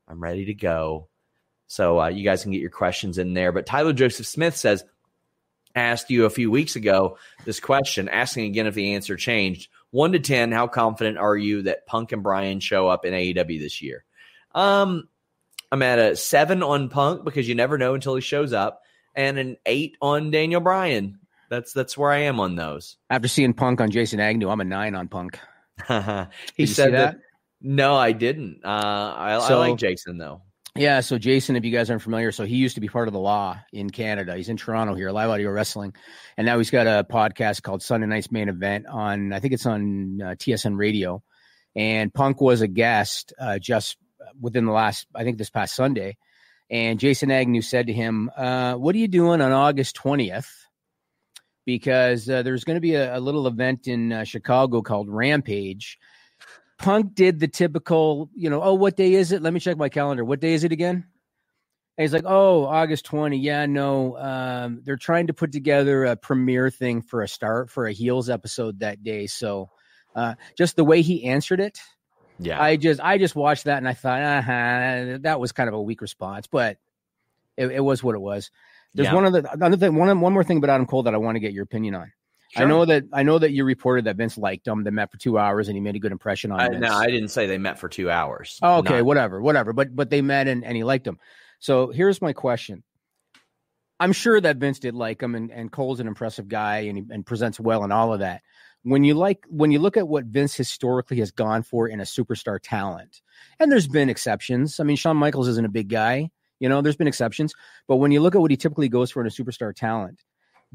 I'm 0.09 0.23
ready 0.23 0.47
to 0.47 0.55
go. 0.55 1.09
So 1.67 2.01
uh, 2.01 2.09
you 2.09 2.25
guys 2.25 2.43
can 2.43 2.53
get 2.53 2.61
your 2.61 2.71
questions 2.71 3.19
in 3.19 3.35
there. 3.35 3.53
But 3.53 3.67
Tyler 3.67 3.93
Joseph 3.93 4.27
Smith 4.27 4.57
says, 4.57 4.85
asked 5.75 6.11
you 6.11 6.25
a 6.25 6.31
few 6.31 6.51
weeks 6.51 6.77
ago 6.77 7.19
this 7.45 7.61
question, 7.61 8.09
asking 8.09 8.47
again 8.47 8.67
if 8.67 8.75
the 8.75 8.95
answer 8.95 9.17
changed. 9.17 9.69
One 9.91 10.13
to 10.13 10.19
10, 10.19 10.53
how 10.53 10.67
confident 10.67 11.19
are 11.19 11.37
you 11.37 11.63
that 11.63 11.87
Punk 11.87 12.13
and 12.13 12.23
Bryan 12.23 12.61
show 12.61 12.89
up 12.89 13.05
in 13.05 13.13
AEW 13.13 13.61
this 13.61 13.83
year? 13.83 14.05
Um, 14.55 15.09
I'm 15.73 15.83
at 15.83 15.99
a 15.99 16.17
seven 16.17 16.63
on 16.63 16.89
Punk 16.89 17.25
because 17.25 17.49
you 17.49 17.55
never 17.55 17.79
know 17.79 17.95
until 17.95 18.15
he 18.15 18.21
shows 18.21 18.53
up, 18.53 18.83
and 19.15 19.39
an 19.39 19.57
eight 19.67 19.97
on 20.01 20.31
Daniel 20.31 20.61
Bryan. 20.61 21.19
That's 21.51 21.73
that's 21.73 21.99
where 21.99 22.11
I 22.11 22.19
am 22.19 22.41
on 22.41 22.57
those. 22.57 22.97
After 23.11 23.29
seeing 23.29 23.55
Punk 23.55 23.81
on 23.81 23.91
Jason 23.91 24.21
Agnew, 24.21 24.49
I'm 24.49 24.61
a 24.61 24.65
nine 24.65 24.95
on 24.95 25.09
Punk. 25.09 25.39
he 26.55 26.67
said 26.67 26.93
that? 26.93 27.17
that? 27.17 27.17
No, 27.67 27.97
I 27.97 28.13
didn't. 28.13 28.61
Uh, 28.63 28.69
I, 28.69 29.39
so, 29.49 29.61
I 29.61 29.69
like 29.69 29.79
Jason 29.79 30.19
though. 30.19 30.43
Yeah, 30.77 31.01
so 31.01 31.19
Jason, 31.19 31.57
if 31.57 31.65
you 31.65 31.71
guys 31.71 31.89
aren't 31.89 32.03
familiar, 32.03 32.31
so 32.31 32.45
he 32.45 32.57
used 32.57 32.75
to 32.75 32.81
be 32.81 32.89
part 32.89 33.09
of 33.09 33.15
the 33.15 33.21
law 33.21 33.59
in 33.73 33.91
Canada. 33.91 34.37
He's 34.37 34.49
in 34.49 34.57
Toronto 34.57 34.95
here, 34.95 35.11
live 35.13 35.31
audio 35.31 35.51
wrestling, 35.51 35.95
and 36.37 36.45
now 36.45 36.59
he's 36.59 36.71
got 36.71 36.87
a 36.87 37.07
podcast 37.09 37.63
called 37.63 37.83
Sunday 37.83 38.07
Night's 38.07 38.31
Main 38.31 38.49
Event 38.49 38.87
on. 38.87 39.33
I 39.33 39.41
think 39.41 39.55
it's 39.55 39.67
on 39.67 40.21
uh, 40.21 40.35
TSN 40.35 40.77
Radio, 40.77 41.23
and 41.75 42.13
Punk 42.13 42.41
was 42.41 42.61
a 42.61 42.69
guest 42.69 43.33
uh, 43.39 43.59
just 43.59 43.97
within 44.39 44.67
the 44.67 44.73
last, 44.73 45.07
I 45.15 45.25
think 45.25 45.39
this 45.39 45.51
past 45.51 45.75
Sunday. 45.75 46.17
And 46.71 46.99
Jason 46.99 47.31
Agnew 47.31 47.63
said 47.63 47.87
to 47.87 47.93
him, 47.93 48.31
uh, 48.37 48.75
What 48.75 48.95
are 48.95 48.99
you 48.99 49.09
doing 49.09 49.41
on 49.41 49.53
August 49.53 49.97
20th? 49.97 50.51
Because 51.65 52.29
uh, 52.29 52.43
there's 52.43 52.65
going 52.65 52.77
to 52.77 52.81
be 52.81 52.95
a, 52.95 53.17
a, 53.17 53.21
little 53.21 53.47
event 53.47 53.87
in 53.87 54.13
uh, 54.13 54.25
Chicago 54.25 54.83
called 54.83 55.09
Rampage. 55.09 55.99
Punk 56.85 57.15
did 57.15 57.41
the 57.41 57.49
typical, 57.49 58.29
you 58.35 58.51
know, 58.51 58.63
oh, 58.63 58.75
what 58.75 58.95
day 58.95 59.15
is 59.15 59.33
it? 59.33 59.41
Let 59.41 59.55
me 59.55 59.61
check 59.61 59.79
my 59.79 59.89
calendar. 59.89 60.23
What 60.23 60.41
day 60.41 60.53
is 60.53 60.65
it 60.65 60.73
again? 60.73 61.07
And 61.97 62.03
he's 62.03 62.13
like, 62.13 62.25
oh, 62.27 62.67
August 62.67 63.07
20. 63.07 63.39
Yeah, 63.39 63.65
no. 63.65 64.19
Um, 64.19 64.83
they're 64.85 64.99
trying 64.99 65.29
to 65.29 65.33
put 65.33 65.51
together 65.51 66.05
a 66.05 66.15
premiere 66.15 66.69
thing 66.69 67.01
for 67.01 67.23
a 67.23 67.29
start 67.29 67.71
for 67.71 67.87
a 67.87 67.93
Heels 67.93 68.29
episode 68.29 68.81
that 68.81 69.03
day. 69.03 69.27
So 69.27 69.71
uh, 70.15 70.35
just 70.59 70.77
the 70.77 70.85
way 70.85 71.01
he 71.01 71.25
answered 71.25 71.61
it, 71.61 71.81
yeah, 72.39 72.61
I 72.61 72.77
just 72.77 73.01
I 73.01 73.17
just 73.17 73.35
watched 73.35 73.65
that 73.65 73.79
and 73.79 73.89
I 73.89 73.95
thought, 73.95 74.21
uh-huh, 74.21 75.19
that 75.23 75.41
was 75.41 75.53
kind 75.53 75.69
of 75.69 75.75
a 75.75 75.81
weak 75.81 76.03
response, 76.03 76.47
but 76.49 76.79
it, 77.57 77.69
it 77.69 77.81
was 77.81 78.03
what 78.03 78.15
it 78.15 78.21
was. 78.21 78.51
There's 78.93 79.07
yeah. 79.07 79.15
one 79.15 79.25
other 79.25 79.45
another 79.53 79.77
thing, 79.77 79.95
one 79.95 80.21
one 80.21 80.33
more 80.33 80.45
thing 80.45 80.59
about 80.59 80.71
Adam 80.71 80.87
Cole 80.87 81.05
that 81.05 81.15
I 81.15 81.19
want 81.19 81.37
to 81.37 81.41
get 81.41 81.53
your 81.53 81.65
opinion 81.65 81.95
on. 81.95 82.13
Sure. 82.55 82.65
I 82.65 82.69
know 82.69 82.85
that 82.85 83.05
I 83.13 83.23
know 83.23 83.39
that 83.39 83.53
you 83.53 83.65
reported 83.65 84.05
that 84.07 84.17
Vince 84.17 84.39
liked 84.39 84.67
him. 84.67 84.85
They 84.85 84.91
met 84.91 85.11
for 85.11 85.19
two 85.19 85.39
hours 85.39 85.69
and 85.69 85.77
he 85.77 85.81
made 85.81 85.97
a 85.97 85.99
good 85.99 86.13
impression 86.13 86.53
on. 86.53 86.75
him. 86.75 86.81
no, 86.81 86.93
I 86.93 87.07
didn't 87.07 87.29
say 87.29 87.47
they 87.47 87.59
met 87.59 87.79
for 87.79 87.89
two 87.89 88.11
hours. 88.11 88.59
Oh, 88.63 88.79
okay, 88.79 88.99
Not... 88.99 89.07
whatever, 89.07 89.41
whatever. 89.41 89.73
But 89.73 89.95
but 89.95 90.11
they 90.11 90.23
met 90.23 90.49
and, 90.49 90.65
and 90.65 90.77
he 90.77 90.85
liked 90.85 91.07
him. 91.07 91.19
So 91.59 91.91
here's 91.91 92.23
my 92.23 92.33
question. 92.33 92.83
I'm 94.01 94.13
sure 94.13 94.41
that 94.41 94.57
Vince 94.57 94.81
did 94.81 94.95
like 94.95 95.23
him, 95.23 95.35
and, 95.35 95.51
and 95.51 95.71
Cole's 95.71 96.01
an 96.01 96.09
impressive 96.09 96.49
guy 96.49 96.79
and 96.81 96.99
he, 96.99 97.05
and 97.11 97.25
presents 97.25 97.61
well 97.61 97.85
and 97.85 97.93
all 97.93 98.13
of 98.13 98.21
that 98.21 98.43
when 98.85 99.03
you 99.03 99.15
like 99.15 99.45
when 99.49 99.73
you 99.73 99.79
look 99.79 99.97
at 99.97 100.07
what 100.07 100.27
Vince 100.27 100.55
historically 100.55 101.19
has 101.19 101.33
gone 101.33 101.63
for 101.63 101.89
in 101.89 102.01
a 102.01 102.05
superstar 102.05 102.59
talent, 102.63 103.23
and 103.59 103.73
there's 103.73 103.89
been 103.89 104.11
exceptions. 104.11 104.79
I 104.79 104.85
mean, 104.85 104.97
Shawn 104.97 105.17
Michaels 105.17 105.49
isn't 105.49 105.67
a 105.67 105.71
big 105.71 105.89
guy, 105.89 106.31
you 106.61 106.69
know, 106.69 106.83
there's 106.83 106.97
been 106.97 107.09
exceptions, 107.09 107.55
but 107.89 107.97
when 107.97 108.13
you 108.13 108.21
look 108.21 108.35
at 108.35 108.41
what 108.41 108.51
he 108.51 108.57
typically 108.57 108.89
goes 108.89 109.11
for 109.11 109.21
in 109.21 109.27
a 109.27 109.31
superstar 109.31 109.75
talent, 109.75 110.23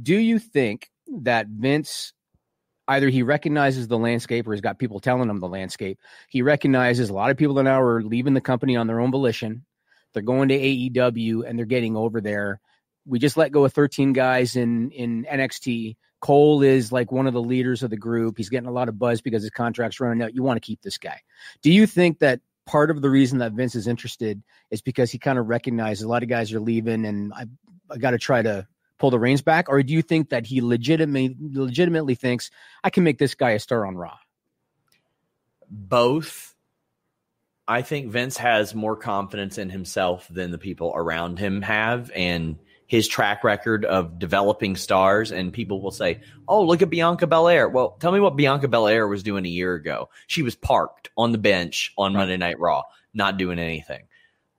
do 0.01 0.15
you 0.17 0.39
think 0.39 0.89
that 1.21 1.47
Vince 1.47 2.13
either 2.89 3.09
he 3.09 3.21
recognizes 3.21 3.87
the 3.87 3.97
landscape 3.97 4.47
or 4.47 4.53
he's 4.53 4.61
got 4.61 4.79
people 4.79 4.99
telling 4.99 5.29
him 5.29 5.39
the 5.39 5.47
landscape. 5.47 5.99
He 6.27 6.41
recognizes 6.41 7.09
a 7.09 7.13
lot 7.13 7.29
of 7.29 7.37
people 7.37 7.61
now 7.61 7.81
are 7.81 8.01
leaving 8.01 8.33
the 8.33 8.41
company 8.41 8.75
on 8.75 8.87
their 8.87 8.99
own 8.99 9.11
volition. 9.11 9.63
They're 10.13 10.23
going 10.23 10.49
to 10.49 10.57
AEW 10.57 11.47
and 11.47 11.57
they're 11.57 11.67
getting 11.67 11.95
over 11.95 12.19
there. 12.19 12.59
We 13.05 13.19
just 13.19 13.37
let 13.37 13.51
go 13.51 13.63
of 13.63 13.73
13 13.73 14.13
guys 14.13 14.55
in 14.55 14.91
in 14.91 15.25
NXT. 15.25 15.97
Cole 16.19 16.63
is 16.63 16.91
like 16.91 17.11
one 17.11 17.27
of 17.27 17.33
the 17.33 17.41
leaders 17.41 17.83
of 17.83 17.91
the 17.91 17.97
group. 17.97 18.37
He's 18.37 18.49
getting 18.49 18.67
a 18.67 18.73
lot 18.73 18.89
of 18.89 18.99
buzz 18.99 19.21
because 19.21 19.43
his 19.43 19.51
contract's 19.51 19.99
running 19.99 20.21
out. 20.21 20.33
You 20.33 20.43
want 20.43 20.57
to 20.57 20.65
keep 20.65 20.81
this 20.81 20.97
guy. 20.97 21.21
Do 21.61 21.71
you 21.71 21.85
think 21.85 22.19
that 22.19 22.41
part 22.65 22.91
of 22.91 23.01
the 23.01 23.09
reason 23.09 23.39
that 23.39 23.53
Vince 23.53 23.75
is 23.75 23.87
interested 23.87 24.41
is 24.69 24.81
because 24.81 25.11
he 25.11 25.17
kind 25.17 25.39
of 25.39 25.47
recognizes 25.47 26.03
a 26.03 26.07
lot 26.07 26.23
of 26.23 26.29
guys 26.29 26.53
are 26.53 26.59
leaving 26.59 27.05
and 27.05 27.33
I, 27.33 27.45
I 27.89 27.97
got 27.97 28.11
to 28.11 28.19
try 28.19 28.41
to 28.41 28.67
pull 28.99 29.09
the 29.09 29.19
reins 29.19 29.41
back? 29.41 29.69
Or 29.69 29.81
do 29.81 29.93
you 29.93 30.01
think 30.01 30.29
that 30.29 30.45
he 30.45 30.61
legitimately 30.61 31.35
legitimately 31.39 32.15
thinks 32.15 32.51
I 32.83 32.89
can 32.89 33.03
make 33.03 33.17
this 33.17 33.33
guy 33.33 33.51
a 33.51 33.59
star 33.59 33.85
on 33.85 33.95
Raw? 33.95 34.17
Both. 35.69 36.55
I 37.67 37.81
think 37.81 38.11
Vince 38.11 38.37
has 38.37 38.73
more 38.73 38.95
confidence 38.95 39.57
in 39.57 39.69
himself 39.69 40.27
than 40.29 40.51
the 40.51 40.57
people 40.57 40.91
around 40.95 41.37
him 41.37 41.61
have, 41.61 42.11
and 42.15 42.57
his 42.87 43.07
track 43.07 43.43
record 43.43 43.85
of 43.85 44.17
developing 44.17 44.75
stars. 44.75 45.31
And 45.31 45.53
people 45.53 45.79
will 45.79 45.91
say, 45.91 46.21
"Oh, 46.47 46.63
look 46.63 46.81
at 46.81 46.89
Bianca 46.89 47.27
Belair." 47.27 47.69
Well, 47.69 47.91
tell 47.99 48.11
me 48.11 48.19
what 48.19 48.35
Bianca 48.35 48.67
Belair 48.67 49.07
was 49.07 49.21
doing 49.21 49.45
a 49.45 49.49
year 49.49 49.75
ago. 49.75 50.09
She 50.25 50.41
was 50.41 50.55
parked 50.55 51.11
on 51.15 51.31
the 51.31 51.37
bench 51.37 51.93
on 51.97 52.13
Monday 52.13 52.37
Night 52.37 52.59
Raw, 52.59 52.83
not 53.13 53.37
doing 53.37 53.59
anything. 53.59 54.07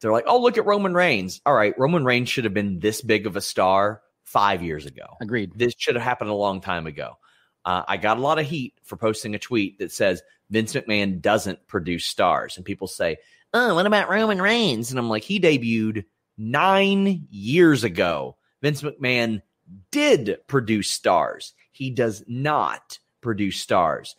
They're 0.00 0.12
like, 0.12 0.26
"Oh, 0.28 0.40
look 0.40 0.56
at 0.56 0.64
Roman 0.64 0.94
Reigns." 0.94 1.40
All 1.44 1.52
right, 1.52 1.76
Roman 1.76 2.04
Reigns 2.04 2.28
should 2.28 2.44
have 2.44 2.54
been 2.54 2.78
this 2.78 3.02
big 3.02 3.26
of 3.26 3.34
a 3.34 3.40
star 3.40 4.00
five 4.30 4.62
years 4.62 4.86
ago. 4.86 5.16
Agreed. 5.20 5.52
This 5.56 5.74
should 5.76 5.96
have 5.96 6.04
happened 6.04 6.30
a 6.30 6.34
long 6.34 6.60
time 6.60 6.86
ago. 6.86 7.18
Uh, 7.64 7.82
I 7.88 7.96
got 7.96 8.16
a 8.16 8.20
lot 8.20 8.38
of 8.38 8.46
heat 8.46 8.74
for 8.84 8.96
posting 8.96 9.34
a 9.34 9.40
tweet 9.40 9.80
that 9.80 9.90
says 9.90 10.22
Vince 10.50 10.72
McMahon 10.72 11.20
doesn't 11.20 11.66
produce 11.66 12.06
stars. 12.06 12.56
And 12.56 12.64
people 12.64 12.86
say, 12.86 13.16
oh, 13.52 13.74
what 13.74 13.86
about 13.86 14.08
Roman 14.08 14.40
Reigns? 14.40 14.90
And 14.90 15.00
I'm 15.00 15.08
like, 15.08 15.24
he 15.24 15.40
debuted 15.40 16.04
nine 16.38 17.26
years 17.28 17.82
ago. 17.82 18.36
Vince 18.62 18.82
McMahon 18.82 19.42
did 19.90 20.38
produce 20.46 20.90
stars. 20.90 21.52
He 21.72 21.90
does 21.90 22.22
not 22.28 23.00
produce 23.20 23.58
stars. 23.58 24.14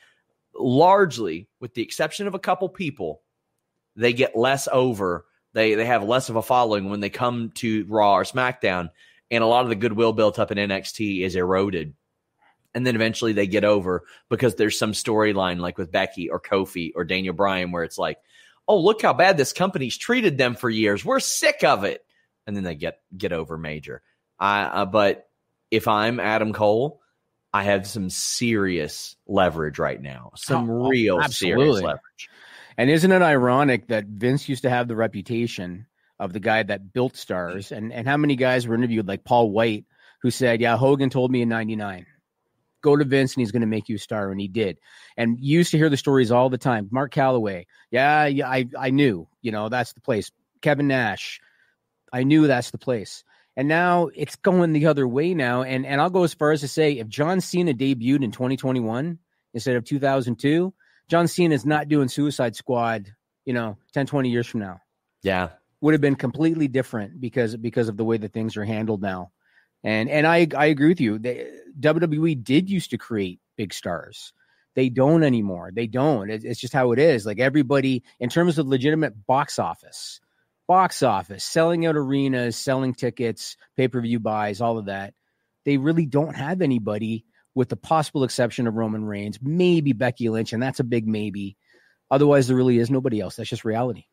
Largely, 0.53 1.47
with 1.61 1.73
the 1.73 1.83
exception 1.83 2.27
of 2.27 2.35
a 2.35 2.39
couple 2.39 2.67
people, 2.67 3.21
they 3.95 4.11
get 4.11 4.35
less 4.35 4.67
over. 4.71 5.25
They 5.53 5.75
they 5.75 5.85
have 5.85 6.03
less 6.03 6.29
of 6.29 6.35
a 6.35 6.41
following 6.41 6.89
when 6.89 6.99
they 6.99 7.09
come 7.09 7.51
to 7.55 7.85
Raw 7.87 8.17
or 8.17 8.23
SmackDown 8.23 8.89
and 9.31 9.43
a 9.43 9.47
lot 9.47 9.63
of 9.63 9.69
the 9.69 9.75
goodwill 9.75 10.13
built 10.13 10.37
up 10.37 10.51
in 10.51 10.57
NXT 10.57 11.23
is 11.23 11.35
eroded. 11.35 11.95
And 12.75 12.85
then 12.85 12.95
eventually 12.95 13.33
they 13.33 13.47
get 13.47 13.63
over 13.63 14.03
because 14.29 14.55
there's 14.55 14.77
some 14.77 14.91
storyline 14.91 15.59
like 15.59 15.77
with 15.77 15.91
Becky 15.91 16.29
or 16.29 16.39
Kofi 16.39 16.91
or 16.95 17.03
Daniel 17.03 17.33
Bryan 17.33 17.71
where 17.71 17.83
it's 17.83 17.97
like, 17.97 18.17
oh, 18.67 18.79
look 18.79 19.01
how 19.01 19.13
bad 19.13 19.37
this 19.37 19.53
company's 19.53 19.97
treated 19.97 20.37
them 20.37 20.55
for 20.55 20.69
years. 20.69 21.03
We're 21.03 21.19
sick 21.19 21.63
of 21.63 21.83
it. 21.83 22.05
And 22.45 22.55
then 22.55 22.63
they 22.63 22.75
get 22.75 22.99
get 23.15 23.33
over 23.33 23.57
major. 23.57 24.01
I, 24.39 24.63
uh, 24.63 24.85
but 24.85 25.29
if 25.69 25.87
I'm 25.87 26.19
Adam 26.19 26.53
Cole, 26.53 27.01
I 27.53 27.63
have 27.63 27.85
some 27.85 28.09
serious 28.09 29.15
leverage 29.27 29.77
right 29.77 30.01
now. 30.01 30.31
Some 30.35 30.69
oh, 30.69 30.89
real 30.89 31.19
absolutely. 31.19 31.65
serious 31.65 31.83
leverage. 31.83 32.29
And 32.77 32.89
isn't 32.89 33.11
it 33.11 33.21
ironic 33.21 33.87
that 33.87 34.05
Vince 34.05 34.49
used 34.49 34.63
to 34.63 34.69
have 34.69 34.87
the 34.87 34.95
reputation 34.95 35.85
of 36.21 36.33
the 36.33 36.39
guy 36.39 36.61
that 36.61 36.93
built 36.93 37.17
stars. 37.17 37.69
Mm. 37.69 37.77
And 37.77 37.93
and 37.93 38.07
how 38.07 38.15
many 38.15 38.35
guys 38.35 38.67
were 38.67 38.75
interviewed 38.75 39.07
like 39.07 39.25
Paul 39.25 39.49
White 39.49 39.85
who 40.21 40.29
said, 40.29 40.61
"Yeah, 40.61 40.77
Hogan 40.77 41.09
told 41.09 41.31
me 41.31 41.41
in 41.41 41.49
'99, 41.49 42.05
go 42.81 42.95
to 42.95 43.03
Vince 43.03 43.33
and 43.33 43.41
he's 43.41 43.51
going 43.51 43.61
to 43.61 43.67
make 43.67 43.89
you 43.89 43.95
a 43.95 43.99
star," 43.99 44.31
and 44.31 44.39
he 44.39 44.47
did. 44.47 44.77
And 45.17 45.37
you 45.39 45.57
used 45.57 45.71
to 45.71 45.77
hear 45.77 45.89
the 45.89 45.97
stories 45.97 46.31
all 46.31 46.49
the 46.49 46.59
time. 46.59 46.87
Mark 46.91 47.11
Calaway. 47.13 47.65
yeah, 47.89 48.27
yeah, 48.27 48.47
I 48.47 48.67
I 48.77 48.91
knew, 48.91 49.27
you 49.41 49.51
know, 49.51 49.67
that's 49.67 49.93
the 49.93 50.01
place. 50.01 50.31
Kevin 50.61 50.87
Nash, 50.87 51.41
I 52.13 52.23
knew 52.23 52.47
that's 52.47 52.71
the 52.71 52.77
place. 52.77 53.23
And 53.57 53.67
now 53.67 54.09
it's 54.15 54.37
going 54.37 54.71
the 54.71 54.85
other 54.85 55.07
way 55.07 55.33
now. 55.33 55.63
And 55.63 55.85
and 55.87 55.99
I'll 55.99 56.11
go 56.11 56.23
as 56.23 56.35
far 56.35 56.51
as 56.51 56.61
to 56.61 56.67
say, 56.67 56.93
if 56.93 57.07
John 57.07 57.41
Cena 57.41 57.73
debuted 57.73 58.23
in 58.23 58.31
2021 58.31 59.17
instead 59.55 59.75
of 59.75 59.85
2002, 59.85 60.71
John 61.09 61.27
Cena 61.27 61.55
is 61.55 61.65
not 61.65 61.89
doing 61.89 62.07
Suicide 62.07 62.55
Squad, 62.55 63.11
you 63.43 63.53
know, 63.53 63.77
10, 63.93 64.05
20 64.05 64.29
years 64.29 64.45
from 64.45 64.61
now. 64.61 64.79
Yeah 65.23 65.49
would 65.81 65.93
have 65.93 66.01
been 66.01 66.15
completely 66.15 66.67
different 66.67 67.19
because 67.19 67.57
because 67.57 67.89
of 67.89 67.97
the 67.97 68.05
way 68.05 68.17
that 68.17 68.33
things 68.33 68.55
are 68.55 68.65
handled 68.65 69.01
now. 69.01 69.31
And 69.83 70.09
and 70.09 70.25
I 70.27 70.47
I 70.55 70.67
agree 70.67 70.89
with 70.89 71.01
you. 71.01 71.19
They, 71.19 71.49
WWE 71.79 72.43
did 72.43 72.69
used 72.69 72.91
to 72.91 72.97
create 72.97 73.39
big 73.57 73.73
stars. 73.73 74.33
They 74.75 74.89
don't 74.89 75.23
anymore. 75.23 75.71
They 75.73 75.87
don't. 75.87 76.29
It, 76.29 76.45
it's 76.45 76.59
just 76.59 76.73
how 76.73 76.91
it 76.91 76.99
is. 76.99 77.25
Like 77.25 77.39
everybody, 77.39 78.03
in 78.19 78.29
terms 78.29 78.57
of 78.57 78.67
legitimate 78.67 79.25
box 79.25 79.59
office, 79.59 80.21
box 80.67 81.03
office, 81.03 81.43
selling 81.43 81.85
out 81.85 81.97
arenas, 81.97 82.55
selling 82.55 82.93
tickets, 82.93 83.57
pay 83.75 83.87
per 83.87 83.99
view 84.01 84.19
buys, 84.19 84.61
all 84.61 84.77
of 84.77 84.85
that. 84.85 85.13
They 85.65 85.77
really 85.77 86.05
don't 86.05 86.35
have 86.35 86.61
anybody, 86.61 87.25
with 87.53 87.69
the 87.69 87.75
possible 87.75 88.23
exception 88.23 88.67
of 88.67 88.75
Roman 88.75 89.03
Reigns, 89.03 89.39
maybe 89.41 89.93
Becky 89.93 90.29
Lynch, 90.29 90.53
and 90.53 90.63
that's 90.63 90.79
a 90.79 90.85
big 90.85 91.07
maybe. 91.07 91.57
Otherwise, 92.09 92.47
there 92.47 92.57
really 92.57 92.77
is 92.77 92.89
nobody 92.89 93.19
else. 93.19 93.35
That's 93.35 93.49
just 93.49 93.65
reality. 93.65 94.05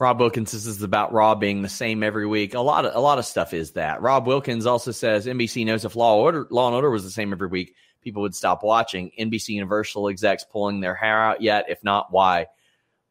Rob 0.00 0.18
Wilkins 0.18 0.52
this 0.52 0.64
is 0.64 0.82
about 0.82 1.12
Raw 1.12 1.34
being 1.34 1.60
the 1.60 1.68
same 1.68 2.02
every 2.02 2.26
week. 2.26 2.54
A 2.54 2.60
lot 2.60 2.86
of 2.86 2.94
a 2.94 3.00
lot 3.00 3.18
of 3.18 3.26
stuff 3.26 3.52
is 3.52 3.72
that. 3.72 4.00
Rob 4.00 4.26
Wilkins 4.26 4.64
also 4.64 4.92
says 4.92 5.26
NBC 5.26 5.66
knows 5.66 5.84
if 5.84 5.94
Law 5.94 6.16
Order 6.16 6.46
Law 6.50 6.68
and 6.68 6.74
Order 6.74 6.90
was 6.90 7.04
the 7.04 7.10
same 7.10 7.34
every 7.34 7.48
week, 7.48 7.74
people 8.00 8.22
would 8.22 8.34
stop 8.34 8.62
watching. 8.62 9.12
NBC 9.18 9.50
Universal 9.50 10.08
execs 10.08 10.42
pulling 10.42 10.80
their 10.80 10.94
hair 10.94 11.22
out 11.22 11.42
yet? 11.42 11.66
If 11.68 11.84
not, 11.84 12.10
why? 12.10 12.46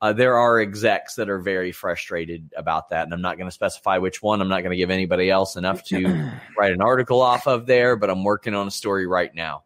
Uh, 0.01 0.13
there 0.13 0.37
are 0.37 0.59
execs 0.59 1.15
that 1.15 1.29
are 1.29 1.39
very 1.39 1.71
frustrated 1.71 2.51
about 2.57 2.89
that, 2.89 3.03
and 3.03 3.13
I'm 3.13 3.21
not 3.21 3.37
going 3.37 3.49
to 3.49 3.53
specify 3.53 3.99
which 3.99 4.23
one. 4.23 4.41
I'm 4.41 4.47
not 4.47 4.61
going 4.61 4.71
to 4.71 4.77
give 4.77 4.89
anybody 4.89 5.29
else 5.29 5.57
enough 5.57 5.83
to 5.85 6.31
write 6.57 6.73
an 6.73 6.81
article 6.81 7.21
off 7.21 7.47
of 7.47 7.67
there, 7.67 7.97
but 7.97 8.09
I'm 8.09 8.23
working 8.23 8.55
on 8.55 8.67
a 8.67 8.71
story 8.71 9.05
right 9.05 9.33
now. 9.35 9.63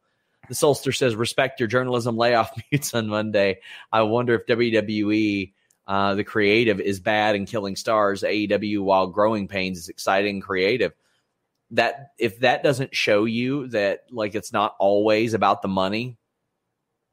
The 0.50 0.56
Solster 0.56 0.94
says, 0.94 1.16
"Respect 1.16 1.62
your 1.62 1.68
journalism." 1.68 2.18
Layoff 2.18 2.52
mutes 2.72 2.94
on 2.94 3.08
Monday. 3.08 3.60
I 3.94 4.02
wonder 4.02 4.36
if 4.36 4.46
WWE 4.46 5.53
uh, 5.86 6.16
the 6.16 6.24
creative 6.24 6.80
is 6.80 7.00
bad 7.00 7.36
and 7.36 7.48
killing 7.48 7.76
stars. 7.76 8.24
AEW, 8.24 8.80
while 8.80 9.08
growing 9.08 9.48
pains, 9.48 9.78
is 9.78 9.90
exciting, 9.90 10.36
and 10.36 10.44
creative. 10.44 10.94
That 11.72 12.12
if 12.18 12.40
that 12.40 12.64
doesn't 12.64 12.96
show 12.96 13.26
you 13.26 13.68
that 13.70 14.02
like 14.12 14.36
it's 14.36 14.54
not 14.54 14.76
always 14.80 15.34
about 15.34 15.62
the 15.62 15.68
money, 15.68 16.18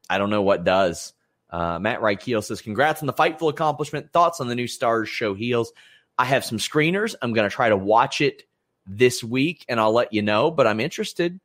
I 0.09 0.17
don't 0.17 0.29
know 0.29 0.43
what 0.43 0.63
does. 0.63 1.13
Uh, 1.49 1.79
Matt 1.79 1.99
Reichel 1.99 2.43
says, 2.43 2.61
"Congrats 2.61 3.01
on 3.01 3.07
the 3.07 3.13
fightful 3.13 3.49
accomplishment. 3.49 4.13
Thoughts 4.13 4.39
on 4.39 4.47
the 4.47 4.55
new 4.55 4.67
Stars 4.67 5.09
show 5.09 5.33
heels? 5.33 5.73
I 6.17 6.25
have 6.25 6.45
some 6.45 6.59
screeners. 6.59 7.15
I'm 7.21 7.33
going 7.33 7.49
to 7.49 7.53
try 7.53 7.69
to 7.69 7.77
watch 7.77 8.21
it 8.21 8.43
this 8.85 9.23
week, 9.23 9.65
and 9.67 9.79
I'll 9.79 9.93
let 9.93 10.13
you 10.13 10.21
know. 10.21 10.51
But 10.51 10.67
I'm 10.67 10.79
interested. 10.79 11.39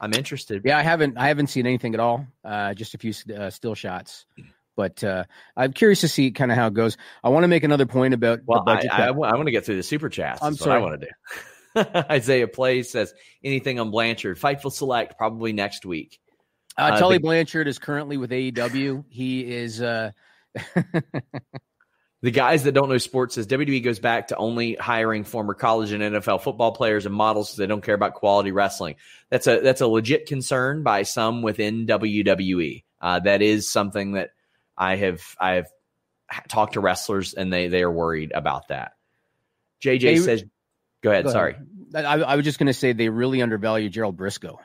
I'm 0.00 0.14
interested. 0.14 0.62
Yeah, 0.64 0.78
I 0.78 0.82
haven't 0.82 1.18
I 1.18 1.28
haven't 1.28 1.48
seen 1.48 1.66
anything 1.66 1.92
at 1.92 2.00
all. 2.00 2.26
Uh, 2.42 2.72
just 2.72 2.94
a 2.94 2.98
few 2.98 3.12
uh, 3.36 3.50
still 3.50 3.74
shots. 3.74 4.24
But 4.76 5.02
uh, 5.04 5.24
I'm 5.56 5.72
curious 5.72 6.00
to 6.02 6.08
see 6.08 6.30
kind 6.30 6.50
of 6.50 6.56
how 6.56 6.68
it 6.68 6.74
goes. 6.74 6.96
I 7.22 7.28
want 7.28 7.44
to 7.44 7.48
make 7.48 7.64
another 7.64 7.86
point 7.86 8.14
about 8.14 8.40
well, 8.46 8.64
I, 8.66 8.86
I, 8.90 9.06
I, 9.08 9.10
want 9.10 9.46
to 9.46 9.50
get 9.50 9.66
through 9.66 9.76
the 9.76 9.82
super 9.82 10.08
chats. 10.08 10.42
I'm 10.42 10.54
sorry. 10.54 10.80
I 10.80 10.82
want 10.82 11.00
to 11.00 11.06
do. 11.06 11.12
Isaiah 12.10 12.48
Plays 12.48 12.90
says 12.90 13.14
anything 13.44 13.78
on 13.78 13.90
Blanchard. 13.90 14.38
Fightful 14.38 14.72
Select 14.72 15.16
probably 15.18 15.52
next 15.52 15.84
week. 15.84 16.18
Uh, 16.78 16.82
uh, 16.92 16.98
Tully 16.98 17.18
the, 17.18 17.22
Blanchard 17.22 17.68
is 17.68 17.78
currently 17.78 18.16
with 18.16 18.30
AEW. 18.30 19.04
He 19.08 19.52
is. 19.52 19.80
Uh... 19.82 20.12
the 22.22 22.30
guys 22.30 22.64
that 22.64 22.72
don't 22.72 22.88
know 22.88 22.98
sports 22.98 23.36
says 23.36 23.46
WWE 23.46 23.82
goes 23.82 23.98
back 23.98 24.28
to 24.28 24.36
only 24.36 24.74
hiring 24.74 25.24
former 25.24 25.54
college 25.54 25.92
and 25.92 26.02
NFL 26.02 26.42
football 26.42 26.72
players 26.72 27.06
and 27.06 27.14
models. 27.14 27.50
So 27.50 27.62
they 27.62 27.66
don't 27.66 27.84
care 27.84 27.94
about 27.94 28.14
quality 28.14 28.52
wrestling. 28.52 28.96
That's 29.30 29.46
a 29.46 29.60
that's 29.60 29.80
a 29.80 29.86
legit 29.86 30.26
concern 30.26 30.82
by 30.82 31.02
some 31.04 31.42
within 31.42 31.86
WWE. 31.86 32.84
Uh, 33.00 33.20
that 33.20 33.42
is 33.42 33.70
something 33.70 34.12
that 34.12 34.30
I 34.80 34.96
have 34.96 35.22
I 35.38 35.50
have 35.52 35.68
talked 36.48 36.72
to 36.72 36.80
wrestlers 36.80 37.34
and 37.34 37.52
they 37.52 37.68
they 37.68 37.82
are 37.82 37.92
worried 37.92 38.32
about 38.34 38.68
that. 38.68 38.92
JJ 39.84 40.00
they, 40.00 40.16
says, 40.16 40.44
"Go 41.02 41.10
ahead." 41.10 41.24
Go 41.24 41.30
sorry, 41.30 41.56
ahead. 41.94 42.06
I, 42.06 42.20
I 42.20 42.36
was 42.36 42.44
just 42.44 42.58
going 42.58 42.66
to 42.68 42.74
say 42.74 42.92
they 42.92 43.10
really 43.10 43.42
undervalue 43.42 43.90
Gerald 43.90 44.16
Brisco. 44.16 44.56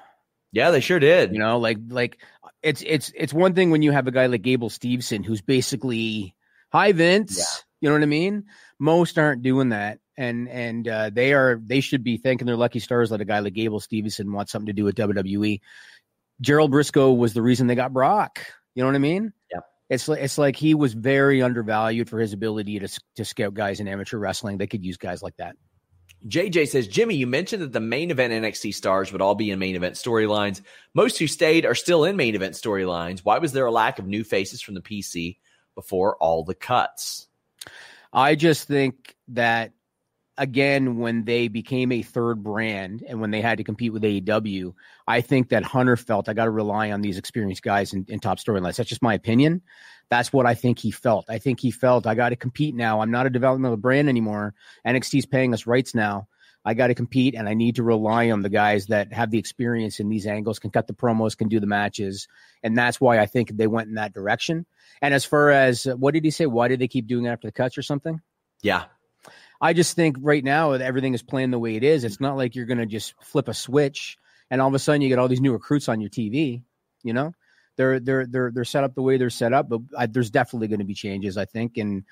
Yeah, 0.51 0.71
they 0.71 0.79
sure 0.79 0.99
did. 0.99 1.33
You 1.33 1.39
know, 1.39 1.59
like 1.59 1.77
like 1.89 2.21
it's 2.63 2.81
it's 2.85 3.11
it's 3.13 3.33
one 3.33 3.53
thing 3.53 3.71
when 3.71 3.81
you 3.81 3.91
have 3.91 4.07
a 4.07 4.11
guy 4.11 4.27
like 4.27 4.41
Gable 4.41 4.69
Steveson 4.69 5.25
who's 5.25 5.41
basically 5.41 6.33
hi 6.71 6.93
Vince. 6.93 7.37
Yeah. 7.37 7.43
You 7.81 7.89
know 7.89 7.95
what 7.95 8.03
I 8.03 8.07
mean? 8.07 8.45
Most 8.79 9.19
aren't 9.19 9.43
doing 9.43 9.69
that, 9.69 9.99
and 10.17 10.47
and 10.47 10.87
uh, 10.87 11.09
they 11.11 11.33
are 11.33 11.61
they 11.61 11.81
should 11.81 12.03
be 12.03 12.17
thanking 12.17 12.47
their 12.47 12.55
lucky 12.55 12.79
stars 12.79 13.09
that 13.09 13.19
a 13.19 13.25
guy 13.25 13.39
like 13.39 13.53
Gable 13.53 13.81
Steveson 13.81 14.31
wants 14.31 14.53
something 14.53 14.67
to 14.67 14.73
do 14.73 14.85
with 14.85 14.95
WWE. 14.95 15.59
Gerald 16.39 16.71
Brisco 16.71 17.15
was 17.15 17.33
the 17.33 17.41
reason 17.41 17.67
they 17.67 17.75
got 17.75 17.93
Brock. 17.93 18.39
You 18.75 18.83
know 18.83 18.87
what 18.87 18.95
I 18.95 18.99
mean? 18.99 19.33
Yeah. 19.53 19.59
It's 19.89 20.09
it's 20.09 20.37
like 20.37 20.55
he 20.55 20.73
was 20.73 20.93
very 20.93 21.41
undervalued 21.41 22.09
for 22.09 22.19
his 22.19 22.33
ability 22.33 22.79
to 22.79 22.87
to 23.15 23.25
scout 23.25 23.53
guys 23.53 23.79
in 23.79 23.87
amateur 23.87 24.17
wrestling. 24.17 24.57
They 24.57 24.67
could 24.67 24.83
use 24.83 24.97
guys 24.97 25.21
like 25.21 25.37
that. 25.37 25.55
JJ 26.27 26.69
says, 26.69 26.87
Jimmy, 26.87 27.15
you 27.15 27.27
mentioned 27.27 27.61
that 27.61 27.71
the 27.71 27.79
main 27.79 28.09
event 28.09 28.33
NXT 28.33 28.73
stars 28.73 29.11
would 29.11 29.21
all 29.21 29.35
be 29.35 29.51
in 29.51 29.59
main 29.59 29.75
event 29.75 29.95
storylines. 29.95 30.61
Most 30.95 31.19
who 31.19 31.27
stayed 31.27 31.65
are 31.65 31.75
still 31.75 32.03
in 32.03 32.15
main 32.15 32.33
event 32.33 32.55
storylines. 32.55 33.19
Why 33.19 33.37
was 33.37 33.51
there 33.51 33.67
a 33.67 33.71
lack 33.71 33.99
of 33.99 34.07
new 34.07 34.23
faces 34.23 34.61
from 34.61 34.73
the 34.73 34.81
PC 34.81 35.37
before 35.75 36.15
all 36.17 36.43
the 36.43 36.55
cuts? 36.55 37.27
I 38.11 38.33
just 38.35 38.67
think 38.67 39.15
that 39.29 39.73
again, 40.37 40.97
when 40.97 41.23
they 41.23 41.47
became 41.47 41.91
a 41.91 42.01
third 42.01 42.43
brand 42.43 43.03
and 43.07 43.21
when 43.21 43.31
they 43.31 43.41
had 43.41 43.57
to 43.57 43.63
compete 43.63 43.93
with 43.93 44.03
AEW, 44.03 44.73
I 45.07 45.21
think 45.21 45.49
that 45.49 45.63
Hunter 45.63 45.97
felt 45.97 46.29
I 46.29 46.33
got 46.33 46.45
to 46.45 46.51
rely 46.51 46.91
on 46.91 47.01
these 47.01 47.17
experienced 47.17 47.63
guys 47.63 47.93
in, 47.93 48.05
in 48.07 48.19
top 48.19 48.39
storylines. 48.39 48.75
That's 48.75 48.89
just 48.89 49.01
my 49.01 49.13
opinion. 49.13 49.61
That's 50.09 50.31
what 50.31 50.45
I 50.45 50.53
think 50.53 50.79
he 50.79 50.91
felt. 50.91 51.25
I 51.29 51.39
think 51.39 51.59
he 51.59 51.71
felt 51.71 52.05
I 52.05 52.15
got 52.15 52.29
to 52.29 52.35
compete 52.35 52.75
now. 52.75 53.01
I'm 53.01 53.11
not 53.11 53.25
a 53.25 53.31
developmental 53.31 53.77
brand 53.77 54.09
anymore. 54.09 54.53
NXT's 54.85 55.25
paying 55.25 55.53
us 55.53 55.65
rights 55.65 55.95
now. 55.95 56.27
I 56.67 56.73
got 56.73 56.87
to 56.87 56.95
compete 56.95 57.35
and 57.35 57.47
I 57.47 57.53
need 57.53 57.75
to 57.75 57.83
rely 57.83 58.31
on 58.31 58.41
the 58.41 58.49
guys 58.49 58.87
that 58.87 59.13
have 59.13 59.29
the 59.29 59.37
experience 59.37 59.99
in 59.99 60.09
these 60.09 60.25
angles, 60.25 60.57
can 60.57 60.71
cut 60.71 60.87
the 60.87 60.93
promos, 60.93 61.37
can 61.37 61.47
do 61.47 61.59
the 61.59 61.67
matches. 61.67 62.27
And 62.63 62.75
that's 62.75 62.99
why 62.99 63.19
I 63.19 63.27
think 63.27 63.55
they 63.55 63.67
went 63.67 63.87
in 63.87 63.95
that 63.95 64.13
direction. 64.13 64.65
And 65.01 65.13
as 65.13 65.25
far 65.25 65.51
as 65.51 65.83
what 65.85 66.15
did 66.15 66.25
he 66.25 66.31
say? 66.31 66.47
Why 66.47 66.67
did 66.67 66.79
they 66.79 66.87
keep 66.87 67.05
doing 67.05 67.25
it 67.25 67.29
after 67.29 67.47
the 67.47 67.51
cuts 67.51 67.77
or 67.77 67.83
something? 67.83 68.19
Yeah. 68.63 68.85
I 69.65 69.73
just 69.73 69.95
think 69.95 70.17
right 70.19 70.43
now 70.43 70.73
everything 70.73 71.15
is 71.15 71.23
playing 71.23 71.49
the 71.49 71.57
way 71.57 71.75
it 71.75 71.83
is. 71.83 72.03
It's 72.03 72.21
not 72.21 72.37
like 72.37 72.55
you're 72.55 72.67
going 72.67 72.77
to 72.77 72.85
just 72.85 73.15
flip 73.23 73.47
a 73.47 73.53
switch 73.55 74.15
and 74.51 74.61
all 74.61 74.67
of 74.67 74.75
a 74.75 74.79
sudden 74.79 75.01
you 75.01 75.09
get 75.09 75.17
all 75.17 75.27
these 75.27 75.41
new 75.41 75.53
recruits 75.53 75.89
on 75.89 75.99
your 75.99 76.09
TV. 76.11 76.61
You 77.01 77.13
know, 77.13 77.33
they're 77.75 77.99
they're 77.99 78.27
they're 78.27 78.51
they're 78.53 78.63
set 78.63 78.83
up 78.83 78.93
the 78.93 79.01
way 79.01 79.17
they're 79.17 79.31
set 79.31 79.53
up, 79.53 79.67
but 79.67 79.81
I, 79.97 80.05
there's 80.05 80.29
definitely 80.29 80.67
going 80.67 80.81
to 80.81 80.85
be 80.85 80.93
changes. 80.93 81.35
I 81.35 81.45
think, 81.45 81.77
and 81.77 82.03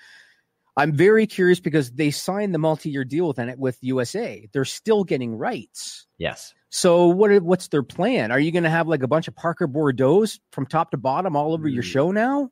I'm 0.76 0.94
very 0.94 1.28
curious 1.28 1.60
because 1.60 1.92
they 1.92 2.10
signed 2.10 2.56
the 2.56 2.60
multi-year 2.60 3.06
deal 3.06 3.28
with 3.28 3.40
with 3.58 3.78
USA. 3.82 4.50
They're 4.52 4.66
still 4.66 5.04
getting 5.04 5.36
rights. 5.36 6.08
Yes. 6.18 6.56
So 6.72 7.06
what 7.06 7.44
what's 7.44 7.68
their 7.68 7.84
plan? 7.84 8.32
Are 8.32 8.40
you 8.40 8.52
going 8.52 8.64
to 8.64 8.70
have 8.72 8.88
like 8.88 9.04
a 9.04 9.08
bunch 9.08 9.28
of 9.28 9.36
Parker 9.36 9.68
Boudreaux's 9.68 10.40
from 10.52 10.66
top 10.66 10.90
to 10.90 10.98
bottom 10.98 11.36
all 11.36 11.54
over 11.54 11.68
your 11.68 11.84
mm. 11.84 11.92
show 11.92 12.10
now? 12.10 12.50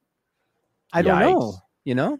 I 0.93 1.01
don't 1.01 1.19
know. 1.19 1.55
You 1.85 1.95
know. 1.95 2.19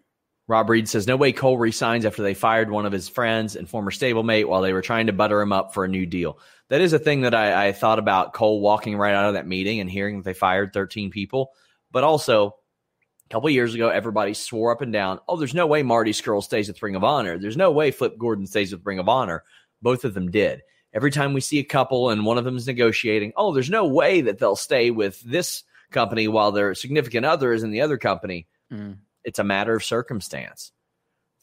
Rob 0.51 0.69
Reed 0.69 0.89
says, 0.89 1.07
No 1.07 1.15
way 1.15 1.31
Cole 1.31 1.57
resigns 1.57 2.03
after 2.03 2.21
they 2.21 2.33
fired 2.33 2.69
one 2.69 2.85
of 2.85 2.91
his 2.91 3.07
friends 3.07 3.55
and 3.55 3.69
former 3.69 3.89
stablemate 3.89 4.47
while 4.47 4.61
they 4.61 4.73
were 4.73 4.81
trying 4.81 5.07
to 5.07 5.13
butter 5.13 5.39
him 5.39 5.53
up 5.53 5.73
for 5.73 5.85
a 5.85 5.87
new 5.87 6.05
deal. 6.05 6.39
That 6.67 6.81
is 6.81 6.91
a 6.91 6.99
thing 6.99 7.21
that 7.21 7.33
I, 7.33 7.67
I 7.67 7.71
thought 7.71 7.99
about 7.99 8.33
Cole 8.33 8.59
walking 8.59 8.97
right 8.97 9.15
out 9.15 9.29
of 9.29 9.35
that 9.35 9.47
meeting 9.47 9.79
and 9.79 9.89
hearing 9.89 10.17
that 10.17 10.25
they 10.25 10.33
fired 10.33 10.73
13 10.73 11.09
people. 11.09 11.53
But 11.89 12.03
also, 12.03 12.47
a 12.47 13.33
couple 13.33 13.49
years 13.49 13.73
ago, 13.75 13.87
everybody 13.87 14.33
swore 14.33 14.73
up 14.73 14.81
and 14.81 14.91
down, 14.91 15.21
oh, 15.25 15.37
there's 15.37 15.53
no 15.53 15.67
way 15.67 15.83
Marty 15.83 16.11
Scurll 16.11 16.43
stays 16.43 16.67
with 16.67 16.83
Ring 16.83 16.97
of 16.97 17.03
Honor. 17.05 17.37
There's 17.37 17.55
no 17.55 17.71
way 17.71 17.91
Flip 17.91 18.17
Gordon 18.17 18.45
stays 18.45 18.73
with 18.73 18.85
Ring 18.85 18.99
of 18.99 19.07
Honor. 19.07 19.45
Both 19.81 20.03
of 20.03 20.13
them 20.13 20.31
did. 20.31 20.63
Every 20.93 21.11
time 21.11 21.31
we 21.31 21.39
see 21.39 21.59
a 21.59 21.63
couple 21.63 22.09
and 22.09 22.25
one 22.25 22.37
of 22.37 22.43
them 22.43 22.57
is 22.57 22.67
negotiating, 22.67 23.31
oh, 23.37 23.53
there's 23.53 23.69
no 23.69 23.87
way 23.87 24.19
that 24.19 24.37
they'll 24.37 24.57
stay 24.57 24.91
with 24.91 25.21
this 25.21 25.63
company 25.91 26.27
while 26.27 26.51
their 26.51 26.75
significant 26.75 27.25
other 27.25 27.53
is 27.53 27.63
in 27.63 27.71
the 27.71 27.79
other 27.79 27.97
company. 27.97 28.47
Mm 28.69 28.97
it's 29.23 29.39
a 29.39 29.43
matter 29.43 29.75
of 29.75 29.83
circumstance. 29.83 30.71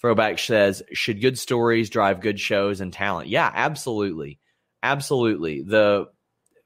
Throwback 0.01 0.39
says, 0.39 0.83
should 0.93 1.21
good 1.21 1.39
stories 1.39 1.91
drive 1.91 2.21
good 2.21 2.39
shows 2.39 2.81
and 2.81 2.93
talent? 2.93 3.29
Yeah, 3.29 3.51
absolutely. 3.53 4.39
Absolutely. 4.83 5.63
The 5.63 6.07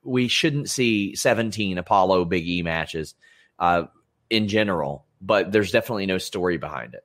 we 0.05 0.29
shouldn't 0.29 0.69
see 0.69 1.15
17 1.15 1.79
Apollo 1.79 2.27
Big 2.27 2.47
E 2.47 2.63
matches 2.63 3.15
uh, 3.59 3.85
in 4.29 4.49
general, 4.49 5.07
but 5.21 5.53
there's 5.53 5.71
definitely 5.71 6.07
no 6.07 6.19
story 6.19 6.59
behind 6.59 6.95
it. 6.95 7.05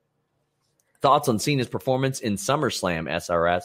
Thoughts 1.00 1.28
on 1.28 1.38
Cena's 1.38 1.68
performance 1.68 2.20
in 2.20 2.34
SummerSlam 2.34 3.08
SRS? 3.08 3.64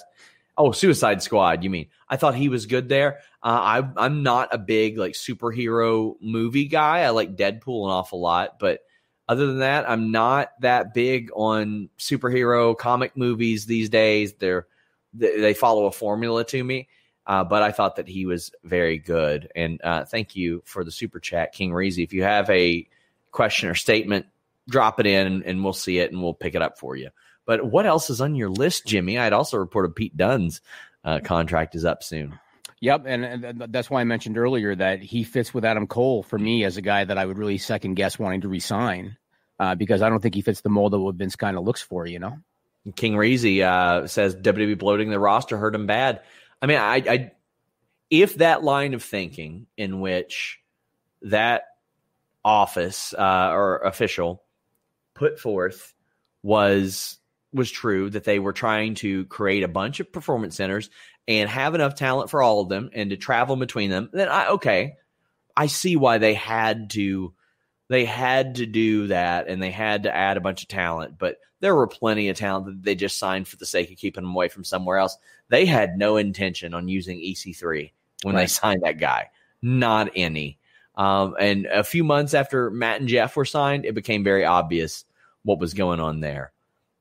Oh, 0.55 0.71
Suicide 0.71 1.23
Squad. 1.23 1.63
You 1.63 1.71
mean? 1.71 1.87
I 2.07 2.15
thought 2.15 2.35
he 2.35 2.47
was 2.47 2.67
good 2.67 2.87
there. 2.87 3.17
Uh, 3.41 3.81
I, 3.81 3.89
I'm 3.97 4.21
not 4.21 4.53
a 4.53 4.59
big 4.59 4.99
like 4.99 5.13
superhero 5.13 6.13
movie 6.21 6.67
guy. 6.67 6.99
I 6.99 7.09
like 7.09 7.35
Deadpool 7.35 7.85
an 7.85 7.91
awful 7.91 8.21
lot, 8.21 8.59
but 8.59 8.81
other 9.27 9.47
than 9.47 9.59
that, 9.59 9.89
I'm 9.89 10.11
not 10.11 10.51
that 10.59 10.93
big 10.93 11.29
on 11.35 11.89
superhero 11.97 12.77
comic 12.77 13.15
movies 13.15 13.65
these 13.65 13.89
days. 13.89 14.33
They're 14.33 14.67
they 15.13 15.53
follow 15.53 15.85
a 15.85 15.91
formula 15.91 16.43
to 16.45 16.63
me. 16.63 16.87
Uh, 17.25 17.43
but 17.43 17.63
I 17.63 17.71
thought 17.71 17.95
that 17.95 18.07
he 18.07 18.25
was 18.25 18.51
very 18.63 18.97
good. 18.97 19.49
And 19.55 19.79
uh, 19.83 20.03
thank 20.05 20.35
you 20.35 20.61
for 20.65 20.83
the 20.83 20.91
super 20.91 21.19
chat, 21.19 21.53
King 21.53 21.71
Reezy. 21.71 22.03
If 22.03 22.13
you 22.13 22.23
have 22.23 22.49
a 22.49 22.87
question 23.31 23.69
or 23.69 23.75
statement, 23.75 24.25
drop 24.67 24.99
it 24.99 25.05
in 25.05 25.43
and 25.43 25.63
we'll 25.63 25.73
see 25.73 25.99
it 25.99 26.11
and 26.11 26.21
we'll 26.21 26.33
pick 26.33 26.55
it 26.55 26.61
up 26.61 26.77
for 26.77 26.95
you. 26.95 27.09
But 27.45 27.65
what 27.65 27.85
else 27.85 28.09
is 28.09 28.21
on 28.21 28.35
your 28.35 28.49
list, 28.49 28.85
Jimmy? 28.85 29.17
I'd 29.17 29.33
also 29.33 29.57
reported 29.57 29.95
Pete 29.95 30.17
Dunne's 30.17 30.61
uh, 31.05 31.19
contract 31.23 31.75
is 31.75 31.85
up 31.85 32.03
soon. 32.03 32.39
Yep, 32.83 33.03
and, 33.05 33.23
and, 33.23 33.63
that's 33.69 33.89
why 33.89 34.01
I 34.01 34.03
mentioned 34.03 34.37
earlier 34.37 34.75
that 34.75 35.01
he 35.01 35.23
fits 35.23 35.53
with 35.53 35.63
Adam 35.63 35.87
Cole 35.87 36.21
for 36.21 36.37
me 36.37 36.65
as 36.65 36.75
a 36.75 36.81
guy 36.81 37.05
that 37.05 37.17
I 37.17 37.25
would 37.25 37.37
really 37.37 37.57
second 37.57 37.93
guess 37.93 38.19
wanting 38.19 38.41
to 38.41 38.49
resign 38.49 39.15
uh, 39.57 39.73
because 39.75 40.01
I 40.01 40.09
don't 40.09 40.19
think 40.19 40.35
he 40.35 40.41
fits 40.41 40.59
the 40.59 40.69
mold 40.69 40.93
of 40.93 40.99
what 40.99 41.15
Vince 41.15 41.37
kind 41.37 41.55
of 41.55 41.63
looks 41.63 41.81
for. 41.81 42.05
You 42.05 42.19
know, 42.19 42.39
King 42.97 43.13
Reezy 43.13 43.61
uh, 43.61 44.07
says 44.07 44.35
WWE 44.35 44.77
bloating 44.77 45.11
the 45.11 45.17
roster 45.17 45.57
hurt 45.57 45.75
him 45.75 45.87
bad. 45.87 46.23
I 46.61 46.65
mean, 46.65 46.77
I, 46.77 46.95
I 47.07 47.31
if 48.09 48.35
that 48.39 48.65
line 48.65 48.93
of 48.93 49.01
thinking 49.01 49.67
in 49.77 50.01
which 50.01 50.59
that 51.21 51.63
office 52.43 53.13
uh, 53.17 53.51
or 53.53 53.77
official 53.77 54.43
put 55.13 55.39
forth 55.39 55.93
was 56.41 57.17
was 57.53 57.71
true 57.71 58.09
that 58.09 58.25
they 58.25 58.39
were 58.39 58.51
trying 58.51 58.95
to 58.95 59.23
create 59.25 59.63
a 59.63 59.69
bunch 59.69 60.01
of 60.01 60.11
performance 60.11 60.57
centers 60.57 60.89
and 61.27 61.49
have 61.49 61.75
enough 61.75 61.95
talent 61.95 62.29
for 62.29 62.41
all 62.41 62.61
of 62.61 62.69
them 62.69 62.89
and 62.93 63.09
to 63.09 63.17
travel 63.17 63.55
between 63.55 63.89
them, 63.89 64.09
then 64.13 64.29
I 64.29 64.49
okay, 64.49 64.95
I 65.55 65.67
see 65.67 65.95
why 65.95 66.17
they 66.17 66.33
had 66.33 66.89
to 66.91 67.33
they 67.89 68.05
had 68.05 68.55
to 68.55 68.65
do 68.65 69.07
that 69.07 69.47
and 69.47 69.61
they 69.61 69.71
had 69.71 70.03
to 70.03 70.15
add 70.15 70.37
a 70.37 70.41
bunch 70.41 70.63
of 70.63 70.67
talent, 70.69 71.17
but 71.17 71.37
there 71.59 71.75
were 71.75 71.87
plenty 71.87 72.29
of 72.29 72.37
talent 72.37 72.65
that 72.65 72.83
they 72.83 72.95
just 72.95 73.17
signed 73.17 73.47
for 73.47 73.57
the 73.57 73.65
sake 73.65 73.91
of 73.91 73.97
keeping 73.97 74.23
them 74.23 74.33
away 74.33 74.47
from 74.47 74.63
somewhere 74.63 74.97
else. 74.97 75.17
They 75.49 75.65
had 75.65 75.97
no 75.97 76.17
intention 76.17 76.73
on 76.73 76.87
using 76.87 77.19
EC3 77.19 77.91
when 78.23 78.35
right. 78.35 78.41
they 78.41 78.47
signed 78.47 78.81
that 78.83 78.99
guy, 78.99 79.29
not 79.61 80.11
any. 80.15 80.59
Um, 80.95 81.35
and 81.39 81.65
a 81.67 81.83
few 81.83 82.03
months 82.03 82.33
after 82.33 82.69
Matt 82.69 82.99
and 82.99 83.09
Jeff 83.09 83.35
were 83.35 83.45
signed, 83.45 83.85
it 83.85 83.95
became 83.95 84.23
very 84.23 84.45
obvious 84.45 85.05
what 85.43 85.59
was 85.59 85.73
going 85.73 85.99
on 85.99 86.19
there. 86.19 86.52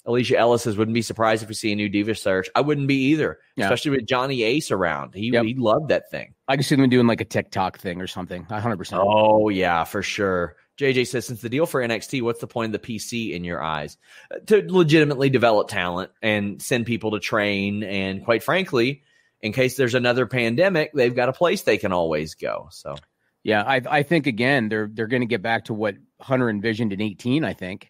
Alicia 0.05 0.37
Ellis 0.37 0.63
says, 0.63 0.77
wouldn't 0.77 0.95
be 0.95 1.03
surprised 1.03 1.43
if 1.43 1.49
we 1.49 1.55
see 1.55 1.73
a 1.73 1.77
new 1.77 1.89
Diva 1.89 2.15
search. 2.15 2.49
I 2.57 2.61
wouldn't 2.61 2.89
be 2.89 3.11
either, 3.11 3.39
yeah. 3.55 3.67
especially 3.67 3.93
with 3.93 4.07
Johnny 4.07 4.43
Ace 4.43 4.73
around. 4.73 5.15
He, 5.15 5.31
yep. 5.31 5.45
he 5.45 5.55
loved 5.55 5.91
that 5.91 6.11
thing. 6.11 6.35
I 6.49 6.57
could 6.57 6.67
see 6.67 6.75
them 6.75 6.89
doing 6.91 7.07
like 7.07 7.21
a 7.21 7.25
TikTok 7.25 7.79
thing 7.79 8.01
or 8.01 8.09
something. 8.09 8.45
100%. 8.47 8.99
Oh, 9.01 9.49
yeah, 9.49 9.85
for 9.85 10.03
sure. 10.03 10.57
JJ 10.79 11.07
says, 11.07 11.27
since 11.27 11.41
the 11.41 11.49
deal 11.49 11.67
for 11.67 11.81
NXT, 11.81 12.23
what's 12.23 12.41
the 12.41 12.49
point 12.49 12.75
of 12.75 12.83
the 12.83 12.99
PC 12.99 13.33
in 13.33 13.45
your 13.45 13.63
eyes? 13.63 13.97
Uh, 14.35 14.39
to 14.47 14.65
legitimately 14.67 15.31
develop 15.31 15.69
talent 15.69 16.11
and 16.21 16.61
send 16.61 16.87
people 16.87 17.13
to 17.13 17.21
train. 17.21 17.85
And 17.85 18.25
quite 18.25 18.43
frankly, 18.43 19.03
in 19.41 19.53
case 19.53 19.77
there's 19.77 19.95
another 19.95 20.27
pandemic, 20.27 20.93
they've 20.93 21.15
got 21.15 21.29
a 21.29 21.33
place 21.33 21.63
they 21.63 21.79
can 21.79 21.93
always 21.93 22.35
go. 22.35 22.69
So, 22.73 22.97
yeah, 23.45 23.63
I, 23.63 23.83
I 23.89 24.03
think 24.03 24.27
again, 24.27 24.69
they're, 24.69 24.91
they're 24.93 25.07
going 25.07 25.23
to 25.23 25.27
get 25.27 25.43
back 25.43 25.67
to 25.67 25.75
what 25.75 25.95
Hunter 26.21 26.51
envisioned 26.51 26.93
in 26.93 27.01
18, 27.01 27.45
I 27.45 27.53
think. 27.53 27.89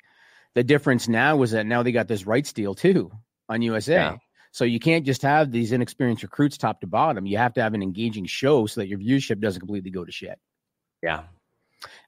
The 0.55 0.65
difference 0.65 1.09
now 1.09 1.43
is 1.43 1.53
that 1.53 1.67
now 1.67 1.83
they 1.83 1.93
got 1.93 2.09
this 2.09 2.27
rights 2.27 2.53
deal 2.53 2.75
too 2.75 3.11
on 3.49 3.63
USA. 3.63 3.95
Yeah. 3.95 4.17
So 4.53 4.65
you 4.65 4.81
can't 4.81 5.07
just 5.07 5.23
have 5.23 5.51
these 5.51 5.73
inexperienced 5.73 6.23
recruits 6.23 6.59
top 6.59 6.83
to 6.83 6.87
bottom. 6.87 7.25
You 7.25 7.39
have 7.39 7.55
to 7.55 7.63
have 7.63 7.73
an 7.73 7.83
engaging 7.83 8.27
show 8.27 8.67
so 8.67 8.83
that 8.83 8.89
your 8.89 8.99
viewership 8.99 9.41
doesn't 9.41 9.61
completely 9.61 9.91
go 9.91 10.05
to 10.05 10.13
shit. 10.13 10.39
Yeah, 11.03 11.23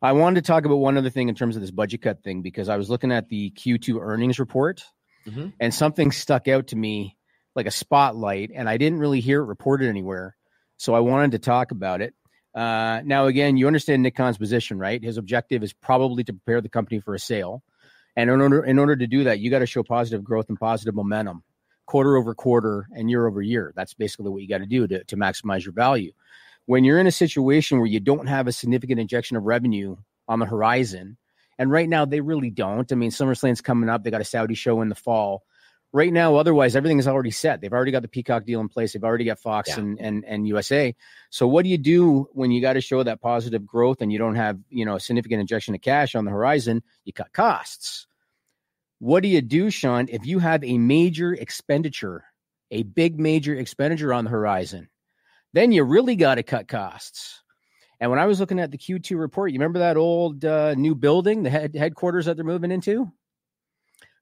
I 0.00 0.12
wanted 0.12 0.44
to 0.44 0.46
talk 0.46 0.64
about 0.64 0.76
one 0.76 0.96
other 0.96 1.10
thing 1.10 1.28
in 1.28 1.34
terms 1.34 1.56
of 1.56 1.62
this 1.62 1.70
budget 1.70 2.02
cut 2.02 2.22
thing 2.22 2.42
because 2.42 2.68
I 2.68 2.76
was 2.76 2.90
looking 2.90 3.12
at 3.12 3.28
the 3.28 3.50
Q2 3.50 4.00
earnings 4.00 4.38
report 4.38 4.84
mm-hmm. 5.26 5.48
and 5.60 5.72
something 5.72 6.12
stuck 6.12 6.48
out 6.48 6.68
to 6.68 6.76
me 6.76 7.16
like 7.54 7.66
a 7.66 7.70
spotlight, 7.70 8.50
and 8.54 8.68
I 8.68 8.76
didn't 8.76 8.98
really 8.98 9.20
hear 9.20 9.40
it 9.40 9.46
reported 9.46 9.88
anywhere. 9.88 10.36
So 10.76 10.94
I 10.94 11.00
wanted 11.00 11.32
to 11.32 11.38
talk 11.38 11.70
about 11.70 12.00
it. 12.00 12.14
Uh, 12.54 13.00
now, 13.04 13.26
again, 13.26 13.56
you 13.56 13.66
understand 13.66 14.02
Nick 14.02 14.16
Khan's 14.16 14.38
position, 14.38 14.78
right? 14.78 15.02
His 15.02 15.18
objective 15.18 15.62
is 15.62 15.72
probably 15.72 16.24
to 16.24 16.32
prepare 16.32 16.60
the 16.60 16.68
company 16.68 17.00
for 17.00 17.14
a 17.14 17.18
sale. 17.18 17.62
And 18.16 18.30
in 18.30 18.40
order, 18.40 18.64
in 18.64 18.78
order 18.78 18.96
to 18.96 19.06
do 19.06 19.24
that, 19.24 19.40
you 19.40 19.50
got 19.50 19.58
to 19.58 19.66
show 19.66 19.82
positive 19.82 20.22
growth 20.22 20.48
and 20.48 20.58
positive 20.58 20.94
momentum 20.94 21.42
quarter 21.86 22.16
over 22.16 22.34
quarter 22.34 22.88
and 22.92 23.10
year 23.10 23.26
over 23.26 23.42
year. 23.42 23.72
That's 23.76 23.94
basically 23.94 24.30
what 24.30 24.42
you 24.42 24.48
got 24.48 24.58
to 24.58 24.66
do 24.66 24.86
to, 24.86 25.04
to 25.04 25.16
maximize 25.16 25.64
your 25.64 25.74
value 25.74 26.12
when 26.66 26.84
you're 26.84 26.98
in 26.98 27.06
a 27.06 27.12
situation 27.12 27.78
where 27.78 27.86
you 27.86 28.00
don't 28.00 28.26
have 28.26 28.46
a 28.46 28.52
significant 28.52 29.00
injection 29.00 29.36
of 29.36 29.44
revenue 29.44 29.96
on 30.28 30.38
the 30.38 30.46
horizon, 30.46 31.16
and 31.58 31.70
right 31.70 31.88
now 31.88 32.04
they 32.04 32.20
really 32.20 32.50
don't. 32.50 32.90
I 32.90 32.94
mean, 32.94 33.10
SummerSlam's 33.10 33.60
coming 33.60 33.90
up. 33.90 34.02
They 34.02 34.10
got 34.10 34.20
a 34.20 34.24
Saudi 34.24 34.54
show 34.54 34.80
in 34.80 34.88
the 34.88 34.94
fall. 34.94 35.44
Right 35.94 36.12
now, 36.12 36.34
otherwise, 36.34 36.74
everything 36.74 36.98
is 36.98 37.06
already 37.06 37.30
set. 37.30 37.60
They've 37.60 37.72
already 37.72 37.92
got 37.92 38.02
the 38.02 38.08
Peacock 38.08 38.44
deal 38.44 38.60
in 38.60 38.68
place. 38.68 38.92
They've 38.92 39.04
already 39.04 39.24
got 39.24 39.38
Fox 39.38 39.68
yeah. 39.70 39.78
and, 39.78 40.00
and 40.00 40.24
and 40.26 40.48
USA. 40.48 40.94
So, 41.30 41.46
what 41.46 41.62
do 41.62 41.68
you 41.68 41.78
do 41.78 42.28
when 42.32 42.50
you 42.50 42.60
got 42.60 42.72
to 42.72 42.80
show 42.80 43.02
that 43.02 43.20
positive 43.22 43.64
growth 43.64 44.02
and 44.02 44.12
you 44.12 44.18
don't 44.18 44.34
have 44.34 44.58
you 44.68 44.84
know 44.84 44.96
a 44.96 45.00
significant 45.00 45.40
injection 45.40 45.74
of 45.74 45.80
cash 45.80 46.16
on 46.16 46.24
the 46.24 46.32
horizon? 46.32 46.82
You 47.04 47.12
cut 47.12 47.32
costs. 47.32 48.08
What 48.98 49.22
do 49.22 49.28
you 49.28 49.40
do, 49.40 49.70
Sean, 49.70 50.08
if 50.10 50.26
you 50.26 50.40
have 50.40 50.64
a 50.64 50.78
major 50.78 51.32
expenditure 51.32 52.24
a 52.74 52.82
big 52.82 53.18
major 53.18 53.54
expenditure 53.54 54.12
on 54.12 54.24
the 54.24 54.30
horizon, 54.30 54.88
then 55.52 55.72
you 55.72 55.84
really 55.84 56.16
got 56.16 56.34
to 56.34 56.42
cut 56.42 56.68
costs. 56.68 57.42
And 58.00 58.10
when 58.10 58.18
I 58.18 58.26
was 58.26 58.40
looking 58.40 58.58
at 58.58 58.72
the 58.72 58.78
Q2 58.78 59.18
report, 59.18 59.52
you 59.52 59.58
remember 59.58 59.78
that 59.78 59.96
old 59.96 60.44
uh, 60.44 60.74
new 60.74 60.94
building, 60.96 61.44
the 61.44 61.50
head, 61.50 61.74
headquarters 61.76 62.26
that 62.26 62.36
they're 62.36 62.44
moving 62.44 62.72
into? 62.72 63.10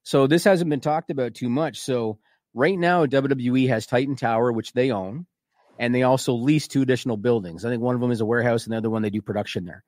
So 0.03 0.27
this 0.27 0.43
hasn't 0.43 0.69
been 0.69 0.81
talked 0.81 1.09
about 1.09 1.33
too 1.33 1.49
much. 1.49 1.79
So 1.79 2.19
right 2.53 2.77
now, 2.77 3.05
WWE 3.05 3.69
has 3.69 3.85
Titan 3.85 4.15
Tower, 4.15 4.51
which 4.51 4.73
they 4.73 4.91
own, 4.91 5.25
and 5.79 5.93
they 5.93 6.03
also 6.03 6.33
lease 6.33 6.67
two 6.67 6.81
additional 6.81 7.17
buildings. 7.17 7.65
I 7.65 7.69
think 7.69 7.81
one 7.81 7.95
of 7.95 8.01
them 8.01 8.11
is 8.11 8.21
a 8.21 8.25
warehouse, 8.25 8.65
and 8.65 8.73
the 8.73 8.77
other 8.77 8.89
one 8.89 9.01
they 9.01 9.09
do 9.09 9.21
production 9.21 9.65
there. 9.65 9.83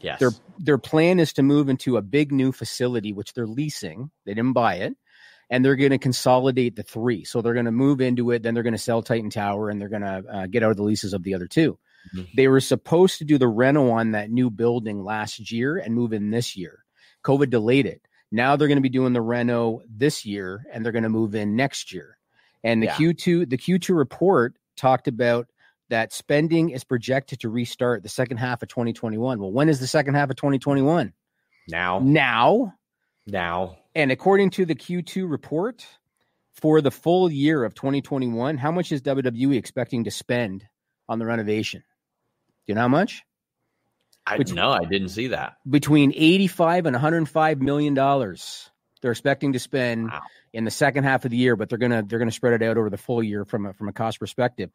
Yes. 0.00 0.20
Their 0.20 0.30
their 0.58 0.78
plan 0.78 1.20
is 1.20 1.32
to 1.34 1.42
move 1.42 1.68
into 1.68 1.96
a 1.96 2.02
big 2.02 2.32
new 2.32 2.52
facility, 2.52 3.12
which 3.12 3.34
they're 3.34 3.46
leasing. 3.46 4.10
They 4.24 4.34
didn't 4.34 4.52
buy 4.52 4.76
it, 4.76 4.96
and 5.50 5.64
they're 5.64 5.76
going 5.76 5.90
to 5.90 5.98
consolidate 5.98 6.76
the 6.76 6.82
three. 6.82 7.24
So 7.24 7.42
they're 7.42 7.54
going 7.54 7.66
to 7.66 7.72
move 7.72 8.00
into 8.00 8.30
it. 8.30 8.42
Then 8.42 8.54
they're 8.54 8.62
going 8.62 8.72
to 8.72 8.78
sell 8.78 9.02
Titan 9.02 9.30
Tower, 9.30 9.70
and 9.70 9.80
they're 9.80 9.88
going 9.88 10.02
to 10.02 10.24
uh, 10.30 10.46
get 10.46 10.62
out 10.62 10.70
of 10.70 10.76
the 10.76 10.84
leases 10.84 11.14
of 11.14 11.22
the 11.22 11.34
other 11.34 11.46
2 11.46 11.78
Mhm. 12.14 12.28
They 12.34 12.48
were 12.48 12.60
supposed 12.60 13.18
to 13.18 13.24
do 13.24 13.38
the 13.38 13.48
reno 13.48 13.90
on 13.90 14.12
that 14.12 14.30
new 14.30 14.50
building 14.50 15.02
last 15.02 15.50
year 15.50 15.76
and 15.76 15.94
move 15.94 16.12
in 16.12 16.30
this 16.30 16.56
year. 16.56 16.84
COVID 17.24 17.50
delayed 17.50 17.86
it. 17.86 18.02
Now 18.30 18.56
they're 18.56 18.68
going 18.68 18.76
to 18.78 18.82
be 18.82 18.88
doing 18.88 19.12
the 19.12 19.22
reno 19.22 19.80
this 19.88 20.26
year, 20.26 20.64
and 20.72 20.84
they're 20.84 20.92
going 20.92 21.02
to 21.04 21.08
move 21.08 21.34
in 21.34 21.56
next 21.56 21.92
year. 21.92 22.18
And 22.64 22.82
the 22.82 22.86
Yeah. 22.86 22.94
Q2 22.96 23.48
the 23.48 23.56
Q2 23.58 23.96
report 23.96 24.56
talked 24.76 25.08
about 25.08 25.48
that 25.90 26.12
spending 26.12 26.70
is 26.70 26.84
projected 26.84 27.40
to 27.40 27.48
restart 27.48 28.02
the 28.02 28.08
second 28.08 28.36
half 28.36 28.62
of 28.62 28.68
2021. 28.68 29.40
Well, 29.40 29.52
when 29.52 29.68
is 29.68 29.80
the 29.80 29.86
second 29.86 30.14
half 30.14 30.28
of 30.30 30.36
2021? 30.36 31.12
now, 31.70 31.98
Now. 32.02 32.74
now, 33.26 33.76
And 33.94 34.10
according 34.12 34.50
to 34.50 34.64
the 34.64 34.74
Q2 34.74 35.30
report 35.30 35.86
for 36.54 36.80
the 36.80 36.90
full 36.90 37.30
year 37.30 37.64
of 37.64 37.74
2021, 37.74 38.58
how 38.58 38.70
much 38.70 38.90
is 38.92 39.00
WWE 39.02 39.56
expecting 39.56 40.04
to 40.04 40.10
spend 40.10 40.66
on 41.08 41.18
the 41.18 41.26
renovation? 41.26 41.80
Do 41.80 42.72
you 42.72 42.74
know 42.74 42.82
how 42.82 42.88
much? 42.88 43.22
I 44.30 44.36
Which- 44.36 44.52
no, 44.52 44.70
I 44.70 44.84
didn't 44.84 45.08
see 45.10 45.28
that. 45.28 45.56
Between 45.68 46.12
85 46.14 46.86
and 46.86 46.94
105 46.94 47.60
million 47.60 47.94
dollars. 47.94 48.70
They're 49.00 49.12
expecting 49.12 49.52
to 49.52 49.60
spend 49.60 50.08
Wow. 50.10 50.20
in 50.52 50.64
the 50.64 50.72
second 50.72 51.04
half 51.04 51.24
of 51.24 51.30
the 51.30 51.36
year, 51.36 51.54
but 51.54 51.68
they're 51.68 51.78
gonna 51.78 52.02
they're 52.02 52.18
gonna 52.18 52.32
spread 52.32 52.60
it 52.60 52.66
out 52.68 52.76
over 52.76 52.90
the 52.90 52.96
full 52.96 53.22
year 53.22 53.44
from 53.44 53.66
a 53.66 53.72
from 53.72 53.88
a 53.88 53.92
cost 53.92 54.18
perspective. 54.18 54.70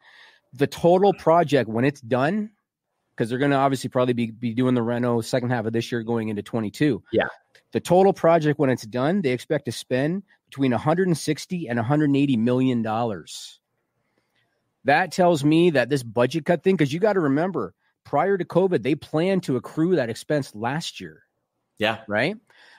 The 0.54 0.66
total 0.66 1.12
project 1.12 1.68
when 1.68 1.84
it's 1.84 2.00
done, 2.00 2.50
because 3.14 3.28
they're 3.28 3.38
gonna 3.38 3.56
obviously 3.56 3.90
probably 3.90 4.14
be, 4.14 4.30
be 4.30 4.54
doing 4.54 4.74
the 4.74 4.82
reno 4.82 5.20
second 5.20 5.50
half 5.50 5.66
of 5.66 5.72
this 5.74 5.92
year 5.92 6.02
going 6.02 6.28
into 6.30 6.42
22. 6.42 7.02
Yeah. 7.12 7.24
The 7.72 7.80
total 7.80 8.12
project 8.14 8.58
when 8.58 8.70
it's 8.70 8.86
done, 8.86 9.20
they 9.20 9.32
expect 9.32 9.66
to 9.66 9.72
spend 9.72 10.22
between 10.48 10.70
160 10.72 11.68
and 11.68 11.76
180 11.78 12.36
million 12.38 12.80
dollars. 12.82 13.60
That 14.84 15.12
tells 15.12 15.44
me 15.44 15.70
that 15.70 15.88
this 15.88 16.02
budget 16.02 16.44
cut 16.44 16.62
thing, 16.62 16.76
because 16.76 16.92
you 16.92 17.00
got 17.00 17.14
to 17.14 17.20
remember, 17.20 17.74
prior 18.04 18.38
to 18.38 18.44
COVID, 18.44 18.82
they 18.82 18.94
planned 18.94 19.44
to 19.44 19.56
accrue 19.56 19.96
that 19.96 20.10
expense 20.10 20.54
last 20.54 21.00
year 21.00 21.22
Yeah, 21.78 22.00
right? 22.06 22.36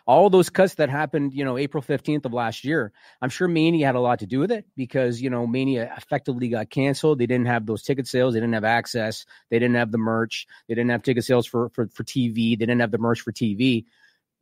All 0.08 0.30
those 0.30 0.52
cuts 0.52 0.76
that 0.76 0.90
happened, 0.90 1.34
you 1.34 1.44
know, 1.44 1.58
April 1.58 1.82
15th 1.82 2.26
of 2.26 2.34
last 2.34 2.64
year, 2.64 2.94
I'm 3.22 3.30
sure 3.30 3.48
Mania 3.48 3.88
had 3.88 3.96
a 3.96 4.00
lot 4.00 4.20
to 4.20 4.28
do 4.28 4.40
with 4.40 4.52
it 4.52 4.66
because, 4.76 5.20
you 5.20 5.32
know, 5.32 5.48
Mania 5.48 5.92
effectively 5.98 6.48
got 6.48 6.70
canceled. 6.70 7.18
They 7.18 7.26
didn't 7.26 7.48
have 7.48 7.66
those 7.66 7.82
ticket 7.82 8.08
sales. 8.08 8.34
They 8.34 8.40
didn't 8.40 8.54
have 8.54 8.64
access. 8.64 9.26
They 9.50 9.58
didn't 9.58 9.76
have 9.76 9.92
the 9.92 9.98
merch. 9.98 10.46
They 10.68 10.76
didn't 10.76 10.92
have 10.92 11.02
ticket 11.02 11.24
sales 11.24 11.48
for, 11.48 11.70
for, 11.70 11.88
for 11.88 12.04
TV. 12.04 12.52
They 12.52 12.66
didn't 12.68 12.82
have 12.82 12.92
the 12.92 13.00
merch 13.00 13.22
for 13.22 13.32
TV. 13.32 13.86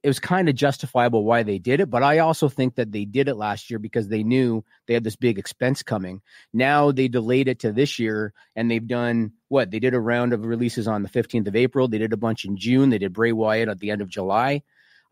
It 0.04 0.08
was 0.10 0.20
kind 0.20 0.50
of 0.50 0.56
justifiable 0.56 1.24
why 1.24 1.44
they 1.44 1.60
did 1.60 1.80
it. 1.80 1.90
But 1.90 2.04
I 2.04 2.20
also 2.20 2.50
think 2.50 2.76
that 2.76 2.92
they 2.92 3.06
did 3.06 3.30
it 3.30 3.36
last 3.36 3.70
year 3.70 3.80
because 3.80 4.10
they 4.10 4.24
knew 4.24 4.66
they 4.86 4.94
had 4.94 5.04
this 5.04 5.16
big 5.16 5.40
expense 5.40 5.82
coming. 5.82 6.22
Now 6.52 6.92
they 6.92 7.08
delayed 7.08 7.48
it 7.48 7.60
to 7.60 7.72
this 7.72 8.00
year 8.00 8.34
and 8.56 8.70
they've 8.70 8.86
done 8.86 9.32
what? 9.48 9.72
They 9.72 9.80
did 9.80 9.94
a 9.94 10.00
round 10.00 10.34
of 10.34 10.46
releases 10.46 10.88
on 10.88 11.04
the 11.04 11.10
15th 11.10 11.48
of 11.48 11.56
April. 11.56 11.88
They 11.88 12.00
did 12.00 12.12
a 12.12 12.18
bunch 12.18 12.44
in 12.44 12.58
June. 12.58 12.90
They 12.90 12.98
did 12.98 13.14
Bray 13.14 13.32
Wyatt 13.32 13.70
at 13.70 13.80
the 13.80 13.92
end 13.92 14.02
of 14.02 14.10
July. 14.10 14.64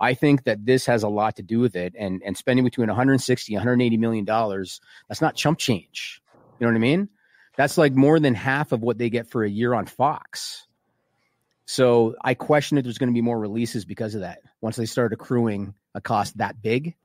I 0.01 0.15
think 0.15 0.45
that 0.45 0.65
this 0.65 0.87
has 0.87 1.03
a 1.03 1.09
lot 1.09 1.35
to 1.35 1.43
do 1.43 1.59
with 1.59 1.75
it, 1.75 1.93
and 1.97 2.23
and 2.25 2.35
spending 2.35 2.65
between 2.65 2.87
160 2.87 3.53
180 3.53 3.97
million 3.97 4.25
dollars. 4.25 4.81
That's 5.07 5.21
not 5.21 5.35
chump 5.35 5.59
change. 5.59 6.21
You 6.59 6.65
know 6.65 6.71
what 6.71 6.77
I 6.77 6.81
mean? 6.81 7.09
That's 7.55 7.77
like 7.77 7.93
more 7.93 8.19
than 8.19 8.33
half 8.33 8.71
of 8.71 8.81
what 8.81 8.97
they 8.97 9.11
get 9.11 9.29
for 9.29 9.43
a 9.43 9.49
year 9.49 9.75
on 9.75 9.85
Fox. 9.85 10.67
So 11.71 12.15
I 12.21 12.33
question 12.33 12.77
if 12.77 12.83
there's 12.83 12.97
going 12.97 13.11
to 13.11 13.13
be 13.13 13.21
more 13.21 13.39
releases 13.39 13.85
because 13.85 14.13
of 14.13 14.21
that. 14.21 14.39
Once 14.59 14.75
they 14.75 14.85
start 14.85 15.13
accruing 15.13 15.73
a 15.95 16.01
cost 16.01 16.37
that 16.39 16.61
big, 16.61 16.97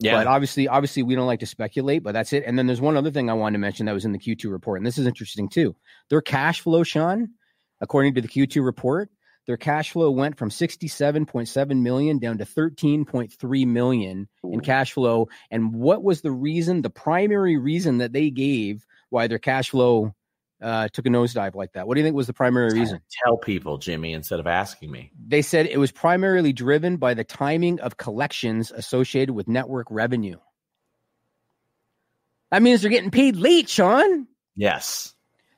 yeah. 0.00 0.18
but 0.18 0.26
obviously, 0.26 0.68
obviously, 0.68 1.02
we 1.02 1.14
don't 1.14 1.26
like 1.26 1.40
to 1.40 1.46
speculate. 1.46 2.02
But 2.02 2.12
that's 2.12 2.34
it. 2.34 2.44
And 2.46 2.58
then 2.58 2.66
there's 2.66 2.78
one 2.82 2.98
other 2.98 3.10
thing 3.10 3.30
I 3.30 3.32
wanted 3.32 3.54
to 3.54 3.60
mention 3.60 3.86
that 3.86 3.94
was 3.94 4.04
in 4.04 4.12
the 4.12 4.18
Q2 4.18 4.52
report, 4.52 4.80
and 4.80 4.86
this 4.86 4.98
is 4.98 5.06
interesting 5.06 5.48
too. 5.48 5.74
Their 6.10 6.20
cash 6.20 6.60
flow, 6.60 6.82
Sean, 6.82 7.30
according 7.80 8.14
to 8.16 8.20
the 8.20 8.28
Q2 8.28 8.62
report, 8.62 9.08
their 9.46 9.56
cash 9.56 9.92
flow 9.92 10.10
went 10.10 10.36
from 10.36 10.50
67.7 10.50 11.80
million 11.80 12.18
down 12.18 12.36
to 12.36 12.44
13.3 12.44 13.66
million 13.66 14.28
in 14.44 14.60
cash 14.60 14.92
flow. 14.92 15.30
And 15.50 15.72
what 15.72 16.02
was 16.02 16.20
the 16.20 16.32
reason? 16.32 16.82
The 16.82 16.90
primary 16.90 17.56
reason 17.56 17.96
that 17.98 18.12
they 18.12 18.28
gave 18.28 18.84
why 19.08 19.26
their 19.26 19.38
cash 19.38 19.70
flow 19.70 20.14
uh, 20.62 20.88
took 20.92 21.06
a 21.06 21.08
nosedive 21.08 21.54
like 21.54 21.72
that. 21.72 21.86
What 21.86 21.94
do 21.94 22.00
you 22.00 22.06
think 22.06 22.14
was 22.14 22.26
the 22.26 22.32
primary 22.32 22.72
reason? 22.72 23.00
Tell 23.24 23.36
people, 23.36 23.78
Jimmy, 23.78 24.12
instead 24.12 24.40
of 24.40 24.46
asking 24.46 24.90
me. 24.90 25.10
They 25.26 25.42
said 25.42 25.66
it 25.66 25.78
was 25.78 25.90
primarily 25.90 26.52
driven 26.52 26.96
by 26.96 27.14
the 27.14 27.24
timing 27.24 27.80
of 27.80 27.96
collections 27.96 28.70
associated 28.70 29.34
with 29.34 29.48
network 29.48 29.86
revenue. 29.90 30.38
That 32.50 32.62
means 32.62 32.82
they're 32.82 32.90
getting 32.90 33.10
paid 33.10 33.36
late, 33.36 33.68
Sean. 33.68 34.28
Yes. 34.54 35.14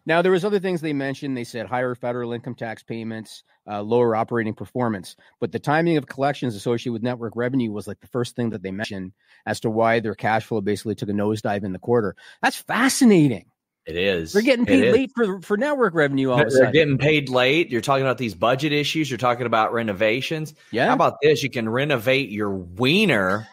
Now 0.06 0.22
there 0.22 0.32
was 0.32 0.44
other 0.44 0.60
things 0.60 0.80
they 0.80 0.92
mentioned. 0.92 1.36
They 1.36 1.44
said 1.44 1.66
higher 1.66 1.94
federal 1.94 2.32
income 2.32 2.54
tax 2.54 2.82
payments, 2.82 3.42
uh, 3.66 3.82
lower 3.82 4.14
operating 4.14 4.54
performance, 4.54 5.16
but 5.40 5.50
the 5.50 5.58
timing 5.58 5.96
of 5.96 6.06
collections 6.06 6.54
associated 6.54 6.92
with 6.92 7.02
network 7.02 7.34
revenue 7.36 7.72
was 7.72 7.88
like 7.88 8.00
the 8.00 8.06
first 8.06 8.36
thing 8.36 8.50
that 8.50 8.62
they 8.62 8.70
mentioned 8.70 9.12
as 9.46 9.60
to 9.60 9.70
why 9.70 10.00
their 10.00 10.14
cash 10.14 10.44
flow 10.44 10.60
basically 10.60 10.94
took 10.94 11.08
a 11.08 11.12
nosedive 11.12 11.64
in 11.64 11.72
the 11.72 11.78
quarter. 11.78 12.14
That's 12.42 12.56
fascinating. 12.56 13.46
It 13.86 13.96
is. 13.96 14.32
They're 14.32 14.40
getting 14.42 14.64
paid 14.64 14.92
late 14.92 15.10
for 15.14 15.42
for 15.42 15.56
network 15.58 15.92
revenue 15.94 16.30
all 16.30 16.40
of 16.40 16.46
a 16.46 16.50
They're 16.50 16.58
sudden. 16.58 16.72
getting 16.72 16.98
paid 16.98 17.28
late. 17.28 17.70
You're 17.70 17.82
talking 17.82 18.02
about 18.04 18.16
these 18.16 18.34
budget 18.34 18.72
issues. 18.72 19.10
You're 19.10 19.18
talking 19.18 19.44
about 19.46 19.74
renovations. 19.74 20.54
yeah. 20.70 20.86
How 20.86 20.94
about 20.94 21.16
this? 21.22 21.42
You 21.42 21.50
can 21.50 21.68
renovate 21.68 22.30
your 22.30 22.50
wiener 22.50 23.46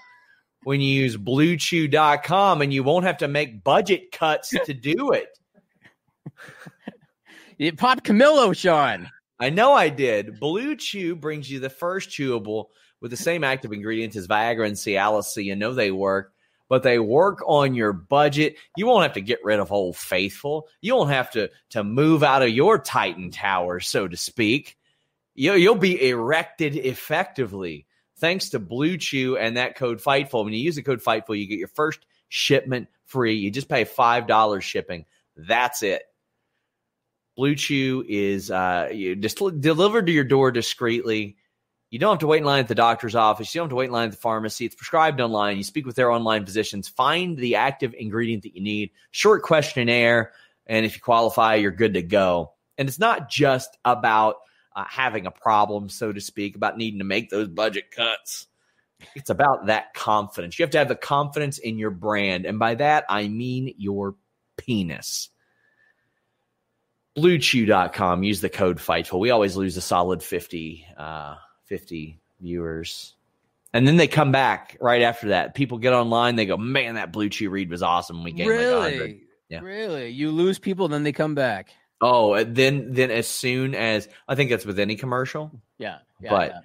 when 0.64 0.80
you 0.80 0.88
use 1.02 1.18
bluechew.com 1.18 2.62
and 2.62 2.74
you 2.74 2.84
won't 2.84 3.06
have 3.06 3.18
to 3.18 3.28
make 3.28 3.62
budget 3.64 4.12
cuts 4.14 4.50
to 4.66 4.74
do 4.74 5.12
it. 5.12 5.28
it 7.58 7.78
popped 7.78 8.04
Camillo, 8.04 8.54
Sean. 8.54 9.10
I 9.40 9.50
know 9.50 9.74
I 9.74 9.90
did. 9.90 10.40
Blue 10.40 10.76
Chew 10.76 11.16
brings 11.16 11.50
you 11.50 11.60
the 11.60 11.70
first 11.70 12.10
chewable 12.10 12.68
with 13.02 13.12
the 13.12 13.18
same 13.18 13.44
active 13.44 13.72
ingredients 13.74 14.16
as 14.16 14.28
Viagra 14.28 14.68
and 14.68 14.76
Cialis, 14.76 15.26
so 15.26 15.40
you 15.42 15.56
know 15.56 15.74
they 15.74 15.90
work, 15.92 16.32
but 16.72 16.84
they 16.84 17.00
work 17.00 17.44
on 17.48 17.74
your 17.74 17.92
budget. 17.92 18.56
You 18.78 18.88
won't 18.88 19.04
have 19.04 19.16
to 19.16 19.22
get 19.22 19.44
rid 19.44 19.60
of 19.60 19.74
Old 19.74 19.98
Faithful. 19.98 20.70
You 20.80 20.96
won't 20.96 21.10
have 21.10 21.30
to 21.32 21.50
to 21.72 21.84
move 21.84 22.24
out 22.24 22.44
of 22.44 22.50
your 22.50 22.80
Titan 22.80 23.30
Tower, 23.30 23.82
so 23.82 24.08
to 24.08 24.16
speak. 24.16 24.78
You, 25.36 25.52
you'll 25.56 25.76
be 25.76 26.08
erected 26.08 26.78
effectively 26.78 27.88
thanks 28.20 28.52
to 28.52 28.60
Blue 28.60 28.98
Chew 28.98 29.36
and 29.36 29.58
that 29.58 29.76
code 29.76 30.00
Fightful. 30.00 30.46
When 30.46 30.54
you 30.54 30.62
use 30.62 30.78
the 30.78 30.82
code 30.82 31.04
Fightful, 31.04 31.38
you 31.38 31.46
get 31.46 31.60
your 31.60 31.68
first 31.68 32.00
shipment 32.30 32.88
free. 33.06 33.36
You 33.36 33.52
just 33.52 33.68
pay 33.68 33.84
five 33.84 34.26
dollars 34.26 34.64
shipping. 34.64 35.04
That's 35.36 35.84
it. 35.84 36.04
Blue 37.36 37.56
Chew 37.56 38.06
is 38.08 38.50
uh, 38.50 38.94
just 39.20 39.42
delivered 39.60 40.06
to 40.06 40.14
your 40.14 40.24
door 40.24 40.52
discreetly. 40.52 41.36
You 41.92 42.00
don't 42.00 42.14
have 42.14 42.20
to 42.20 42.28
wait 42.28 42.38
in 42.38 42.46
line 42.46 42.62
at 42.62 42.70
the 42.70 42.76
doctor's 42.76 43.16
office. 43.16 43.54
You 43.54 43.60
don't 43.60 43.66
have 43.66 43.72
to 43.72 43.76
wait 43.76 43.88
in 43.88 43.92
line 43.92 44.06
at 44.06 44.12
the 44.12 44.18
pharmacy. 44.18 44.66
It's 44.66 44.76
prescribed 44.76 45.20
online. 45.20 45.58
You 45.58 45.64
speak 45.64 45.86
with 45.86 45.98
their 45.98 46.10
online 46.10 46.46
physicians. 46.46 46.88
Find 46.88 47.38
the 47.38 47.56
active 47.56 47.94
ingredient 47.94 48.44
that 48.44 48.56
you 48.56 48.64
need. 48.64 48.92
Short 49.12 49.44
questionnaire, 49.44 50.32
and 50.66 50.86
if 50.86 50.96
you 50.96 51.02
qualify, 51.02 51.56
you're 51.56 51.72
good 51.72 51.96
to 51.96 52.02
go. 52.02 52.54
And 52.78 52.88
it's 52.88 52.98
not 52.98 53.30
just 53.30 53.78
about 53.84 54.36
uh, 54.74 54.86
having 54.88 55.26
a 55.26 55.32
problem, 55.32 55.90
so 55.90 56.14
to 56.14 56.22
speak, 56.22 56.56
about 56.56 56.78
needing 56.78 57.00
to 57.00 57.06
make 57.06 57.30
those 57.30 57.50
budget 57.50 57.92
cuts. 57.92 58.48
It's 59.14 59.30
about 59.30 59.66
that 59.66 59.94
confidence. 59.94 60.58
You 60.58 60.64
have 60.64 60.72
to 60.72 60.78
have 60.78 60.88
the 60.88 60.96
confidence 60.96 61.58
in 61.58 61.78
your 61.78 61.92
brand, 61.92 62.46
and 62.46 62.58
by 62.58 62.76
that 62.76 63.04
I 63.10 63.28
mean 63.28 63.74
your 63.78 64.16
penis 64.58 65.30
bluechew.com 67.18 68.24
use 68.24 68.40
the 68.40 68.50
code 68.50 68.78
fightful 68.78 69.20
we 69.20 69.32
always 69.32 69.58
lose 69.58 69.76
a 69.76 69.82
solid 69.82 70.24
50 70.24 70.86
uh 70.98 71.36
50 71.72 72.20
viewers 72.42 73.16
and 73.74 73.88
then 73.88 73.96
they 73.96 74.08
come 74.08 74.34
back 74.34 74.76
right 74.82 75.02
after 75.04 75.30
that 75.30 75.56
people 75.56 75.78
get 75.78 75.94
online 75.94 76.36
they 76.36 76.46
go 76.46 76.58
man 76.58 76.96
that 76.96 77.14
blue 77.14 77.30
chew 77.30 77.50
read 77.50 77.70
was 77.70 77.82
awesome 77.82 78.26
we 78.26 78.34
gained 78.34 78.50
like 78.50 78.60
100 78.60 79.00
Really? 79.00 79.22
Yeah. 79.48 79.60
Really? 79.62 80.10
You 80.10 80.32
lose 80.32 80.60
people, 80.60 80.90
then 80.90 81.04
they 81.04 81.14
come 81.14 81.34
back. 81.34 81.70
oh 82.02 82.34
uh, 82.34 82.44
then 82.46 82.92
then 82.92 83.10
as 83.10 83.26
soon 83.28 83.74
as 83.74 84.10
i 84.28 84.36
think 84.36 84.50
that's 84.50 84.66
with 84.66 84.80
any 84.80 84.98
commercial 84.98 85.50
Yeah. 85.78 86.00
yeah 86.20 86.30
But- 86.30 86.50
yeah. 86.52 86.60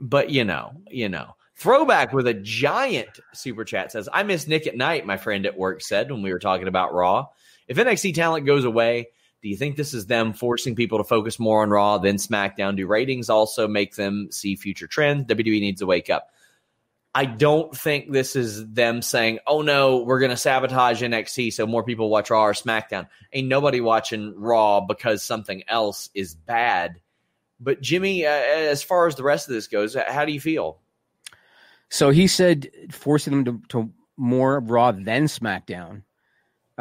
but 0.00 0.30
you 0.30 0.44
know 0.46 0.72
you 0.90 1.10
know 1.10 1.36
Throwback 1.56 2.14
with 2.14 2.26
a 2.26 2.34
giant 2.34 3.20
super 3.34 3.64
chat 3.64 3.92
says, 3.92 4.08
I 4.12 4.22
miss 4.24 4.48
Nick 4.48 4.66
at 4.66 4.74
night, 4.76 5.06
my 5.06 5.16
friend 5.18 5.44
at 5.46 5.56
work 5.56 5.80
said 5.82 6.10
when 6.10 6.22
we 6.22 6.32
were 6.32 6.40
talking 6.40 6.66
about 6.66 6.92
Raw. 6.92 7.26
If 7.68 7.76
NXT 7.76 8.14
talent 8.14 8.46
goes 8.46 8.64
away, 8.64 9.10
do 9.42 9.48
you 9.48 9.56
think 9.56 9.76
this 9.76 9.92
is 9.92 10.06
them 10.06 10.32
forcing 10.32 10.76
people 10.76 10.98
to 10.98 11.04
focus 11.04 11.38
more 11.38 11.62
on 11.62 11.70
Raw 11.70 11.98
than 11.98 12.16
SmackDown? 12.16 12.76
Do 12.76 12.86
ratings 12.86 13.28
also 13.28 13.66
make 13.66 13.96
them 13.96 14.28
see 14.30 14.54
future 14.54 14.86
trends? 14.86 15.26
WWE 15.26 15.60
needs 15.60 15.80
to 15.80 15.86
wake 15.86 16.10
up. 16.10 16.28
I 17.14 17.26
don't 17.26 17.76
think 17.76 18.10
this 18.10 18.36
is 18.36 18.66
them 18.68 19.02
saying, 19.02 19.40
"Oh 19.46 19.60
no, 19.60 19.98
we're 19.98 20.20
going 20.20 20.30
to 20.30 20.36
sabotage 20.36 21.02
NXT 21.02 21.52
so 21.52 21.66
more 21.66 21.82
people 21.82 22.08
watch 22.08 22.30
Raw 22.30 22.44
or 22.44 22.52
SmackDown." 22.54 23.08
Ain't 23.32 23.48
nobody 23.48 23.80
watching 23.80 24.32
Raw 24.36 24.80
because 24.80 25.22
something 25.22 25.62
else 25.68 26.08
is 26.14 26.34
bad. 26.34 27.00
But 27.60 27.80
Jimmy, 27.82 28.24
uh, 28.24 28.30
as 28.30 28.82
far 28.82 29.06
as 29.08 29.16
the 29.16 29.22
rest 29.24 29.48
of 29.48 29.54
this 29.54 29.66
goes, 29.66 29.94
how 29.94 30.24
do 30.24 30.32
you 30.32 30.40
feel? 30.40 30.78
So 31.90 32.10
he 32.10 32.26
said 32.26 32.70
forcing 32.90 33.44
them 33.44 33.44
to, 33.44 33.68
to 33.68 33.92
more 34.16 34.60
Raw 34.60 34.92
than 34.92 35.24
SmackDown. 35.24 36.02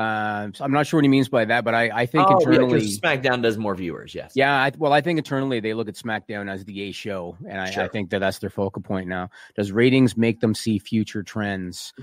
Uh, 0.01 0.51
so 0.53 0.63
I'm 0.63 0.71
not 0.71 0.87
sure 0.87 0.97
what 0.97 1.03
he 1.05 1.09
means 1.09 1.29
by 1.29 1.45
that, 1.45 1.63
but 1.63 1.73
I, 1.75 1.89
I 1.93 2.05
think 2.05 2.27
Oh, 2.27 2.37
internally, 2.39 2.81
SmackDown 2.81 3.41
does 3.41 3.57
more 3.57 3.75
viewers. 3.75 4.15
Yes. 4.15 4.33
yeah, 4.35 4.53
I, 4.53 4.71
well, 4.77 4.93
I 4.93 5.01
think 5.01 5.17
internally 5.17 5.59
they 5.59 5.73
look 5.73 5.87
at 5.87 5.95
SmackDown 5.95 6.49
as 6.51 6.65
the 6.65 6.81
A 6.83 6.91
show, 6.91 7.37
and 7.47 7.59
I, 7.59 7.83
I 7.83 7.87
think 7.87 8.09
that 8.11 8.19
that's 8.19 8.39
their 8.39 8.49
focal 8.49 8.81
point 8.81 9.07
now. 9.07 9.29
Does 9.55 9.71
ratings 9.71 10.17
make 10.17 10.39
them 10.39 10.55
see 10.55 10.79
future 10.79 11.23
trends? 11.23 11.93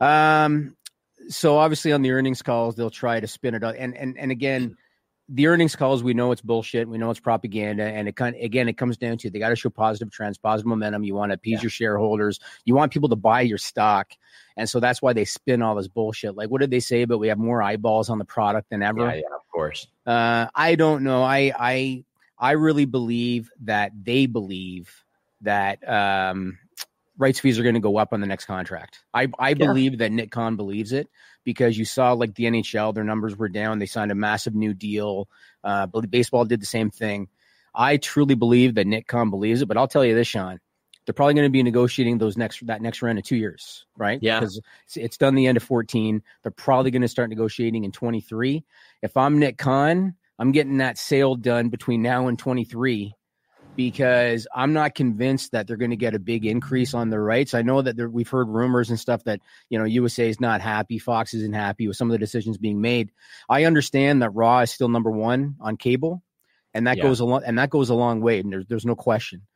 Um, 0.00 0.76
so 1.28 1.58
obviously 1.58 1.92
on 1.92 2.02
the 2.02 2.10
earnings 2.10 2.42
calls 2.42 2.74
they'll 2.74 2.90
try 2.90 3.20
to 3.20 3.26
spin 3.28 3.54
it 3.54 3.62
up, 3.62 3.76
and 3.78 3.96
and 3.96 4.18
and 4.18 4.30
again, 4.32 4.76
the 5.28 5.46
earnings 5.46 5.76
calls 5.76 6.02
we 6.02 6.14
know 6.14 6.32
it's 6.32 6.40
bullshit, 6.40 6.88
we 6.88 6.98
know 6.98 7.10
it's 7.10 7.20
propaganda, 7.20 7.84
and 7.84 8.08
it 8.08 8.16
kind 8.16 8.36
again 8.36 8.68
it 8.68 8.76
comes 8.76 8.96
down 8.96 9.16
to 9.18 9.30
they 9.30 9.38
got 9.38 9.50
to 9.50 9.56
show 9.56 9.70
positive 9.70 10.10
trends, 10.10 10.36
positive 10.36 10.66
momentum. 10.66 11.04
You 11.04 11.14
want 11.14 11.30
to 11.30 11.34
appease 11.34 11.58
Yeah. 11.58 11.62
your 11.62 11.70
shareholders, 11.70 12.40
you 12.64 12.74
want 12.74 12.92
people 12.92 13.08
to 13.08 13.16
buy 13.16 13.40
your 13.42 13.58
stock, 13.58 14.12
and 14.56 14.68
so 14.68 14.80
that's 14.80 15.00
why 15.00 15.12
they 15.12 15.24
spin 15.24 15.62
all 15.62 15.74
this 15.74 15.88
bullshit. 15.88 16.36
Like 16.36 16.50
what 16.50 16.60
did 16.60 16.70
they 16.70 16.80
say? 16.80 17.04
But 17.04 17.18
we 17.18 17.28
have 17.28 17.38
more 17.38 17.62
eyeballs 17.62 18.10
on 18.10 18.18
the 18.18 18.24
product 18.24 18.70
than 18.70 18.82
ever. 18.82 19.00
Yeah, 19.00 19.14
yeah, 19.14 19.34
of 19.34 19.48
course. 19.52 19.86
Uh, 20.06 20.46
I 20.54 20.74
don't 20.74 21.02
know. 21.04 21.22
I 21.22 21.52
I 21.58 22.04
I 22.38 22.52
really 22.52 22.84
believe 22.84 23.50
that 23.62 23.92
they 24.02 24.26
believe 24.26 24.92
that 25.42 25.88
um, 25.88 26.58
rights 27.16 27.38
fees 27.40 27.58
are 27.58 27.62
going 27.62 27.74
to 27.74 27.80
go 27.80 27.96
up 27.96 28.12
on 28.12 28.20
the 28.20 28.26
next 28.26 28.46
contract. 28.46 29.00
I 29.14 29.28
I 29.38 29.54
believe 29.54 29.98
that 29.98 30.10
Nick 30.12 30.30
Khan 30.32 30.56
believes 30.56 30.92
it 30.92 31.08
because 31.44 31.76
you 31.76 31.84
saw 31.84 32.12
like 32.12 32.34
the 32.34 32.44
NHL, 32.44 32.94
their 32.94 33.04
numbers 33.04 33.36
were 33.36 33.48
down. 33.48 33.78
They 33.78 33.86
signed 33.86 34.10
a 34.10 34.14
massive 34.14 34.54
new 34.54 34.74
deal. 34.74 35.28
Uh, 35.64 35.86
baseball 35.86 36.44
did 36.44 36.60
the 36.60 36.66
same 36.66 36.90
thing. 36.90 37.28
I 37.74 37.96
truly 37.96 38.34
believe 38.34 38.74
that 38.74 38.86
Nick 38.86 39.06
Khan 39.06 39.30
believes 39.30 39.62
it. 39.62 39.66
But 39.66 39.76
I'll 39.76 39.88
tell 39.88 40.04
you 40.04 40.14
this, 40.14 40.28
Sean. 40.28 40.58
They're 41.04 41.14
probably 41.14 41.34
going 41.34 41.46
to 41.46 41.50
be 41.50 41.64
negotiating 41.64 42.18
those 42.18 42.36
next 42.36 42.64
that 42.66 42.80
next 42.80 43.02
round 43.02 43.18
in 43.18 43.24
two 43.24 43.34
years, 43.34 43.86
right? 43.96 44.20
Yeah. 44.22 44.38
because 44.38 44.60
it's, 44.86 44.96
it's 44.96 45.16
done 45.16 45.34
the 45.34 45.48
end 45.48 45.56
of 45.56 45.64
14. 45.64 46.22
They're 46.42 46.52
probably 46.52 46.92
going 46.92 47.02
to 47.02 47.08
start 47.08 47.28
negotiating 47.28 47.82
in 47.82 47.90
23 47.90 48.64
if 49.02 49.16
I'm 49.16 49.38
Nick 49.38 49.58
Khan, 49.58 50.14
I'm 50.38 50.52
getting 50.52 50.78
that 50.78 50.96
sale 50.96 51.34
done 51.34 51.68
between 51.68 52.02
now 52.02 52.28
and 52.28 52.38
23 52.38 53.14
because 53.74 54.46
I'm 54.54 54.72
not 54.72 54.94
convinced 54.94 55.52
that 55.52 55.66
they're 55.66 55.76
going 55.78 55.90
to 55.90 55.96
get 55.96 56.14
a 56.14 56.18
big 56.18 56.44
increase 56.44 56.92
on 56.94 57.10
their 57.10 57.22
rights. 57.22 57.54
I 57.54 57.62
know 57.62 57.80
that 57.80 57.96
there, 57.96 58.08
we've 58.08 58.28
heard 58.28 58.48
rumors 58.48 58.90
and 58.90 59.00
stuff 59.00 59.24
that, 59.24 59.40
you 59.70 59.78
know, 59.78 59.84
USA 59.84 60.28
is 60.28 60.40
not 60.40 60.60
happy, 60.60 60.98
Fox 60.98 61.32
isn't 61.34 61.54
happy 61.54 61.88
with 61.88 61.96
some 61.96 62.08
of 62.08 62.12
the 62.12 62.18
decisions 62.18 62.58
being 62.58 62.80
made. 62.80 63.12
I 63.48 63.64
understand 63.64 64.22
that 64.22 64.30
Raw 64.30 64.60
is 64.60 64.70
still 64.70 64.88
number 64.88 65.10
1 65.10 65.56
on 65.60 65.76
cable 65.76 66.22
and 66.74 66.86
that 66.86 66.98
Yeah. 66.98 67.02
goes 67.02 67.20
a 67.20 67.24
long 67.24 67.42
and 67.44 67.58
that 67.58 67.70
goes 67.70 67.88
a 67.90 67.94
long 67.94 68.20
way 68.20 68.40
and 68.40 68.52
there's 68.52 68.66
there's 68.66 68.86
no 68.86 68.94
question. 68.94 69.46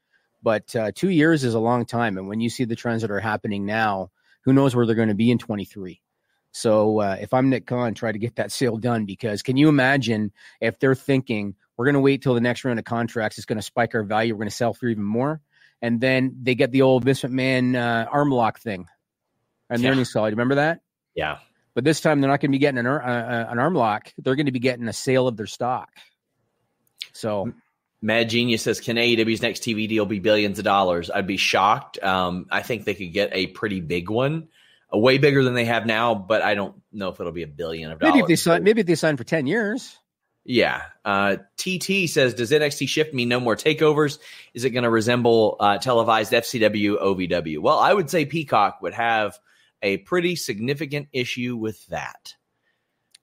But 0.43 0.75
uh, 0.77 0.93
2 0.95 1.11
years 1.11 1.45
is 1.45 1.55
a 1.55 1.61
long 1.61 1.85
time 1.87 2.17
and 2.19 2.29
when 2.29 2.41
you 2.41 2.49
see 2.51 2.65
the 2.65 2.77
trends 2.77 3.03
that 3.03 3.11
are 3.11 3.21
happening 3.21 3.67
now, 3.67 4.11
who 4.45 4.53
knows 4.53 4.75
where 4.75 4.87
they're 4.87 4.95
going 4.95 5.09
to 5.09 5.15
be 5.15 5.31
in 5.31 5.39
23. 5.39 6.01
So 6.53 7.01
uh, 7.01 7.17
if 7.21 7.35
I'm 7.35 7.51
Nick 7.51 7.67
Khan, 7.67 7.93
try 7.95 8.13
to 8.13 8.19
get 8.19 8.37
that 8.37 8.53
sale 8.59 8.79
done 8.79 9.05
because 9.05 9.43
can 9.43 9.57
you 9.57 9.69
imagine 9.69 10.33
if 10.61 10.79
they're 10.79 10.95
thinking 10.95 11.55
we're 11.77 11.85
going 11.87 11.95
to 11.95 12.01
wait 12.01 12.23
till 12.23 12.35
the 12.35 12.41
next 12.41 12.65
round 12.65 12.79
of 12.79 12.85
contracts, 12.85 13.39
it's 13.39 13.45
going 13.47 13.59
to 13.59 13.63
spike 13.63 13.95
our 13.95 14.03
value, 14.03 14.35
we're 14.35 14.39
going 14.39 14.49
to 14.51 14.55
sell 14.57 14.73
for 14.75 14.87
even 14.87 15.05
more, 15.05 15.41
and 15.83 16.01
then 16.01 16.37
they 16.43 16.55
get 16.55 16.71
the 16.73 16.83
old 16.83 17.05
Vince 17.05 17.23
McMahon 17.23 17.75
uh, 17.77 18.09
arm 18.11 18.31
lock 18.31 18.59
thing 18.61 18.87
and 19.69 19.83
Yeah. 19.83 19.91
earnings 19.91 20.13
call. 20.13 20.27
You 20.29 20.33
remember 20.33 20.57
that? 20.57 20.81
Yeah. 21.15 21.39
But 21.75 21.85
this 21.85 22.01
time 22.01 22.21
they're 22.21 22.31
not 22.31 22.41
going 22.41 22.51
to 22.51 22.55
be 22.55 22.59
getting 22.59 22.79
an, 22.79 22.87
uh, 22.87 22.91
uh, 22.97 23.47
an 23.51 23.59
arm 23.59 23.75
lock; 23.75 24.11
they're 24.17 24.35
going 24.37 24.47
to 24.47 24.53
be 24.53 24.61
getting 24.61 24.89
a 24.89 24.93
sale 24.95 25.29
of 25.29 25.37
their 25.37 25.47
stock. 25.47 25.91
So 27.13 27.53
Mad 28.01 28.29
Genius 28.31 28.63
says, 28.63 28.81
"Can 28.81 28.97
AEW's 28.97 29.43
next 29.43 29.63
TV 29.63 29.87
deal 29.89 30.07
be 30.07 30.19
billions 30.19 30.59
of 30.59 30.65
dollars?" 30.65 31.11
I'd 31.11 31.27
be 31.27 31.37
shocked. 31.37 32.03
Um, 32.03 32.47
I 32.51 32.63
think 32.63 32.85
they 32.85 32.95
could 32.95 33.13
get 33.13 33.31
a 33.33 33.49
pretty 33.49 33.81
big 33.81 34.09
one, 34.09 34.49
a 34.91 34.99
way 34.99 35.19
bigger 35.19 35.43
than 35.45 35.53
they 35.55 35.67
have 35.67 35.85
now, 35.87 36.15
but 36.15 36.41
I 36.43 36.55
don't 36.55 36.77
know 36.93 37.09
if 37.11 37.21
it'll 37.21 37.33
be 37.33 37.43
a 37.43 37.47
billion 37.49 37.91
of 37.93 37.99
dollars. 37.99 38.15
maybe 38.15 38.23
if 38.23 38.29
they 38.29 38.37
sign, 38.37 38.63
maybe 38.65 38.81
if 38.81 38.87
they 38.87 38.95
sign 38.95 39.17
for 39.17 39.25
ten 39.25 39.47
years. 39.47 39.99
Yeah. 40.47 40.83
Uh, 41.05 41.37
TT 41.57 42.09
says, 42.09 42.35
"Does 42.35 42.53
NXT 42.53 42.89
shift 42.89 43.13
mean 43.13 43.29
no 43.29 43.41
more 43.41 43.57
takeovers? 43.57 44.19
Is 44.55 44.65
it 44.65 44.71
going 44.71 44.85
to 44.85 44.91
resemble 44.91 45.57
uh, 45.59 45.79
televised 45.79 46.33
FCW 46.33 47.03
OVW?" 47.03 47.59
Well, 47.59 47.79
I 47.79 47.93
would 47.93 48.09
say 48.09 48.25
Peacock 48.25 48.81
would 48.81 48.95
have 48.95 49.39
a 49.83 49.99
pretty 49.99 50.37
significant 50.37 51.09
issue 51.13 51.57
with 51.57 51.85
that. 51.89 52.35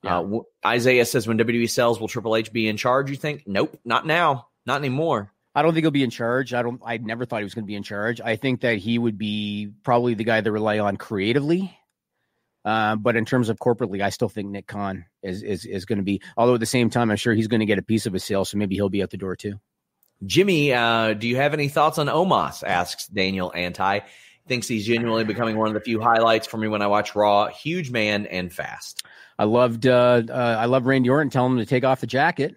Yeah. 0.02 0.18
Uh, 0.18 0.22
w- 0.22 0.44
Isaiah 0.64 1.06
says, 1.06 1.26
"When 1.26 1.38
WWE 1.38 1.68
sells, 1.68 1.98
will 1.98 2.08
Triple 2.08 2.36
H 2.36 2.52
be 2.52 2.68
in 2.68 2.76
charge?" 2.76 3.08
You 3.10 3.16
think? 3.16 3.44
Nope, 3.46 3.78
not 3.84 4.06
now, 4.06 4.48
not 4.66 4.78
anymore. 4.78 5.32
I 5.54 5.62
don't 5.62 5.72
think 5.72 5.84
he'll 5.84 5.92
be 5.92 6.04
in 6.04 6.10
charge. 6.10 6.52
I 6.52 6.62
don't. 6.62 6.80
I 6.84 6.98
never 6.98 7.24
thought 7.24 7.38
he 7.38 7.44
was 7.44 7.54
going 7.54 7.64
to 7.64 7.68
be 7.68 7.76
in 7.76 7.84
charge. 7.84 8.20
I 8.20 8.36
think 8.36 8.60
that 8.60 8.76
he 8.76 8.98
would 8.98 9.16
be 9.16 9.70
probably 9.82 10.12
the 10.14 10.24
guy 10.24 10.42
they 10.42 10.50
rely 10.50 10.78
on 10.78 10.98
creatively. 10.98 11.74
Uh, 12.64 12.96
but 12.96 13.16
in 13.16 13.24
terms 13.24 13.48
of 13.48 13.58
corporately, 13.58 14.02
I 14.02 14.08
still 14.08 14.28
think 14.28 14.48
Nick 14.48 14.66
Khan 14.66 15.04
is 15.22 15.42
is 15.42 15.66
is 15.66 15.84
going 15.84 15.98
to 15.98 16.04
be. 16.04 16.22
Although 16.36 16.54
at 16.54 16.60
the 16.60 16.66
same 16.66 16.88
time, 16.90 17.10
I'm 17.10 17.16
sure 17.16 17.34
he's 17.34 17.48
going 17.48 17.60
to 17.60 17.66
get 17.66 17.78
a 17.78 17.82
piece 17.82 18.06
of 18.06 18.14
a 18.14 18.18
sale, 18.18 18.44
so 18.44 18.56
maybe 18.56 18.74
he'll 18.74 18.88
be 18.88 19.02
out 19.02 19.10
the 19.10 19.16
door 19.16 19.36
too. 19.36 19.60
Jimmy, 20.24 20.72
uh, 20.72 21.12
do 21.12 21.28
you 21.28 21.36
have 21.36 21.52
any 21.52 21.68
thoughts 21.68 21.98
on 21.98 22.06
Omos? 22.06 22.62
Asks 22.62 23.06
Daniel 23.06 23.52
Anti. 23.54 24.00
Thinks 24.46 24.68
he's 24.68 24.86
genuinely 24.86 25.24
becoming 25.24 25.56
one 25.56 25.68
of 25.68 25.74
the 25.74 25.80
few 25.80 26.00
highlights 26.00 26.46
for 26.46 26.58
me 26.58 26.68
when 26.68 26.82
I 26.82 26.86
watch 26.86 27.14
Raw. 27.14 27.48
Huge 27.48 27.90
man 27.90 28.26
and 28.26 28.52
fast. 28.52 29.02
I 29.38 29.44
loved. 29.44 29.86
Uh, 29.86 30.22
uh, 30.28 30.56
I 30.58 30.66
love 30.66 30.86
Randy 30.86 31.08
Orton 31.08 31.30
telling 31.30 31.52
him 31.52 31.58
to 31.58 31.66
take 31.66 31.84
off 31.84 32.00
the 32.00 32.06
jacket. 32.06 32.54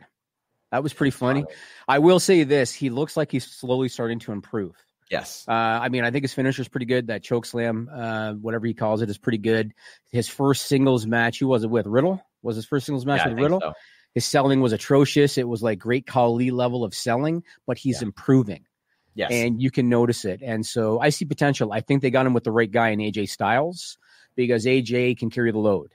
That 0.72 0.84
was 0.84 0.94
pretty 0.94 1.12
funny. 1.12 1.46
I 1.88 2.00
will 2.00 2.20
say 2.20 2.44
this: 2.44 2.74
he 2.74 2.90
looks 2.90 3.16
like 3.16 3.32
he's 3.32 3.46
slowly 3.46 3.90
starting 3.90 4.20
to 4.20 4.32
improve. 4.34 4.76
Yes. 5.10 5.46
Uh, 5.48 5.52
I 5.54 5.90
mean, 5.90 6.04
I 6.04 6.12
think 6.12 6.24
his 6.24 6.34
finisher 6.34 6.62
is 6.62 6.68
pretty 6.68 6.86
good. 6.86 7.08
That 7.08 7.24
choke 7.24 7.46
slam, 7.46 7.90
uh, 7.92 8.34
whatever 8.34 8.66
he 8.68 8.74
calls 8.74 9.02
it, 9.02 9.10
is 9.10 9.18
pretty 9.18 9.38
good. 9.38 9.74
His 10.12 10.28
first 10.28 10.66
singles 10.68 11.06
match, 11.08 11.40
who 11.40 11.48
was 11.48 11.64
it 11.64 11.70
with? 11.70 11.86
Riddle 11.88 12.22
was 12.42 12.56
his 12.58 12.66
first 12.66 12.86
singles 12.86 13.06
match 13.06 13.22
Yeah, 13.26 13.30
with 13.34 13.40
Riddle. 13.40 13.62
so. 13.62 13.74
His 14.14 14.26
selling 14.26 14.62
was 14.62 14.74
atrocious. 14.74 15.38
It 15.38 15.48
was 15.48 15.62
like 15.62 15.80
great 15.80 16.08
Khali 16.08 16.50
level 16.52 16.84
of 16.84 16.94
selling, 16.94 17.44
but 17.68 17.78
he's 17.78 18.02
Yeah. 18.02 18.08
improving, 18.08 18.66
Yes. 19.16 19.32
and 19.32 19.62
you 19.62 19.70
can 19.72 19.90
notice 19.90 20.26
it. 20.26 20.42
And 20.44 20.66
so 20.66 21.00
I 21.00 21.10
see 21.10 21.24
potential. 21.26 21.72
I 21.72 21.82
think 21.82 22.02
they 22.02 22.10
got 22.10 22.26
him 22.26 22.34
with 22.34 22.44
the 22.44 22.52
right 22.52 22.70
guy 22.72 22.90
in 22.90 23.00
AJ 23.00 23.28
Styles 23.30 23.98
because 24.36 24.66
AJ 24.66 25.16
can 25.16 25.30
carry 25.30 25.52
the 25.52 25.60
load, 25.60 25.92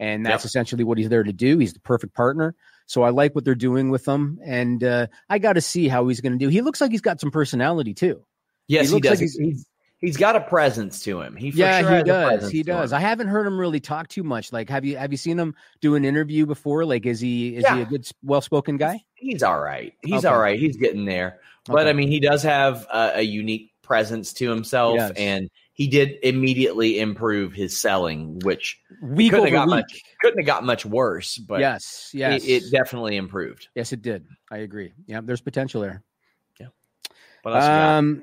and 0.00 0.24
that's 0.24 0.44
Yep. 0.44 0.48
essentially 0.48 0.84
what 0.84 0.98
he's 0.98 1.08
there 1.10 1.22
to 1.22 1.32
do. 1.32 1.58
He's 1.58 1.74
the 1.74 1.80
perfect 1.80 2.14
partner. 2.14 2.54
So 2.86 3.02
I 3.02 3.10
like 3.10 3.34
what 3.34 3.44
they're 3.44 3.54
doing 3.54 3.90
with 3.90 4.08
him, 4.08 4.38
and 4.42 4.82
uh, 4.82 5.08
I 5.28 5.38
got 5.38 5.52
to 5.54 5.60
see 5.60 5.88
how 5.88 6.08
he's 6.08 6.22
going 6.22 6.32
to 6.32 6.38
do. 6.38 6.48
He 6.48 6.62
looks 6.62 6.80
like 6.80 6.90
he's 6.90 7.02
got 7.02 7.20
some 7.20 7.30
personality 7.30 7.92
too. 7.92 8.24
Yes, 8.68 8.88
he, 8.88 8.94
he 8.96 9.00
does. 9.00 9.10
Like 9.12 9.18
he's, 9.20 9.34
he's, 9.36 9.66
he's 9.98 10.16
got 10.16 10.36
a 10.36 10.40
presence 10.40 11.02
to 11.02 11.20
him. 11.20 11.34
He 11.36 11.50
for 11.50 11.58
yeah, 11.58 11.80
sure 11.80 11.90
he 11.90 11.94
has 11.96 12.02
a 12.02 12.06
does. 12.06 12.50
He 12.50 12.62
does. 12.62 12.92
I 12.92 13.00
haven't 13.00 13.28
heard 13.28 13.46
him 13.46 13.58
really 13.58 13.80
talk 13.80 14.08
too 14.08 14.22
much. 14.22 14.52
Like, 14.52 14.68
have 14.70 14.84
you 14.84 14.96
have 14.96 15.10
you 15.12 15.18
seen 15.18 15.38
him 15.38 15.54
do 15.80 15.94
an 15.96 16.04
interview 16.04 16.46
before? 16.46 16.84
Like, 16.84 17.06
is 17.06 17.20
he 17.20 17.56
is 17.56 17.66
he 17.68 17.80
a 17.80 17.84
good, 17.84 18.08
well 18.22 18.40
spoken 18.40 18.76
guy? 18.76 19.02
He's 19.14 19.42
all 19.42 19.58
right. 19.60 19.92
He's 20.04 20.24
Okay. 20.24 20.28
all 20.28 20.40
right. 20.40 20.58
He's 20.58 20.76
getting 20.76 21.04
there. 21.04 21.40
But 21.66 21.80
Okay. 21.80 21.90
I 21.90 21.92
mean, 21.92 22.08
he 22.08 22.20
does 22.20 22.42
have 22.44 22.86
a, 22.92 23.12
a 23.16 23.22
unique 23.22 23.72
presence 23.82 24.32
to 24.34 24.48
himself, 24.48 24.96
Yes. 24.96 25.12
and 25.16 25.50
he 25.72 25.86
did 25.86 26.16
immediately 26.22 26.98
improve 27.00 27.52
his 27.52 27.78
selling, 27.80 28.38
which 28.40 28.80
Week 29.02 29.30
couldn't 29.30 29.46
have 29.46 29.52
got 29.52 29.66
week. 29.68 29.76
much 29.76 30.02
couldn't 30.20 30.38
have 30.40 30.46
got 30.46 30.64
much 30.64 30.84
worse. 30.86 31.36
But 31.38 31.60
yes, 31.60 32.10
yes, 32.12 32.44
it, 32.44 32.64
it 32.64 32.70
definitely 32.70 33.16
improved. 33.16 33.68
yes, 33.74 33.92
it 33.92 34.02
did. 34.02 34.26
I 34.50 34.58
agree. 34.58 34.92
Yeah, 35.06 35.20
there's 35.22 35.40
potential 35.40 35.80
there. 35.80 36.02
What 37.42 37.54
else 37.54 37.64
you 37.64 37.68
got? 37.68 37.98
Um, 37.98 38.22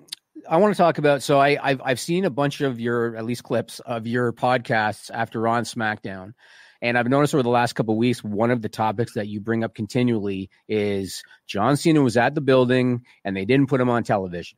I 0.49 0.57
want 0.57 0.73
to 0.73 0.77
talk 0.77 0.97
about. 0.97 1.23
So 1.23 1.39
I, 1.39 1.57
I've 1.61 1.81
I've 1.83 1.99
seen 1.99 2.25
a 2.25 2.29
bunch 2.29 2.61
of 2.61 2.79
your 2.79 3.15
at 3.15 3.25
least 3.25 3.43
clips 3.43 3.79
of 3.79 4.07
your 4.07 4.33
podcasts 4.33 5.09
after 5.11 5.47
on 5.47 5.63
SmackDown, 5.63 6.33
and 6.81 6.97
I've 6.97 7.07
noticed 7.07 7.33
over 7.33 7.43
the 7.43 7.49
last 7.49 7.73
couple 7.73 7.93
of 7.93 7.97
weeks 7.97 8.23
one 8.23 8.51
of 8.51 8.61
the 8.61 8.69
topics 8.69 9.13
that 9.13 9.27
you 9.27 9.39
bring 9.39 9.63
up 9.63 9.73
continually 9.73 10.49
is 10.67 11.23
John 11.47 11.77
Cena 11.77 12.01
was 12.01 12.17
at 12.17 12.36
the 12.36 12.41
building 12.41 13.05
and 13.23 13.36
they 13.36 13.45
didn't 13.45 13.69
put 13.69 13.81
him 13.81 13.89
on 13.89 14.03
television. 14.03 14.57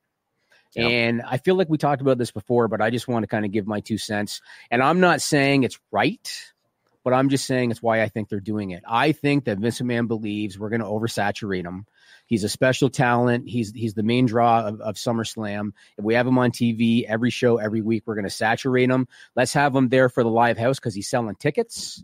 Yep. 0.76 0.92
And 0.92 1.22
I 1.22 1.38
feel 1.38 1.56
like 1.56 1.70
we 1.70 1.78
talked 1.78 2.02
about 2.02 2.18
this 2.18 2.32
before, 2.32 2.68
but 2.68 2.82
I 2.82 2.90
just 2.90 3.08
want 3.08 3.24
to 3.24 3.28
kind 3.28 3.46
of 3.46 3.52
give 3.52 3.66
my 3.66 3.80
two 3.80 3.98
cents. 3.98 4.42
And 4.70 4.84
I'm 4.84 5.00
not 5.00 5.22
saying 5.22 5.64
it's 5.64 5.80
right, 5.92 6.52
but 7.04 7.14
I'm 7.14 7.30
just 7.30 7.46
saying 7.46 7.72
it's 7.72 7.82
why 7.82 8.02
I 8.02 8.10
think 8.10 8.30
they're 8.30 8.40
doing 8.40 8.72
it. 8.72 8.84
I 8.86 9.14
think 9.14 9.46
that 9.46 9.60
Vince 9.60 9.80
McMahon 9.80 10.08
believes 10.08 10.60
we're 10.60 10.70
going 10.70 10.82
to 10.82 10.86
oversaturate 10.86 11.64
him 11.64 11.86
He's 12.28 12.44
a 12.44 12.50
special 12.50 12.90
talent. 12.90 13.48
He's 13.50 13.72
he's 13.72 13.94
the 13.94 14.04
main 14.04 14.26
draw 14.26 14.68
of, 14.68 14.82
of 14.82 14.96
SummerSlam. 14.96 15.72
If 15.98 16.06
we 16.06 16.14
have 16.14 16.28
him 16.28 16.38
on 16.38 16.52
TV 16.52 17.04
every 17.06 17.32
show 17.32 17.58
every 17.58 17.82
week, 17.82 18.04
we're 18.06 18.16
going 18.16 18.26
to 18.26 18.30
saturate 18.30 18.90
him. 18.90 19.08
Let's 19.36 19.54
have 19.54 19.76
him 19.76 19.90
there 19.90 20.10
for 20.10 20.24
the 20.24 20.30
live 20.30 20.58
house 20.58 20.78
because 20.78 20.94
he's 20.94 21.10
selling 21.10 21.36
tickets. 21.36 22.04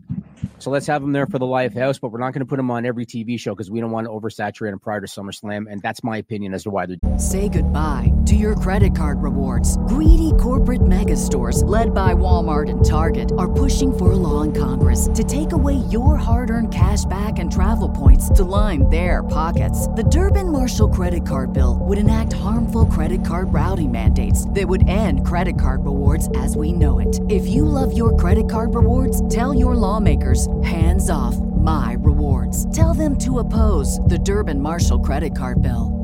So 0.58 0.70
let's 0.70 0.86
have 0.86 1.02
him 1.02 1.12
there 1.12 1.26
for 1.26 1.38
the 1.38 1.46
live 1.46 1.74
house, 1.74 1.98
but 1.98 2.10
we're 2.10 2.20
not 2.20 2.32
going 2.32 2.40
to 2.40 2.46
put 2.46 2.58
him 2.58 2.70
on 2.70 2.86
every 2.86 3.06
TV 3.06 3.38
show 3.38 3.54
because 3.54 3.70
we 3.70 3.80
don't 3.80 3.90
want 3.90 4.06
to 4.06 4.10
oversaturate 4.10 4.72
him 4.72 4.78
prior 4.78 5.00
to 5.00 5.06
SummerSlam. 5.06 5.70
And 5.70 5.82
that's 5.82 6.02
my 6.02 6.18
opinion 6.18 6.54
as 6.54 6.62
to 6.62 6.70
why 6.70 6.86
they're. 6.86 6.96
Say 7.18 7.48
goodbye 7.48 8.12
to 8.26 8.36
your 8.36 8.54
credit 8.56 8.96
card 8.96 9.22
rewards. 9.22 9.76
Greedy 9.78 10.32
corporate 10.40 10.86
mega 10.86 11.16
stores, 11.16 11.62
led 11.64 11.92
by 11.92 12.14
Walmart 12.14 12.70
and 12.70 12.84
Target, 12.84 13.32
are 13.38 13.50
pushing 13.50 13.96
for 13.96 14.12
a 14.12 14.16
law 14.16 14.42
in 14.42 14.52
Congress 14.52 15.08
to 15.14 15.24
take 15.24 15.52
away 15.52 15.74
your 15.74 16.16
hard 16.16 16.50
earned 16.50 16.72
cash 16.72 17.04
back 17.06 17.38
and 17.38 17.52
travel 17.52 17.88
points 17.88 18.28
to 18.30 18.44
line 18.44 18.88
their 18.88 19.22
pockets. 19.22 19.88
The 19.88 20.04
Durbin 20.04 20.50
Marshall 20.50 20.88
credit 20.88 21.26
card 21.26 21.52
bill 21.52 21.78
would 21.82 21.98
enact 21.98 22.32
harmful 22.32 22.86
credit 22.86 23.24
card 23.24 23.52
routing 23.52 23.92
mandates 23.92 24.48
that 24.50 24.66
would 24.66 24.88
end 24.88 25.26
credit 25.26 25.60
card 25.60 25.84
rewards 25.84 26.28
as 26.36 26.56
we 26.56 26.72
know 26.72 26.98
it. 27.00 27.20
If 27.28 27.46
you 27.46 27.64
love 27.64 27.96
your 27.96 28.16
credit 28.16 28.48
card 28.48 28.74
rewards, 28.74 29.26
tell 29.28 29.54
your 29.54 29.74
lawmakers 29.74 30.43
hands 30.62 31.10
off 31.10 31.36
my 31.36 31.96
rewards. 31.98 32.70
Tell 32.76 32.94
them 32.94 33.18
to 33.18 33.40
oppose 33.40 33.98
the 34.00 34.18
Durbin 34.18 34.60
Marshall 34.60 35.00
credit 35.00 35.36
card 35.36 35.62
bill. 35.62 36.03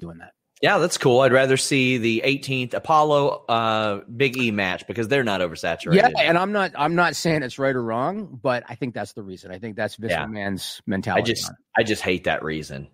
doing 0.00 0.18
that. 0.18 0.32
Yeah, 0.60 0.76
that's 0.76 0.98
cool. 0.98 1.20
I'd 1.20 1.32
rather 1.32 1.56
see 1.56 1.96
the 1.96 2.22
18th 2.24 2.74
Apollo 2.74 3.44
uh, 3.48 4.00
Big 4.14 4.36
E 4.36 4.50
match 4.50 4.86
because 4.86 5.08
they're 5.08 5.24
not 5.24 5.40
oversaturated. 5.40 5.94
Yeah, 5.94 6.08
and 6.18 6.36
I'm 6.36 6.52
not 6.52 6.72
I'm 6.76 6.94
not 6.94 7.16
saying 7.16 7.42
it's 7.42 7.58
right 7.58 7.74
or 7.74 7.82
wrong, 7.82 8.38
but 8.42 8.64
I 8.68 8.74
think 8.74 8.94
that's 8.94 9.14
the 9.14 9.22
reason. 9.22 9.50
I 9.50 9.58
think 9.58 9.76
that's 9.76 9.96
Vince 9.96 10.12
yeah. 10.12 10.26
McMahon's 10.26 10.82
mentality. 10.86 11.22
I 11.22 11.24
just 11.24 11.50
I 11.78 11.82
just 11.82 12.02
hate 12.02 12.24
that 12.24 12.42
reason. 12.42 12.88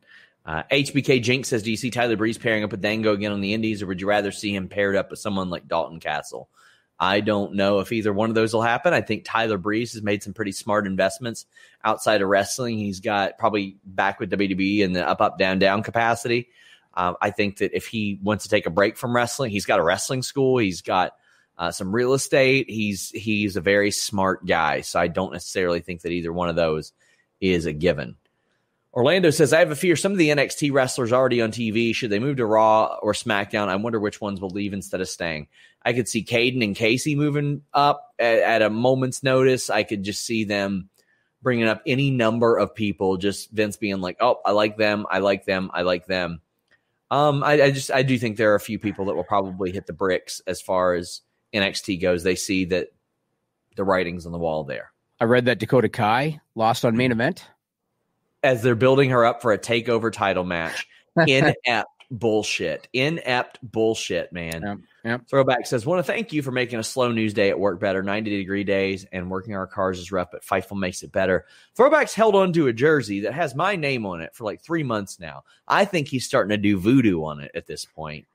Uh, 0.45 0.63
HBK 0.71 1.21
Jinx 1.21 1.49
says, 1.49 1.65
"Do 1.65 1.73
you 1.73 1.77
see 1.77 1.91
Tyler 1.91 2.15
Breeze 2.17 2.39
pairing 2.39 2.63
up 2.63 2.71
with 2.71 2.81
Dango 2.81 3.13
again 3.13 3.33
on 3.33 3.41
the 3.41 3.53
Indies, 3.53 3.83
or 3.83 3.87
would 3.87 4.01
you 4.01 4.07
rather 4.07 4.31
see 4.31 4.55
him 4.55 4.69
paired 4.69 4.95
up 4.95 5.11
with 5.11 5.19
someone 5.19 5.51
like 5.51 5.67
Dalton 5.67 5.99
Castle?" 5.99 6.49
I 6.99 7.21
don't 7.21 7.55
know 7.55 7.81
if 7.81 7.93
either 7.93 8.13
one 8.13 8.31
of 8.31 8.35
those 8.35 8.55
will 8.55 8.63
happen. 8.63 8.95
I 8.95 9.01
think 9.01 9.25
Tyler 9.25 9.59
Breeze 9.59 9.93
has 9.93 10.03
made 10.03 10.23
some 10.23 10.33
pretty 10.33 10.53
smart 10.53 10.87
investments 10.87 11.47
outside 11.85 12.23
of 12.23 12.29
wrestling. 12.29 12.79
He's 12.79 13.01
got 13.01 13.39
probably 13.39 13.77
back 13.85 14.19
with 14.19 14.31
WWE 14.31 14.81
in 14.81 14.93
the 14.93 15.07
up, 15.07 15.21
up, 15.21 15.37
down, 15.37 15.59
down 15.59 15.83
capacity. 15.83 16.49
Um, 16.97 17.17
I 17.21 17.31
think 17.31 17.59
that 17.59 17.77
if 17.77 17.87
he 17.87 18.19
wants 18.23 18.45
to 18.45 18.51
take 18.51 18.67
a 18.67 18.71
break 18.71 18.97
from 18.97 19.15
wrestling, 19.15 19.51
he's 19.51 19.67
got 19.67 19.79
a 19.79 19.85
wrestling 19.85 20.23
school. 20.23 20.59
He's 20.59 20.83
got 20.83 21.13
uh, 21.59 21.71
some 21.71 21.95
real 21.95 22.15
estate. 22.15 22.71
He's 22.71 23.11
he's 23.11 23.57
a 23.57 23.61
very 23.61 23.91
smart 23.91 24.47
guy. 24.47 24.81
So 24.81 24.99
I 24.99 25.09
don't 25.09 25.33
necessarily 25.33 25.81
think 25.81 26.03
that 26.03 26.13
either 26.13 26.33
one 26.33 26.49
of 26.49 26.57
those 26.57 26.93
is 27.41 27.67
a 27.67 27.73
given. 27.73 28.17
Orlando 28.97 29.29
says, 29.29 29.53
I 29.53 29.59
have 29.59 29.71
a 29.71 29.77
fear 29.77 29.95
some 29.95 30.13
of 30.13 30.19
the 30.19 30.31
NXT 30.31 30.73
wrestlers 30.73 31.13
already 31.13 31.43
on 31.43 31.53
TV. 31.53 31.95
Should 31.95 32.09
they 32.09 32.19
move 32.19 32.39
to 32.39 32.47
Raw 32.47 32.97
or 33.03 33.13
SmackDown? 33.13 33.69
I 33.69 33.77
wonder 33.77 34.01
which 34.01 34.23
ones 34.23 34.41
will 34.41 34.49
leave 34.49 34.73
instead 34.73 35.03
of 35.03 35.09
staying. 35.09 35.49
I 35.85 35.93
could 35.93 36.09
see 36.09 36.25
Kayden 36.25 36.65
and 36.65 36.75
Kacy 36.75 37.15
moving 37.15 37.61
up 37.75 38.15
at, 38.19 38.39
at 38.39 38.63
a 38.63 38.71
moment's 38.71 39.23
notice. 39.23 39.69
I 39.69 39.83
could 39.83 40.03
just 40.03 40.25
see 40.25 40.45
them 40.45 40.89
bringing 41.43 41.69
up 41.69 41.83
any 41.87 42.11
number 42.11 42.57
of 42.57 42.75
people, 42.75 43.19
just 43.19 43.51
Vince 43.51 43.77
being 43.77 44.01
like, 44.01 44.17
oh, 44.21 44.41
I 44.47 44.53
like 44.53 44.79
them. 44.79 45.07
I 45.11 45.19
like 45.19 45.45
them. 45.45 45.71
I 45.75 45.83
like 45.83 46.07
them. 46.07 46.41
Um, 47.11 47.45
I, 47.45 47.63
I, 47.63 47.71
just 47.71 47.91
I 47.91 48.03
do 48.03 48.19
think 48.19 48.37
there 48.37 48.53
are 48.53 48.57
a 48.57 48.61
few 48.61 48.79
people 48.79 49.05
that 49.07 49.15
will 49.15 49.25
probably 49.25 49.71
hit 49.71 49.87
the 49.87 49.93
bricks 49.93 50.41
as 50.47 50.61
far 50.61 50.95
as 50.95 51.23
NXT 51.55 52.01
goes. 52.01 52.23
They 52.23 52.35
see 52.35 52.65
that 52.67 52.89
the 53.77 53.85
writing's 53.85 54.27
on 54.27 54.33
the 54.33 54.39
wall 54.39 54.65
there. 54.65 54.93
I 55.21 55.25
read 55.25 55.45
that 55.47 55.59
Dakota 55.59 55.89
Kai 55.89 56.41
lost 56.55 56.85
on 56.85 56.97
main 56.97 57.13
event 57.13 57.47
as 58.43 58.63
they're 58.63 58.75
building 58.75 59.11
her 59.11 59.25
up 59.25 59.41
for 59.41 59.53
a 59.53 59.59
takeover 59.59 60.13
title 60.13 60.45
match. 60.45 60.87
Inept 61.17 61.89
bullshit. 62.11 62.89
Inept 62.93 63.59
bullshit, 63.63 64.33
man. 64.33 64.63
Yep, 64.63 64.79
yep. 65.05 65.29
Throwback 65.29 65.67
says, 65.67 65.87
want 65.87 66.05
to 66.05 66.13
thank 66.13 66.33
you 66.33 66.43
for 66.43 66.51
making 66.51 66.79
a 66.79 66.85
slow 66.85 67.11
news 67.11 67.35
day 67.35 67.51
at 67.51 67.59
work 67.59 67.81
better. 67.81 68.03
90 68.03 68.39
degree 68.39 68.65
days 68.65 69.07
and 69.13 69.31
working 69.31 69.55
our 69.55 69.67
cars 69.67 69.99
is 69.99 70.13
rough, 70.13 70.31
but 70.31 70.45
Fightful 70.45 70.79
makes 70.79 71.03
it 71.03 71.13
better. 71.13 71.47
Throwback's 71.75 72.15
held 72.15 72.35
on 72.35 72.53
to 72.55 72.69
a 72.69 72.73
jersey 72.73 73.21
that 73.21 73.35
has 73.35 73.55
my 73.55 73.77
name 73.77 74.07
on 74.07 74.21
it 74.21 74.35
for 74.35 74.45
like 74.45 74.63
three 74.63 74.83
months 74.83 75.19
now. 75.19 75.45
I 75.67 75.85
think 75.85 76.09
he's 76.09 76.27
starting 76.27 76.51
to 76.51 76.57
do 76.57 76.79
voodoo 76.79 77.25
on 77.25 77.41
it 77.41 77.51
at 77.55 77.67
this 77.67 77.85
point, 77.85 78.27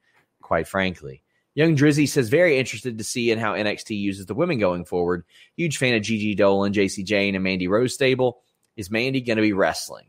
quite 0.42 0.68
frankly. 0.68 1.24
Young 1.54 1.76
Drizzy 1.76 2.08
says, 2.08 2.30
very 2.30 2.58
interested 2.58 2.98
to 2.98 3.04
see 3.04 3.30
in 3.32 3.38
how 3.38 3.56
NXT 3.56 4.00
uses 4.00 4.26
the 4.26 4.34
women 4.34 4.58
going 4.58 4.86
forward. 4.86 5.26
Huge 5.58 5.78
fan 5.78 5.96
of 5.96 6.02
Gigi 6.02 6.34
Dolin, 6.36 6.72
Jacy 6.72 7.04
Jayne, 7.04 7.36
and 7.36 7.44
Mandy 7.44 7.68
Rose 7.68 7.94
stable. 7.94 8.42
Is 8.78 8.90
Mandy 8.90 9.20
going 9.20 9.36
to 9.36 9.42
be 9.42 9.52
wrestling? 9.52 10.06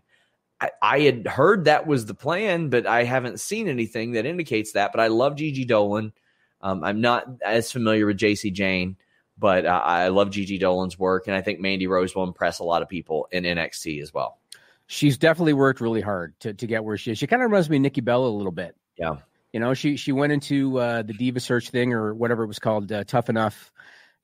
I, 0.80 1.00
had 1.00 1.26
heard 1.26 1.64
that 1.64 1.86
was 1.86 2.06
the 2.06 2.14
plan, 2.14 2.68
but 2.68 2.86
I 2.86 3.04
haven't 3.04 3.40
seen 3.40 3.68
anything 3.68 4.12
that 4.12 4.26
indicates 4.26 4.72
that. 4.72 4.92
But 4.92 5.00
I 5.00 5.08
love 5.08 5.36
Gigi 5.36 5.66
Dolin. 5.66 6.12
Um, 6.60 6.84
I'm 6.84 7.00
not 7.00 7.26
as 7.44 7.72
familiar 7.72 8.06
with 8.06 8.18
Jacy 8.18 8.50
Jayne, 8.50 8.96
but 9.38 9.66
uh, 9.66 9.82
I 9.84 10.08
love 10.08 10.30
Gigi 10.30 10.58
Dolin's 10.58 10.98
work, 10.98 11.26
and 11.26 11.34
I 11.34 11.42
think 11.42 11.60
Mandy 11.60 11.86
Rose 11.86 12.14
will 12.14 12.24
impress 12.24 12.60
a 12.60 12.64
lot 12.64 12.82
of 12.82 12.88
people 12.88 13.28
in 13.32 13.44
NXT 13.44 14.00
as 14.02 14.14
well. 14.14 14.38
She's 14.86 15.18
definitely 15.18 15.54
worked 15.54 15.80
really 15.80 16.00
hard 16.00 16.38
to, 16.40 16.54
to 16.54 16.66
get 16.66 16.84
where 16.84 16.96
she 16.96 17.12
is. 17.12 17.18
She 17.18 17.26
kind 17.26 17.42
of 17.42 17.50
reminds 17.50 17.68
me 17.68 17.76
of 17.76 17.82
Nikki 17.82 18.00
Bella 18.00 18.28
a 18.28 18.30
little 18.30 18.52
bit. 18.52 18.76
Yeah. 18.96 19.16
You 19.52 19.60
know, 19.60 19.74
she 19.74 19.96
she 19.96 20.12
went 20.12 20.32
into 20.32 20.78
uh, 20.78 21.02
the 21.02 21.12
Diva 21.12 21.40
Search 21.40 21.70
thing 21.70 21.92
or 21.92 22.14
whatever 22.14 22.44
it 22.44 22.46
was 22.46 22.58
called, 22.58 22.90
uh, 22.90 23.04
Tough 23.04 23.28
Enough, 23.28 23.70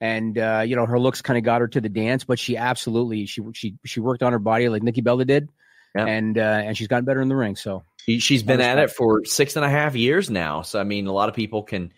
and 0.01 0.39
uh, 0.39 0.62
you 0.66 0.74
know 0.74 0.86
her 0.86 0.99
looks 0.99 1.20
kind 1.20 1.36
of 1.36 1.45
got 1.45 1.61
her 1.61 1.68
to 1.68 1.80
the 1.80 1.91
dance. 1.91 2.24
But 2.24 2.39
she 2.39 2.57
absolutely 2.57 3.26
she 3.26 3.43
she 3.53 3.74
she 3.84 4.01
worked 4.01 4.22
on 4.22 4.32
her 4.32 4.39
body 4.39 4.70
like 4.70 4.82
Nikki 4.82 5.03
Bella 5.03 5.26
did, 5.26 5.51
and 6.07 6.38
uh, 6.38 6.40
and 6.40 6.76
she's 6.76 6.88
gotten 6.88 7.05
better 7.05 7.20
in 7.20 7.28
the 7.28 7.36
ring. 7.36 7.57
So 7.57 7.84
she, 7.99 8.18
she's 8.18 8.42
been 8.42 8.61
at 8.61 8.78
it 8.78 8.90
for 8.90 9.24
six 9.24 9.57
and 9.57 9.64
a 9.64 9.68
half 9.68 9.94
years 9.94 10.30
now. 10.30 10.62
So 10.62 10.80
I 10.80 10.84
mean, 10.84 11.07
a 11.07 11.12
lot 11.12 11.28
of 11.28 11.34
people 11.34 11.62
can 11.62 11.92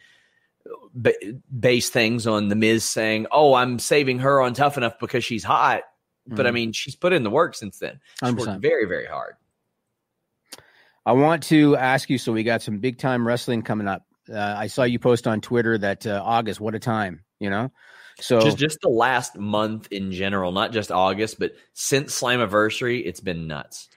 b- 1.00 1.38
base 1.58 1.90
things 1.90 2.26
on 2.26 2.48
the 2.48 2.56
Miz 2.56 2.84
saying, 2.84 3.26
"Oh, 3.30 3.54
I'm 3.54 3.78
saving 3.78 4.20
her 4.20 4.40
on 4.40 4.54
Tough 4.54 4.76
Enough 4.76 4.98
because 4.98 5.24
she's 5.24 5.44
hot," 5.44 5.82
mm-hmm. 5.82 6.36
but 6.36 6.46
I 6.46 6.50
mm-hmm. 6.50 6.54
mean, 6.54 6.72
she's 6.72 6.96
put 6.96 7.12
in 7.12 7.22
the 7.22 7.30
work 7.30 7.54
since 7.54 7.78
then. 7.78 8.00
She's 8.20 8.32
100%. 8.32 8.46
worked 8.46 8.62
very 8.62 8.86
very 8.86 9.06
hard. 9.06 9.34
I 11.06 11.12
want 11.12 11.44
to 11.44 11.76
ask 11.76 12.10
you. 12.10 12.18
So 12.18 12.32
we 12.32 12.42
got 12.42 12.62
some 12.62 12.78
big 12.78 12.98
time 12.98 13.26
wrestling 13.26 13.62
coming 13.62 13.88
up. 13.88 14.04
Uh, 14.32 14.38
I 14.38 14.66
saw 14.68 14.84
you 14.84 14.98
post 14.98 15.26
on 15.26 15.40
Twitter 15.40 15.78
that 15.78 16.06
uh, 16.06 16.22
August. 16.24 16.60
What 16.60 16.74
a 16.74 16.78
time! 16.78 17.24
You 17.38 17.50
know. 17.50 17.72
So 18.20 18.40
just 18.40 18.58
just 18.58 18.78
the 18.80 18.88
last 18.88 19.36
month 19.36 19.88
in 19.90 20.12
general, 20.12 20.52
not 20.52 20.72
just 20.72 20.90
August, 20.90 21.38
but 21.38 21.52
since 21.72 22.18
Slammiversary, 22.18 23.02
it's 23.04 23.20
been 23.20 23.46
nuts. 23.46 23.88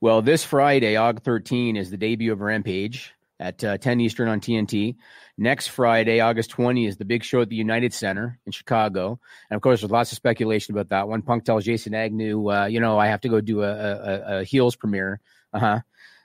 Well, 0.00 0.20
this 0.20 0.44
Friday, 0.44 0.96
August 0.96 1.24
13, 1.24 1.76
is 1.76 1.90
the 1.90 1.96
debut 1.96 2.32
of 2.32 2.40
Rampage 2.40 3.14
at 3.38 3.62
uh, 3.62 3.78
10 3.78 4.00
Eastern 4.00 4.28
on 4.28 4.40
TNT. 4.40 4.96
Next 5.38 5.68
Friday, 5.68 6.20
August 6.20 6.50
20, 6.50 6.86
is 6.86 6.96
the 6.96 7.04
big 7.04 7.24
show 7.24 7.40
at 7.40 7.48
the 7.48 7.56
United 7.56 7.92
Center 7.92 8.38
in 8.44 8.52
Chicago. 8.52 9.18
And 9.50 9.56
of 9.56 9.62
course, 9.62 9.80
there's 9.80 9.90
lots 9.90 10.12
of 10.12 10.16
speculation 10.16 10.74
about 10.74 10.88
that 10.90 11.08
one. 11.08 11.22
Punk 11.22 11.44
tells 11.44 11.64
Jason 11.64 11.94
Agnew, 11.94 12.50
uh, 12.50 12.66
you 12.66 12.80
know, 12.80 12.98
I 12.98 13.06
have 13.06 13.20
to 13.22 13.28
go 13.28 13.40
do 13.40 13.62
a, 13.62 13.72
a, 13.72 14.38
a 14.38 14.44
heels 14.44 14.76
premiere. 14.76 15.20
Uh-huh. 15.52 15.80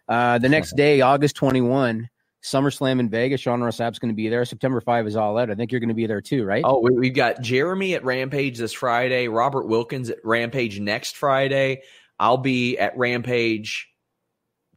Uh, 0.07 0.37
the 0.37 0.49
next 0.49 0.73
day, 0.77 1.01
August 1.01 1.35
21, 1.35 2.09
SummerSlam 2.43 2.99
in 2.99 3.09
Vegas. 3.09 3.41
Sean 3.41 3.61
Ross 3.61 3.77
Sapp's 3.77 3.99
going 3.99 4.11
to 4.11 4.15
be 4.15 4.29
there. 4.29 4.45
September 4.45 4.79
5 4.79 5.07
is 5.07 5.15
all 5.15 5.37
out. 5.37 5.49
I 5.49 5.55
think 5.55 5.71
you're 5.71 5.79
going 5.79 5.89
to 5.89 5.95
be 5.95 6.07
there 6.07 6.21
too, 6.21 6.45
right? 6.45 6.63
Oh, 6.65 6.79
we, 6.79 7.07
have 7.07 7.15
got 7.15 7.41
Jeremy 7.41 7.95
at 7.95 8.03
Rampage 8.03 8.57
this 8.57 8.73
Friday, 8.73 9.27
Robert 9.27 9.67
Wilkins 9.67 10.09
at 10.09 10.19
Rampage 10.23 10.79
next 10.79 11.17
Friday. 11.17 11.81
I'll 12.19 12.37
be 12.37 12.77
at 12.77 12.97
Rampage 12.97 13.89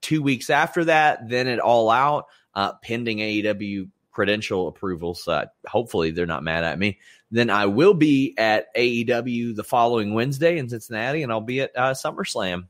two 0.00 0.22
weeks 0.22 0.50
after 0.50 0.84
that, 0.86 1.28
then 1.28 1.46
at 1.46 1.58
All 1.58 1.90
Out, 1.90 2.26
uh, 2.54 2.72
pending 2.82 3.18
AEW 3.18 3.90
credential 4.10 4.68
approval. 4.68 5.14
So 5.14 5.46
hopefully 5.66 6.10
they're 6.10 6.26
not 6.26 6.42
mad 6.42 6.64
at 6.64 6.78
me. 6.78 6.98
Then 7.30 7.48
I 7.48 7.66
will 7.66 7.94
be 7.94 8.34
at 8.36 8.74
AEW 8.74 9.54
the 9.54 9.64
following 9.64 10.14
Wednesday 10.14 10.58
in 10.58 10.68
Cincinnati, 10.68 11.22
and 11.22 11.30
I'll 11.30 11.40
be 11.40 11.60
at 11.60 11.70
uh, 11.76 11.92
SummerSlam. 11.92 12.66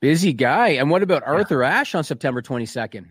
Busy 0.00 0.32
guy. 0.32 0.70
And 0.70 0.90
what 0.90 1.02
about 1.02 1.22
Arthur 1.24 1.62
yeah. 1.62 1.80
Ashe 1.80 1.94
on 1.94 2.02
September 2.02 2.42
22nd? 2.42 3.06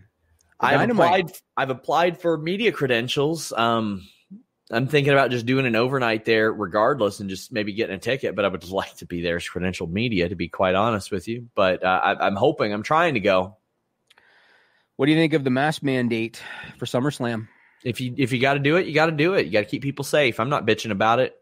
I've 0.62 0.90
applied. 0.90 1.32
I've 1.56 1.70
applied 1.70 2.20
for 2.20 2.38
media 2.38 2.72
credentials. 2.72 3.52
Um, 3.52 4.06
I'm 4.70 4.86
thinking 4.86 5.12
about 5.12 5.30
just 5.30 5.44
doing 5.44 5.66
an 5.66 5.76
overnight 5.76 6.24
there 6.24 6.52
regardless 6.52 7.20
and 7.20 7.28
just 7.28 7.52
maybe 7.52 7.74
getting 7.74 7.94
a 7.94 7.98
ticket, 7.98 8.34
but 8.34 8.44
I 8.44 8.48
would 8.48 8.68
like 8.70 8.96
to 8.96 9.06
be 9.06 9.20
there 9.20 9.36
as 9.36 9.44
credentialed 9.44 9.90
media, 9.90 10.28
to 10.28 10.34
be 10.34 10.48
quite 10.48 10.74
honest 10.74 11.10
with 11.10 11.28
you. 11.28 11.48
But 11.54 11.84
uh, 11.84 12.00
I, 12.02 12.26
I'm 12.26 12.36
hoping, 12.36 12.72
I'm 12.72 12.82
trying 12.82 13.14
to 13.14 13.20
go. 13.20 13.56
What 14.96 15.06
do 15.06 15.12
you 15.12 15.18
think 15.18 15.34
of 15.34 15.44
the 15.44 15.50
mask 15.50 15.82
mandate 15.82 16.40
for 16.78 16.86
SummerSlam? 16.86 17.48
If 17.84 18.00
you 18.00 18.14
if 18.16 18.30
you 18.32 18.40
got 18.40 18.54
to 18.54 18.60
do 18.60 18.76
it, 18.76 18.86
you 18.86 18.94
got 18.94 19.06
to 19.06 19.12
do 19.12 19.34
it. 19.34 19.46
You 19.46 19.52
got 19.52 19.60
to 19.60 19.66
keep 19.66 19.82
people 19.82 20.04
safe. 20.04 20.38
I'm 20.38 20.48
not 20.48 20.66
bitching 20.66 20.92
about 20.92 21.18
it. 21.18 21.36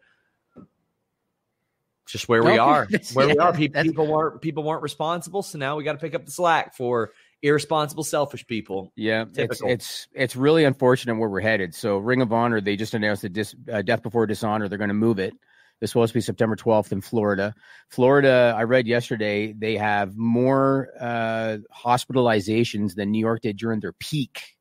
It's 2.04 2.12
just 2.12 2.28
where 2.28 2.42
we 2.42 2.58
are. 2.58 2.88
Where 3.12 3.28
we 3.28 3.36
are. 3.36 3.52
People, 3.52 3.82
people 3.82 4.06
weren't 4.06 4.40
people 4.40 4.64
weren't 4.64 4.82
responsible, 4.82 5.42
so 5.42 5.58
now 5.58 5.76
we 5.76 5.84
got 5.84 5.92
to 5.92 5.98
pick 5.98 6.14
up 6.14 6.24
the 6.24 6.32
slack 6.32 6.74
for 6.74 7.12
irresponsible, 7.42 8.04
selfish 8.04 8.46
people. 8.46 8.92
Yeah, 8.96 9.24
it's 9.34 9.60
it's 9.62 10.08
it's 10.12 10.36
really 10.36 10.64
unfortunate 10.64 11.16
where 11.16 11.28
we're 11.28 11.40
headed. 11.40 11.74
So 11.74 11.98
Ring 11.98 12.22
of 12.22 12.32
Honor, 12.32 12.60
they 12.60 12.76
just 12.76 12.94
announced 12.94 13.22
that 13.22 13.32
dis, 13.32 13.54
uh, 13.72 13.82
Death 13.82 14.02
Before 14.02 14.26
Dishonor, 14.26 14.68
they're 14.68 14.78
going 14.78 14.88
to 14.88 14.94
move 14.94 15.18
it. 15.18 15.34
It's 15.80 15.92
supposed 15.92 16.12
to 16.12 16.18
be 16.18 16.20
September 16.20 16.56
12th 16.56 16.92
in 16.92 17.00
Florida. 17.00 17.54
Florida, 17.88 18.54
I 18.54 18.64
read 18.64 18.86
yesterday, 18.86 19.52
they 19.52 19.78
have 19.78 20.14
more 20.14 20.90
uh, 21.00 21.58
hospitalizations 21.74 22.94
than 22.94 23.10
New 23.10 23.18
York 23.18 23.40
did 23.40 23.56
during 23.56 23.80
their 23.80 23.94
peak. 23.94 24.58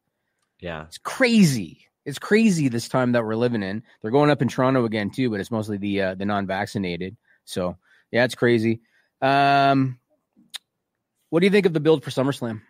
Yeah. 0.60 0.86
It's 0.86 0.98
crazy. 0.98 1.88
It's 2.06 2.20
crazy 2.20 2.70
this 2.70 2.88
time 2.88 3.12
that 3.12 3.26
we're 3.26 3.36
living 3.36 3.64
in. 3.64 3.84
They're 4.02 4.12
going 4.12 4.30
up 4.30 4.42
in 4.42 4.48
Toronto 4.48 4.86
again 4.86 5.10
too, 5.10 5.30
but 5.30 5.42
it's 5.42 5.52
mostly 5.52 5.78
the 5.78 6.02
uh, 6.02 6.16
the 6.16 6.26
non-vaccinated. 6.26 7.18
So 7.44 7.78
yeah, 8.12 8.24
it's 8.24 8.36
crazy. 8.36 8.80
Um, 9.22 10.00
what 11.30 11.42
do 11.42 11.46
you 11.46 11.52
think 11.52 11.66
of 11.66 11.74
the 11.74 11.80
build 11.80 12.04
for 12.04 12.12
SummerSlam? 12.12 12.62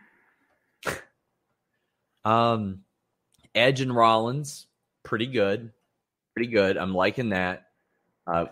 Um, 2.25 2.83
Edge 3.55 3.81
and 3.81 3.95
Rollins, 3.95 4.67
pretty 5.03 5.27
good, 5.27 5.71
pretty 6.35 6.51
good. 6.51 6.77
I'm 6.77 6.93
liking 6.93 7.29
that. 7.29 7.67
Uh, 8.27 8.45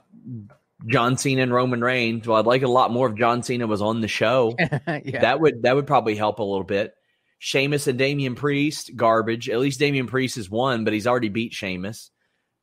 John 0.86 1.18
Cena 1.18 1.42
and 1.42 1.54
Roman 1.54 1.82
Reigns. 1.82 2.28
Well, 2.28 2.38
I'd 2.38 2.46
like 2.46 2.62
a 2.62 2.68
lot 2.68 2.92
more 2.92 3.10
if 3.10 3.16
John 3.16 3.44
Cena 3.44 3.68
was 3.68 3.82
on 3.82 4.02
the 4.02 4.08
show. 4.08 4.56
yeah. 4.60 5.22
That 5.22 5.40
would 5.40 5.64
that 5.64 5.76
would 5.76 5.88
probably 5.88 6.16
help 6.16 6.40
a 6.40 6.44
little 6.44 6.64
bit. 6.64 6.94
Sheamus 7.40 7.88
and 7.88 8.00
Damian 8.00 8.36
Priest, 8.36 8.96
garbage. 8.96 9.50
At 9.50 9.60
least 9.60 9.80
Damian 9.80 10.08
Priest 10.08 10.38
has 10.38 10.50
won, 10.50 10.84
but 10.84 10.94
he's 10.94 11.08
already 11.08 11.30
beat 11.30 11.54
Sheamus. 11.54 12.12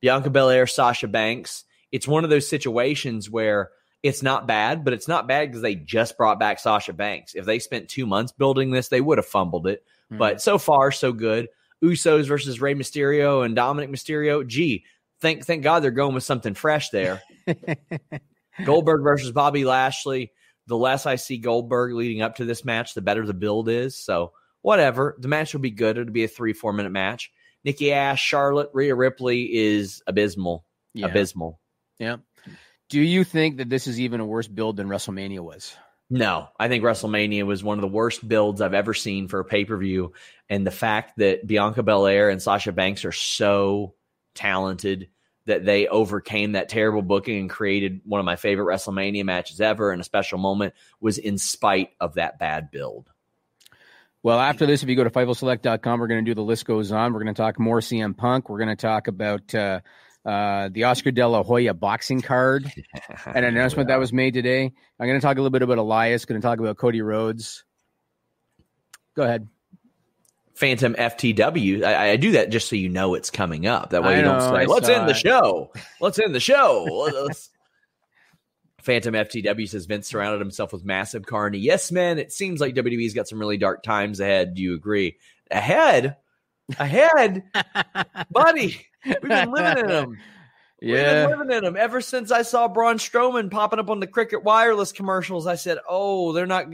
Bianca 0.01 0.29
Belair, 0.29 0.67
Sasha 0.67 1.07
Banks. 1.07 1.63
It's 1.91 2.07
one 2.07 2.23
of 2.23 2.29
those 2.29 2.47
situations 2.47 3.29
where 3.29 3.69
it's 4.03 4.21
not 4.21 4.47
bad, 4.47 4.83
but 4.83 4.93
it's 4.93 5.07
not 5.07 5.27
bad 5.27 5.49
because 5.49 5.61
they 5.61 5.75
just 5.75 6.17
brought 6.17 6.39
back 6.39 6.59
Sasha 6.59 6.93
Banks. 6.93 7.35
If 7.35 7.45
they 7.45 7.59
spent 7.59 7.89
two 7.89 8.05
months 8.05 8.33
building 8.33 8.71
this, 8.71 8.89
they 8.89 9.01
would 9.01 9.17
have 9.17 9.25
fumbled 9.25 9.67
it. 9.67 9.83
Mhm. 10.11 10.17
But 10.17 10.41
so 10.41 10.57
far, 10.57 10.91
so 10.91 11.11
good. 11.11 11.47
Usos 11.83 12.27
versus 12.27 12.61
Rey 12.61 12.73
Mysterio 12.73 13.45
and 13.45 13.55
Dominic 13.55 13.89
Mysterio. 13.89 14.45
Gee, 14.45 14.85
thank 15.21 15.45
thank 15.45 15.63
God 15.63 15.81
they're 15.81 15.91
going 15.91 16.13
with 16.15 16.23
something 16.23 16.53
fresh 16.53 16.89
there. 16.89 17.21
Goldberg 18.65 19.03
versus 19.03 19.31
Bobby 19.31 19.65
Lashley. 19.65 20.31
The 20.67 20.77
less 20.77 21.05
I 21.05 21.15
see 21.15 21.37
Goldberg 21.37 21.93
leading 21.93 22.21
up 22.21 22.37
to 22.37 22.45
this 22.45 22.65
match, 22.65 22.93
the 22.93 23.01
better 23.01 23.25
the 23.25 23.33
build 23.33 23.69
is. 23.69 23.97
So 23.97 24.31
whatever, 24.61 25.15
the 25.19 25.27
match 25.27 25.53
will 25.53 25.61
be 25.61 25.71
good. 25.71 25.97
It'll 25.97 26.11
be 26.11 26.23
a 26.23 26.27
three 26.27 26.53
four 26.53 26.73
minute 26.73 26.91
match. 26.91 27.31
Nikki 27.63 27.91
Ash, 27.91 28.21
Charlotte, 28.21 28.69
Rhea 28.73 28.95
Ripley 28.95 29.43
is 29.53 30.01
abysmal. 30.07 30.65
Yeah. 30.93 31.07
Abysmal. 31.07 31.59
Yeah. 31.99 32.17
Do 32.89 33.01
you 33.01 33.23
think 33.23 33.57
that 33.57 33.69
this 33.69 33.87
is 33.87 33.99
even 33.99 34.19
a 34.19 34.25
worse 34.25 34.47
build 34.47 34.77
than 34.77 34.87
WrestleMania 34.87 35.39
was? 35.39 35.75
No, 36.09 36.49
I 36.59 36.67
think 36.67 36.83
WrestleMania 36.83 37.45
was 37.45 37.63
one 37.63 37.77
of 37.77 37.81
the 37.81 37.87
worst 37.87 38.27
builds 38.27 38.61
I've 38.61 38.75
ever 38.75 38.93
seen 38.93 39.27
for 39.27 39.39
a 39.39 39.45
pay 39.45 39.65
per 39.65 39.75
view. 39.77 40.13
And 40.49 40.65
the 40.65 40.71
fact 40.71 41.17
that 41.17 41.47
Bianca 41.47 41.81
Belair 41.81 42.29
and 42.29 42.41
Sasha 42.41 42.71
Banks 42.71 43.05
are 43.05 43.11
so 43.11 43.95
talented 44.35 45.09
that 45.45 45.65
they 45.65 45.87
overcame 45.87 46.53
that 46.53 46.69
terrible 46.69 47.01
booking 47.01 47.39
and 47.39 47.49
created 47.49 48.01
one 48.03 48.19
of 48.19 48.25
my 48.25 48.35
favorite 48.35 48.65
WrestleMania 48.65 49.23
matches 49.23 49.61
ever 49.61 49.91
and 49.91 50.01
a 50.01 50.03
special 50.03 50.37
moment 50.37 50.73
was 50.99 51.17
in 51.17 51.37
spite 51.37 51.91
of 51.99 52.15
that 52.15 52.39
bad 52.39 52.71
build. 52.71 53.09
Well, 54.23 54.39
after 54.39 54.65
this, 54.65 54.81
if 54.81 54.89
you 54.89 54.95
go 54.95 55.03
to 55.03 55.11
FightfulSelect.com, 55.11 55.99
we're 55.99 56.07
going 56.07 56.25
to 56.25 56.29
do 56.29 56.33
the 56.33 56.41
list 56.41 56.65
goes 56.65 56.91
on. 56.91 57.13
We're 57.13 57.23
going 57.23 57.35
to 57.35 57.39
talk 57.39 57.59
more 57.59 57.79
CM 57.79 58.17
Punk. 58.17 58.49
We're 58.49 58.57
going 58.57 58.69
to 58.69 58.75
talk 58.75 59.07
about 59.07 59.53
uh, 59.53 59.81
uh, 60.25 60.69
the 60.71 60.85
Oscar 60.85 61.11
De 61.11 61.27
La 61.27 61.43
Hoya 61.43 61.73
boxing 61.73 62.21
card, 62.21 62.71
an 63.25 63.43
announcement 63.43 63.89
that 63.89 63.99
was 63.99 64.11
made 64.11 64.33
today. 64.33 64.73
I'm 64.99 65.07
going 65.07 65.19
to 65.19 65.25
talk 65.25 65.37
a 65.37 65.41
little 65.41 65.51
bit 65.51 65.61
about 65.61 65.77
Elias. 65.77 66.25
Going 66.25 66.41
to 66.41 66.45
talk 66.45 66.59
about 66.59 66.77
Cody 66.77 67.01
Rhodes. 67.01 67.63
Go 69.15 69.23
ahead. 69.23 69.47
Phantom 70.55 70.95
FTW. 70.95 71.83
I, 71.83 72.11
I 72.11 72.15
do 72.15 72.31
that 72.31 72.49
just 72.49 72.69
so 72.69 72.75
you 72.75 72.89
know 72.89 73.13
it's 73.13 73.29
coming 73.29 73.67
up. 73.67 73.91
That 73.91 74.03
way 74.03 74.17
you 74.17 74.23
don't 74.23 74.41
say, 74.41 74.65
let's 74.65 74.89
end 74.89 75.07
the 75.07 75.13
show. 75.13 75.71
Let's 75.99 76.17
end 76.17 76.33
the 76.33 76.39
show. 76.39 77.07
Phantom 78.81 79.13
FTW 79.13 79.67
says 79.67 79.85
Vince 79.85 80.07
surrounded 80.07 80.39
himself 80.39 80.71
with 80.71 80.85
massive 80.85 81.25
carney. 81.25 81.57
Yes, 81.57 81.91
man. 81.91 82.19
It 82.19 82.31
seems 82.31 82.61
like 82.61 82.75
WWE's 82.75 83.13
got 83.13 83.27
some 83.27 83.39
really 83.39 83.57
dark 83.57 83.83
times 83.83 84.19
ahead. 84.19 84.53
Do 84.53 84.61
you 84.61 84.75
agree? 84.75 85.17
Ahead? 85.51 86.17
Ahead? 86.79 87.43
Buddy, 88.31 88.85
we've 89.05 89.21
been 89.21 89.51
living 89.51 89.77
in 89.77 89.87
them. 89.87 90.17
Yeah. 90.81 90.93
We've 90.93 91.29
been 91.29 91.39
living 91.39 91.57
in 91.57 91.63
them 91.63 91.77
ever 91.77 92.01
since 92.01 92.31
I 92.31 92.41
saw 92.41 92.67
Braun 92.67 92.97
Strowman 92.97 93.49
popping 93.51 93.79
up 93.79 93.89
on 93.89 93.99
the 93.99 94.07
Cricket 94.07 94.43
Wireless 94.43 94.91
commercials. 94.91 95.47
I 95.47 95.55
said, 95.55 95.77
"Oh, 95.87 96.33
they're 96.33 96.45
not. 96.45 96.67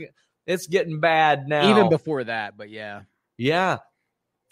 It's 0.46 0.66
getting 0.66 1.00
bad 1.00 1.48
now." 1.48 1.70
Even 1.70 1.88
before 1.88 2.24
that, 2.24 2.56
but 2.56 2.70
yeah. 2.70 3.02
yeah. 3.36 3.78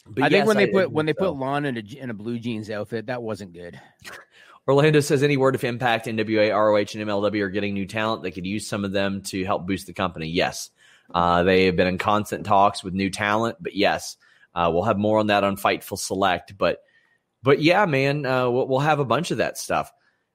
But 0.07 0.25
I 0.25 0.29
think 0.29 0.41
yes, 0.41 0.47
when 0.47 0.57
they 0.57 0.67
put 0.67 0.91
when 0.91 1.07
they 1.07 1.13
so. 1.13 1.33
put 1.33 1.37
Lon 1.37 1.65
in 1.65 1.77
a, 1.77 1.81
in 1.81 2.11
a 2.11 2.15
blue 2.15 2.39
jeans 2.39 2.71
outfit, 2.71 3.07
that 3.07 3.23
wasn't 3.23 3.53
good. 3.53 3.81
Orlando 4.69 5.01
says 5.01 5.23
any 5.23 5.37
word 5.37 5.55
of 5.55 5.65
impact, 5.65 6.07
NWA, 6.07 6.55
ROH, 6.55 6.77
and 6.77 7.09
MLW 7.09 7.41
are 7.41 7.51
getting 7.51 7.75
new 7.75 7.87
talent. 7.87 8.23
They 8.23 8.31
could 8.31 8.47
use 8.47 8.67
some 8.67 8.85
of 8.85 8.93
them 8.93 9.23
to 9.23 9.45
help 9.45 9.67
boost 9.67 9.87
the 9.87 9.93
company. 9.93 10.29
Yes, 10.29 10.71
uh, 11.13 11.43
they 11.43 11.65
have 11.67 11.77
been 11.77 11.89
in 11.89 11.99
constant 11.99 12.47
talks 12.47 12.85
with 12.85 12.95
new 12.95 13.11
talent, 13.11 13.57
but 13.61 13.75
yes, 13.75 14.17
uh, 14.55 14.71
we'll 14.73 14.85
have 14.85 14.99
more 14.99 15.19
on 15.19 15.29
that 15.29 15.45
on 15.45 15.57
Fightful 15.57 15.99
Select. 15.99 16.57
But 16.57 16.79
but 17.43 17.61
yeah, 17.63 17.87
man, 17.87 18.27
uh, 18.27 18.51
we'll, 18.51 18.69
we'll 18.69 18.81
have 18.81 19.01
a 19.01 19.05
bunch 19.05 19.31
of 19.31 19.39
that 19.39 19.59
stuff. 19.59 19.93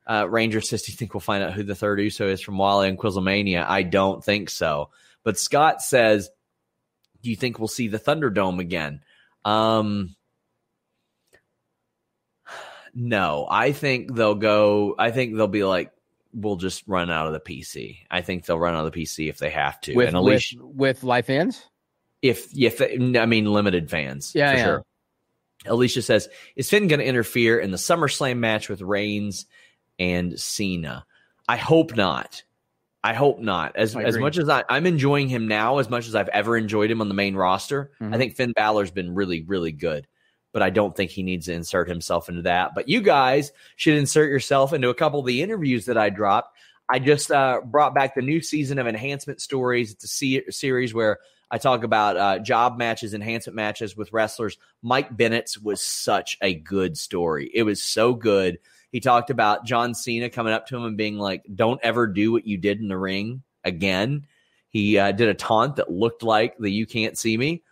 Uh, 0.07 0.27
Ranger 0.29 0.61
says, 0.61 0.83
"Do 0.83 0.91
you 0.91 0.97
think 0.97 1.13
we'll 1.13 1.21
find 1.21 1.43
out 1.43 1.53
who 1.53 1.63
the 1.63 1.75
third 1.75 1.99
USO 1.99 2.27
is 2.27 2.41
from 2.41 2.57
Wally 2.57 2.89
and 2.89 2.97
Quizzlemania?" 2.97 3.65
I 3.67 3.83
don't 3.83 4.23
think 4.23 4.49
so. 4.49 4.89
But 5.23 5.39
Scott 5.39 5.81
says, 5.81 6.29
"Do 7.21 7.29
you 7.29 7.35
think 7.35 7.59
we'll 7.59 7.67
see 7.67 7.87
the 7.87 7.99
Thunderdome 7.99 8.59
again?" 8.59 9.01
Um, 9.43 10.15
no, 12.93 13.47
I 13.49 13.71
think 13.71 14.15
they'll 14.15 14.35
go. 14.35 14.95
I 14.97 15.11
think 15.11 15.35
they'll 15.35 15.47
be 15.47 15.63
like, 15.63 15.91
we'll 16.35 16.57
just 16.57 16.83
run 16.87 17.09
out 17.09 17.27
of 17.27 17.33
the 17.33 17.39
PC. 17.39 17.99
I 18.11 18.21
think 18.21 18.45
they'll 18.45 18.59
run 18.59 18.75
out 18.75 18.85
of 18.85 18.93
the 18.93 19.03
PC 19.03 19.29
if 19.29 19.37
they 19.37 19.49
have 19.49 19.79
to. 19.81 19.95
With, 19.95 20.09
and 20.09 20.17
with 20.17 20.33
Alicia, 20.33 20.57
with 20.61 21.03
live 21.03 21.25
fans. 21.25 21.63
If 22.29 22.47
if 22.57 22.81
I 22.81 23.25
mean 23.25 23.45
limited 23.45 23.89
fans, 23.89 24.33
Yeah, 24.35 24.53
yeah. 24.53 24.63
sure. 24.63 24.83
Alicia 25.65 26.01
says, 26.01 26.29
"Is 26.55 26.69
Finn 26.69 26.87
going 26.87 26.99
to 26.99 27.05
interfere 27.05 27.59
in 27.59 27.71
the 27.71 27.77
SummerSlam 27.77 28.37
match 28.37 28.69
with 28.69 28.81
Reigns 28.81 29.45
and 29.99 30.39
Cena?" 30.39 31.05
I 31.47 31.57
hope 31.57 31.95
not. 31.95 32.43
I 33.03 33.13
hope 33.13 33.39
not. 33.39 33.75
As 33.75 33.95
as 33.95 34.17
much 34.17 34.37
as 34.37 34.49
I, 34.49 34.63
I'm 34.69 34.85
enjoying 34.87 35.27
him 35.29 35.47
now, 35.47 35.77
as 35.77 35.89
much 35.89 36.07
as 36.07 36.15
I've 36.15 36.29
ever 36.29 36.57
enjoyed 36.57 36.89
him 36.89 37.01
on 37.01 37.07
the 37.07 37.13
main 37.13 37.35
roster, 37.35 37.91
I 38.01 38.05
Mhm. 38.05 38.17
think 38.17 38.35
Finn 38.35 38.53
Balor's 38.55 38.91
been 38.91 39.13
really, 39.13 39.41
really 39.43 39.71
good. 39.71 40.07
But 40.53 40.63
I 40.63 40.69
don't 40.69 40.95
think 40.95 41.11
he 41.11 41.21
needs 41.21 41.47
to 41.47 41.53
insert 41.53 41.87
himself 41.89 42.29
into 42.29 42.43
that. 42.43 42.71
But 42.73 42.87
you 42.89 43.01
guys 43.01 43.51
should 43.75 43.95
insert 43.95 44.29
yourself 44.29 44.71
into 44.73 44.89
a 44.89 44.93
couple 44.95 45.19
of 45.19 45.25
the 45.25 45.41
interviews 45.41 45.85
that 45.85 45.97
I 45.97 46.09
dropped. 46.09 46.57
I 46.89 46.99
just 46.99 47.29
uh, 47.31 47.61
brought 47.65 47.93
back 47.93 48.15
the 48.15 48.21
new 48.21 48.41
season 48.41 48.79
of 48.79 48.87
Enhancement 48.87 49.41
Stories. 49.41 49.91
It's 49.91 50.03
a 50.21 50.51
series 50.51 50.93
where 50.93 51.17
I 51.51 51.57
talk 51.57 51.83
about 51.83 52.17
uh, 52.17 52.39
job 52.39 52.77
matches, 52.77 53.13
enhancement 53.13 53.55
matches 53.55 53.95
with 53.95 54.11
wrestlers. 54.11 54.57
Mike 54.81 55.15
Bennett's 55.15 55.57
was 55.57 55.81
such 55.81 56.37
a 56.41 56.55
good 56.55 56.97
story. 56.97 57.51
It 57.53 57.63
was 57.63 57.83
so 57.83 58.13
good. 58.13 58.57
He 58.91 58.99
talked 58.99 59.29
about 59.29 59.65
John 59.65 59.93
Cena 59.93 60.29
coming 60.29 60.53
up 60.53 60.67
to 60.67 60.75
him 60.75 60.85
and 60.85 60.97
being 60.97 61.17
like, 61.17 61.43
"Don't 61.53 61.79
ever 61.83 62.07
do 62.07 62.31
what 62.31 62.47
you 62.47 62.57
did 62.57 62.79
in 62.79 62.87
the 62.87 62.97
ring 62.97 63.43
again." 63.63 64.25
He 64.69 64.97
uh, 64.97 65.11
did 65.11 65.29
a 65.29 65.33
taunt 65.33 65.75
that 65.75 65.91
looked 65.91 66.23
like 66.23 66.57
the 66.57 66.69
"You 66.69 66.85
can't 66.85 67.17
see 67.17 67.37
me." 67.37 67.63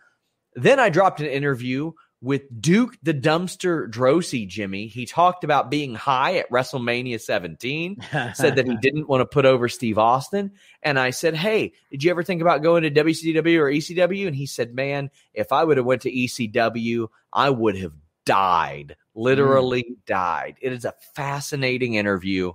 Then 0.54 0.78
I 0.78 0.88
dropped 0.88 1.20
an 1.20 1.26
interview 1.26 1.92
with 2.24 2.42
Duke 2.58 2.96
the 3.02 3.12
Dumpster 3.12 3.86
Droese, 3.88 4.48
Jimmy. 4.48 4.86
He 4.86 5.04
talked 5.04 5.44
about 5.44 5.70
being 5.70 5.94
high 5.94 6.38
at 6.38 6.50
WrestleMania 6.50 7.20
17 7.20 7.98
said 8.34 8.56
that 8.56 8.66
he 8.66 8.76
didn't 8.78 9.08
want 9.08 9.20
to 9.20 9.26
put 9.26 9.44
over 9.44 9.68
Steve 9.68 9.98
Austin. 9.98 10.52
And 10.82 10.98
I 10.98 11.10
said, 11.10 11.34
Hey, 11.34 11.74
did 11.90 12.02
you 12.02 12.10
ever 12.10 12.22
think 12.22 12.40
about 12.40 12.62
going 12.62 12.82
to 12.82 12.90
WCW 12.90 13.58
or 13.58 13.70
ECW? 13.70 14.26
And 14.26 14.34
he 14.34 14.46
said, 14.46 14.74
Man, 14.74 15.10
if 15.34 15.52
I 15.52 15.62
would 15.62 15.76
have 15.76 15.84
went 15.84 16.02
to 16.02 16.10
ECW, 16.10 17.08
I 17.30 17.50
would 17.50 17.76
have 17.76 17.92
died. 18.24 18.96
Literally 19.14 19.96
died. 20.06 20.56
It 20.62 20.72
is 20.72 20.86
a 20.86 20.94
fascinating 21.14 21.94
interview. 21.94 22.52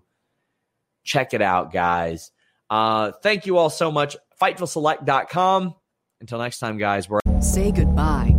Check 1.04 1.36
it 1.36 1.44
out, 1.44 1.72
guys. 1.72 2.32
Uh, 2.72 3.12
thank 3.22 3.46
you 3.46 3.58
all 3.58 3.70
so 3.70 3.92
much. 3.92 4.18
FightfulSelect.com. 4.42 5.76
Until 6.22 6.40
next 6.40 6.58
time, 6.58 6.78
guys, 6.78 7.08
we're 7.08 7.20
Say 7.40 7.72
goodbye 7.72 8.39